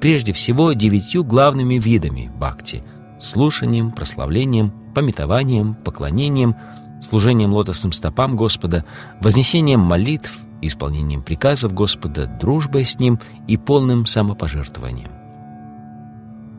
прежде 0.00 0.32
всего 0.32 0.72
девятью 0.72 1.24
главными 1.24 1.74
видами 1.74 2.30
бхакти— 2.38 2.84
слушанием, 3.20 3.90
прославлением, 3.90 4.72
пометованием, 4.94 5.74
поклонением— 5.74 6.54
служением 7.00 7.52
лотосным 7.52 7.92
стопам 7.92 8.36
Господа, 8.36 8.84
вознесением 9.20 9.80
молитв, 9.80 10.38
исполнением 10.60 11.22
приказов 11.22 11.72
Господа, 11.74 12.26
дружбой 12.26 12.84
с 12.84 12.98
Ним 12.98 13.20
и 13.46 13.56
полным 13.56 14.06
самопожертвованием. 14.06 15.10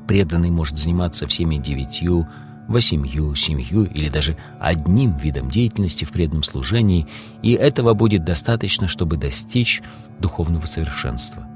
Преданный 0.07 0.49
может 0.49 0.78
заниматься 0.78 1.28
всеми 1.28 1.57
девятью, 1.57 2.28
восемью, 2.68 3.36
семью 3.36 3.84
или 3.86 4.10
даже 4.10 4.38
одним 4.60 5.18
видом 5.18 5.49
деятельности 5.49 6.06
в 6.06 6.11
преданном 6.11 6.44
служении, 6.44 7.07
и 7.41 7.53
этого 7.53 7.94
будет 7.94 8.24
достаточно, 8.24 8.88
чтобы 8.88 9.18
достичь 9.18 9.82
духовного 10.20 10.66
совершенства. 10.66 11.48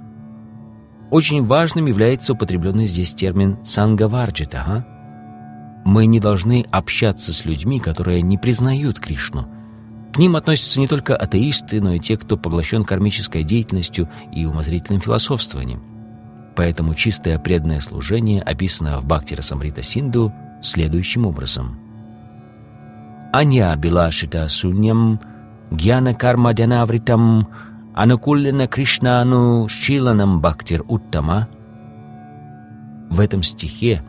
Очень 1.12 1.46
важным 1.46 1.86
является 1.86 2.34
употребленный 2.34 2.88
здесь 2.88 3.14
термин 3.14 3.60
«сангаварджита», 3.66 4.86
мы 5.84 6.06
не 6.06 6.20
должны 6.20 6.66
общаться 6.72 7.34
с 7.34 7.46
людьми, 7.46 7.80
которые 7.80 8.22
не 8.22 8.38
признают 8.38 9.00
Кришну. 9.00 9.48
К 10.14 10.18
ним 10.18 10.36
относятся 10.36 10.80
не 10.80 10.88
только 10.88 11.16
атеисты, 11.16 11.82
но 11.82 11.94
и 11.94 12.00
те, 12.00 12.18
кто 12.18 12.38
поглощен 12.38 12.84
кармической 12.84 13.44
деятельностью 13.44 14.10
и 14.32 14.46
умозрительным 14.46 15.02
философствованием. 15.02 15.82
Поэтому 16.56 16.94
чистое 16.94 17.40
преданное 17.40 17.80
служение 17.80 18.42
описано 18.42 19.00
в 19.00 19.06
Бхакти 19.06 19.34
Расамрита 19.34 19.82
Синду 19.82 20.32
следующим 20.62 21.26
образом. 21.26 21.78
«Анья 23.32 23.76
билашита 23.76 24.48
суньям 24.48 25.20
гьяна 25.72 26.14
карма 26.14 26.54
дянавритам 26.54 27.48
анукуллина 27.96 28.68
кришнану 28.68 29.68
шиланам 29.68 30.40
бхактир 30.40 30.84
уттама» 30.88 31.48
В 33.10 33.20
этом 33.20 33.42
стихе 33.44 34.04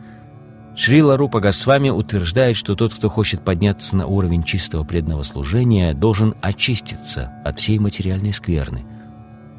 Шрила 0.77 1.15
Рупа 1.15 1.39
Госвами 1.39 1.89
утверждает, 1.89 2.57
что 2.57 2.75
тот, 2.75 2.93
кто 2.93 3.09
хочет 3.09 3.41
подняться 3.41 3.95
на 3.95 4.07
уровень 4.07 4.43
чистого 4.43 4.83
преданного 4.83 5.23
служения, 5.23 5.93
должен 5.93 6.35
очиститься 6.41 7.31
от 7.45 7.59
всей 7.59 7.79
материальной 7.79 8.33
скверны. 8.33 8.83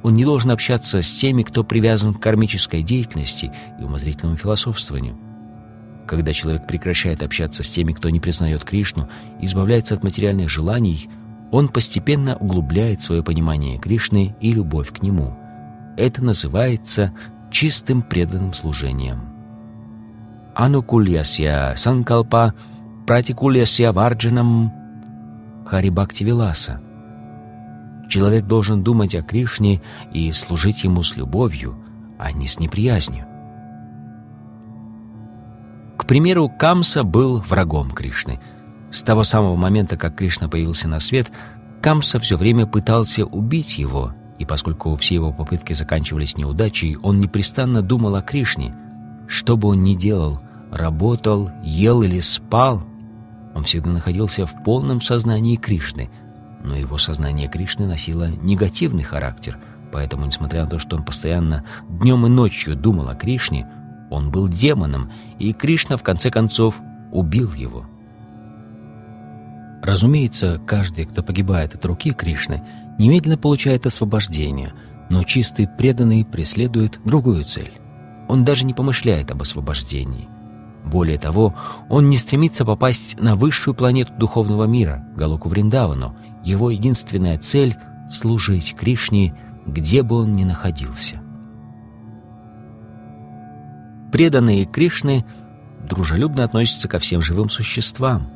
Он 0.02 0.14
не 0.14 0.26
должен 0.26 0.50
общаться 0.50 1.00
с 1.00 1.14
теми, 1.14 1.42
кто 1.42 1.64
привязан 1.64 2.12
к 2.12 2.20
кармической 2.20 2.82
деятельности 2.82 3.50
и 3.80 3.82
умозрительному 3.82 4.36
философствованию. 4.36 5.16
Когда 6.06 6.34
человек 6.34 6.66
прекращает 6.66 7.22
общаться 7.22 7.62
с 7.62 7.70
теми, 7.70 7.92
кто 7.92 8.10
не 8.10 8.20
признает 8.20 8.64
Кришну, 8.64 9.08
и 9.40 9.46
избавляется 9.46 9.94
от 9.94 10.04
материальных 10.04 10.50
желаний, 10.50 11.08
он 11.50 11.68
постепенно 11.68 12.36
углубляет 12.36 13.02
свое 13.02 13.22
понимание 13.22 13.78
Кришны 13.78 14.36
и 14.40 14.52
любовь 14.52 14.92
к 14.92 15.02
Нему. 15.02 15.34
Это 15.96 16.22
называется 16.22 17.14
чистым 17.50 18.02
преданным 18.02 18.52
служением 18.52 19.35
анукульясья 20.56 21.74
санкалпа 21.76 22.54
пратикульясья 23.06 23.92
варджанам 23.92 24.72
Харибакти 25.66 26.24
Виласа. 26.24 26.80
Человек 28.08 28.46
должен 28.46 28.82
думать 28.82 29.14
о 29.14 29.22
Кришне 29.22 29.82
и 30.12 30.32
служить 30.32 30.82
ему 30.82 31.02
с 31.02 31.14
любовью, 31.14 31.76
а 32.18 32.32
не 32.32 32.48
с 32.48 32.58
неприязнью. 32.58 33.26
К 35.98 36.06
примеру, 36.06 36.48
Камса 36.48 37.04
был 37.04 37.40
врагом 37.40 37.90
Кришны. 37.90 38.40
С 38.90 39.02
того 39.02 39.24
самого 39.24 39.56
момента, 39.56 39.98
как 39.98 40.14
Кришна 40.14 40.48
появился 40.48 40.88
на 40.88 41.00
свет, 41.00 41.30
Камса 41.82 42.18
все 42.18 42.38
время 42.38 42.66
пытался 42.66 43.26
убить 43.26 43.76
его, 43.76 44.14
и 44.38 44.46
поскольку 44.46 44.96
все 44.96 45.16
его 45.16 45.32
попытки 45.32 45.74
заканчивались 45.74 46.38
неудачей, 46.38 46.96
он 46.96 47.20
непрестанно 47.20 47.82
думал 47.82 48.16
о 48.16 48.22
Кришне. 48.22 48.74
Что 49.26 49.56
бы 49.56 49.68
он 49.68 49.82
ни 49.82 49.94
делал, 49.94 50.40
работал, 50.76 51.50
ел 51.62 52.02
или 52.02 52.20
спал, 52.20 52.82
он 53.54 53.64
всегда 53.64 53.90
находился 53.90 54.46
в 54.46 54.62
полном 54.62 55.00
сознании 55.00 55.56
Кришны, 55.56 56.10
но 56.62 56.76
его 56.76 56.98
сознание 56.98 57.48
Кришны 57.48 57.86
носило 57.86 58.28
негативный 58.28 59.02
характер, 59.02 59.58
Поэтому, 59.92 60.26
несмотря 60.26 60.64
на 60.64 60.70
то, 60.70 60.78
что 60.78 60.96
он 60.96 61.04
постоянно 61.04 61.64
днем 61.88 62.26
и 62.26 62.28
ночью 62.28 62.76
думал 62.76 63.08
о 63.08 63.14
Кришне, 63.14 63.66
он 64.10 64.30
был 64.30 64.48
демоном, 64.48 65.10
и 65.38 65.52
Кришна, 65.52 65.96
в 65.96 66.02
конце 66.02 66.30
концов, 66.30 66.80
убил 67.12 67.52
его. 67.54 67.86
Разумеется, 69.82 70.60
каждый, 70.66 71.06
кто 71.06 71.22
погибает 71.22 71.74
от 71.74 71.84
руки 71.84 72.10
Кришны, 72.10 72.62
немедленно 72.98 73.38
получает 73.38 73.86
освобождение, 73.86 74.72
но 75.08 75.22
чистый 75.22 75.68
преданный 75.68 76.24
преследует 76.24 77.00
другую 77.04 77.44
цель. 77.44 77.72
Он 78.28 78.44
даже 78.44 78.64
не 78.64 78.74
помышляет 78.74 79.30
об 79.30 79.42
освобождении. 79.42 80.28
Более 80.86 81.18
того, 81.18 81.54
он 81.88 82.08
не 82.10 82.16
стремится 82.16 82.64
попасть 82.64 83.20
на 83.20 83.34
высшую 83.34 83.74
планету 83.74 84.12
духовного 84.16 84.64
мира, 84.64 85.04
Галоку 85.16 85.48
Вриндавану. 85.48 86.16
Его 86.44 86.70
единственная 86.70 87.38
цель— 87.38 87.76
служить 88.10 88.76
Кришне, 88.76 89.34
где 89.66 90.02
бы 90.04 90.16
он 90.16 90.36
ни 90.36 90.44
находился. 90.44 91.20
Преданные 94.12 94.64
Кришны 94.64 95.24
дружелюбно 95.82 96.44
относятся 96.44 96.88
ко 96.88 97.00
всем 97.00 97.20
живым 97.20 97.50
существам. 97.50 98.28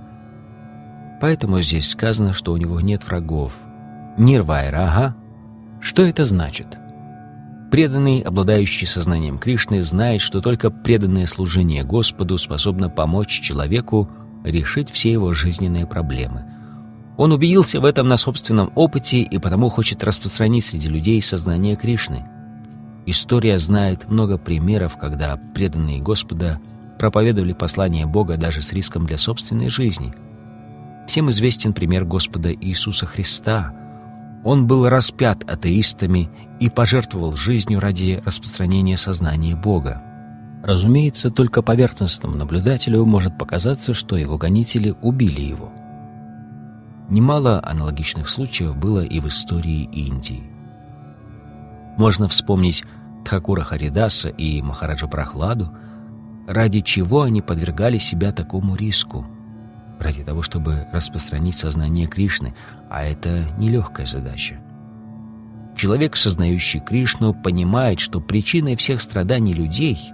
Поэтому 1.21 1.61
здесь 1.61 1.89
сказано, 1.89 2.33
что 2.33 2.53
у 2.53 2.57
него 2.57 2.81
нет 2.81 3.07
врагов. 3.07 3.59
Нирвайра, 4.19 4.89
ага. 4.89 5.17
Что 5.81 6.03
это 6.03 6.25
значит? 6.25 6.79
Преданный, 7.71 8.21
обладающий 8.21 8.87
сознанием 8.87 9.39
Кришны, 9.39 9.81
знает, 9.83 10.23
что 10.23 10.41
только 10.41 10.71
преданное 10.71 11.27
служение 11.27 11.85
Господу 11.85 12.37
способно 12.37 12.91
помочь 12.91 13.41
человеку 13.41 14.09
решить 14.45 14.91
все 14.91 15.13
его 15.13 15.33
жизненные 15.33 15.87
проблемы. 15.87 16.45
Он 17.17 17.31
убедился 17.33 17.81
в 17.81 17.85
этом 17.85 18.09
на 18.09 18.17
собственном 18.17 18.73
опыте 18.75 19.21
и 19.21 19.39
потому 19.39 19.69
хочет 19.69 20.03
распространить 20.03 20.65
среди 20.65 20.89
людей 20.89 21.23
сознание 21.23 21.77
Кришны. 21.77 22.25
История 23.07 23.57
знает 23.59 24.11
много 24.11 24.37
примеров, 24.37 24.97
когда 24.97 25.37
преданные 25.55 26.01
Господа 26.01 26.59
проповедовали 26.99 27.53
послание 27.53 28.05
Бога 28.05 28.37
даже 28.37 28.63
с 28.63 28.73
риском 28.73 29.07
для 29.07 29.17
собственной 29.17 29.69
жизни. 29.69 30.13
Всем 31.07 31.31
известен 31.31 31.73
пример 31.73 32.05
Господа 32.05 32.53
Иисуса 32.53 33.07
Христа. 33.07 33.73
Он 34.45 34.67
был 34.67 34.89
распят 34.89 35.49
атеистами 35.49 36.31
и 36.61 36.69
пожертвовал 36.69 37.37
жизнью 37.37 37.81
ради 37.81 38.23
распространения 38.25 38.97
сознания 38.99 39.57
Бога. 39.57 40.03
Разумеется, 40.63 41.31
только 41.31 41.63
поверхностному 41.63 42.37
наблюдателю 42.37 43.05
может 43.07 43.37
показаться, 43.39 43.95
что 43.95 44.17
его 44.17 44.37
гонители 44.37 44.95
убили 45.01 45.41
его. 45.41 45.73
Немало 47.09 47.61
аналогичных 47.65 48.29
случаев 48.29 48.77
было 48.77 49.01
и 49.01 49.21
в 49.21 49.27
истории 49.27 49.85
Индии. 49.85 50.45
Можно 51.97 52.29
вспомнить 52.29 52.85
Тхакура 53.25 53.63
Харидаса 53.63 54.29
и 54.29 54.61
Махараджа 54.61 55.09
Прохладу, 55.09 55.71
ради 56.47 56.83
чего 56.83 57.23
они 57.23 57.41
подвергали 57.41 57.99
себя 57.99 58.33
такому 58.33 58.77
риску. 58.77 59.27
Ради 59.99 60.23
того, 60.25 60.43
чтобы 60.43 60.87
распространить 60.93 61.59
сознание 61.59 62.07
Кришны, 62.07 62.55
а 62.89 63.03
это 63.03 63.47
нелегкая 63.59 64.07
задача. 64.07 64.61
Человек, 65.81 66.15
сознающий 66.15 66.79
Кришну, 66.79 67.33
понимает, 67.33 68.01
что 68.01 68.21
причиной 68.21 68.77
всех 68.77 69.01
страданий 69.01 69.55
людей 69.55 70.13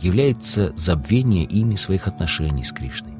является 0.00 0.72
забвение 0.76 1.44
ими 1.44 1.76
своих 1.76 2.08
отношений 2.08 2.64
с 2.64 2.72
Кришной. 2.72 3.14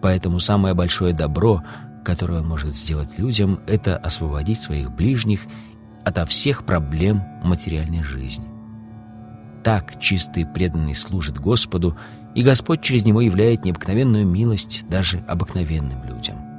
Поэтому 0.00 0.40
самое 0.40 0.72
большое 0.72 1.12
добро, 1.12 1.62
которое 2.06 2.40
он 2.40 2.48
может 2.48 2.74
сделать 2.74 3.18
людям, 3.18 3.60
это 3.66 3.98
освободить 3.98 4.62
своих 4.62 4.92
ближних 4.92 5.42
ото 6.06 6.24
всех 6.24 6.64
проблем 6.64 7.22
материальной 7.44 8.02
жизни. 8.02 8.46
Так 9.62 10.00
чистый 10.00 10.46
преданный 10.46 10.94
служит 10.94 11.38
Господу, 11.38 11.98
и 12.34 12.42
Господь 12.42 12.80
через 12.80 13.04
него 13.04 13.20
являет 13.20 13.62
необыкновенную 13.66 14.26
милость 14.26 14.86
даже 14.88 15.22
обыкновенным 15.28 16.02
людям. 16.02 16.49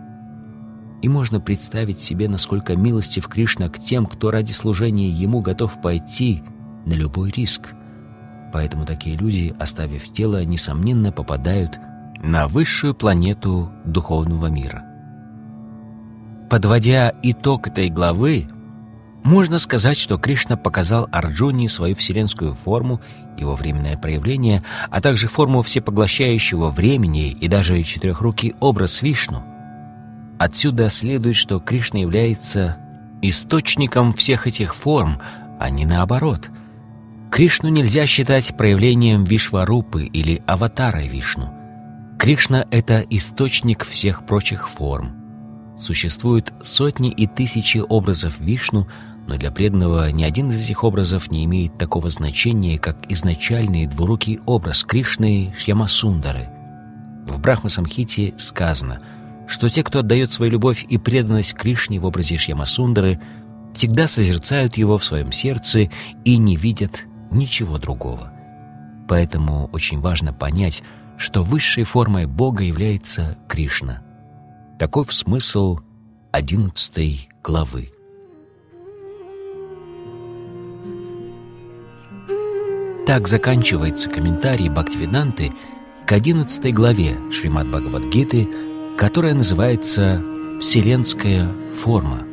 И 1.02 1.10
можно 1.10 1.40
представить 1.40 2.02
себе, 2.02 2.30
насколько 2.30 2.76
милостив 2.76 3.28
Кришна 3.28 3.70
к 3.70 3.80
тем, 3.80 4.06
кто 4.06 4.30
ради 4.30 4.52
служения 4.52 5.10
Ему 5.10 5.42
готов 5.42 5.82
пойти 5.82 6.44
на 6.86 6.94
любой 6.94 7.32
риск. 7.32 7.70
Поэтому 8.54 8.86
такие 8.86 9.16
люди, 9.16 9.56
оставив 9.60 10.12
тело, 10.14 10.44
несомненно 10.46 11.12
попадают 11.12 11.80
на 12.22 12.48
высшую 12.48 12.94
планету 12.94 13.72
духовного 13.84 14.48
мира. 14.48 14.84
Подводя 16.50 17.14
итог 17.24 17.68
этой 17.68 17.90
главы, 17.90 18.48
можно 19.24 19.58
сказать, 19.58 19.98
что 19.98 20.18
Кришна 20.18 20.58
показал 20.58 21.08
Арджуне 21.12 21.70
свою 21.70 21.96
вселенскую 21.96 22.54
форму, 22.54 23.02
его 23.38 23.56
временное 23.56 23.98
проявление, 23.98 24.64
а 24.90 25.02
также 25.02 25.28
форму 25.28 25.62
всепоглощающего 25.62 26.70
времени 26.70 27.32
и 27.32 27.48
даже 27.48 27.82
четырехрукий 27.84 28.54
образ 28.60 29.02
Вишну– 29.02 29.44
Отсюда 30.42 30.90
следует, 30.90 31.36
что 31.36 31.60
Кришна 31.60 32.00
является 32.00 32.78
источником 33.22 34.12
всех 34.12 34.48
этих 34.48 34.74
форм, 34.74 35.22
а 35.60 35.70
не 35.70 35.86
наоборот. 35.86 36.50
Кришну 37.30 37.70
нельзя 37.70 38.08
считать 38.08 38.58
проявлением 38.58 39.24
Вишварупы 39.24 40.06
или 40.06 40.42
аватара 40.48 41.04
Вишну. 41.04 41.54
Кришна— 42.18 42.66
это 42.72 43.06
источник 43.12 43.86
всех 43.86 44.26
прочих 44.26 44.68
форм. 44.68 45.12
Существуют 45.78 46.52
сотни 46.64 47.12
и 47.12 47.28
тысячи 47.28 47.78
образов 47.78 48.40
Вишну, 48.40 48.88
но 49.28 49.38
для 49.38 49.52
преданного 49.52 50.10
ни 50.10 50.24
один 50.24 50.50
из 50.50 50.66
этих 50.66 50.84
образов 50.84 51.30
не 51.30 51.46
имеет 51.46 51.78
такого 51.78 52.10
значения, 52.10 52.80
как 52.80 52.98
изначальный 53.12 53.86
двурукий 53.86 54.40
образ 54.48 54.86
Кришны 54.86 55.54
Шьямасундары. 55.56 56.50
В 57.28 57.40
Брахма-самхите 57.40 58.34
сказано— 58.38 59.04
что 59.52 59.68
те, 59.68 59.84
кто 59.84 60.00
отдает 60.00 60.32
свою 60.32 60.54
любовь 60.54 60.86
и 60.88 60.98
преданность 60.98 61.56
Кришне 61.56 62.00
в 62.00 62.06
образе 62.06 62.38
Шьямасундары, 62.38 63.20
всегда 63.74 64.08
созерцают 64.08 64.78
его 64.78 64.98
в 64.98 65.04
своем 65.04 65.34
сердце 65.34 65.90
и 66.24 66.38
не 66.38 66.56
видят 66.56 67.04
ничего 67.32 67.78
другого. 67.78 68.32
Поэтому 69.10 69.70
очень 69.74 70.00
важно 70.00 70.32
понять, 70.32 70.84
что 71.18 71.44
высшей 71.44 71.84
формой 71.84 72.28
Бога 72.28 72.64
является 72.64 73.38
Кришна. 73.50 74.02
Таков 74.80 75.14
смысл 75.14 75.80
одиннадцатой 76.32 77.30
главы. 77.44 77.92
Так 83.06 83.28
заканчивается 83.28 84.10
комментарий 84.10 84.70
Бхактивиданты 84.70 85.52
к 86.08 86.12
одиннадцатой 86.14 86.72
главе 86.72 87.18
Шримад 87.34 87.68
Бхагавадгиты, 87.68 88.48
которая 88.98 89.34
называется 89.34 90.22
«Вселенская 90.60 91.52
форма». 91.76 92.31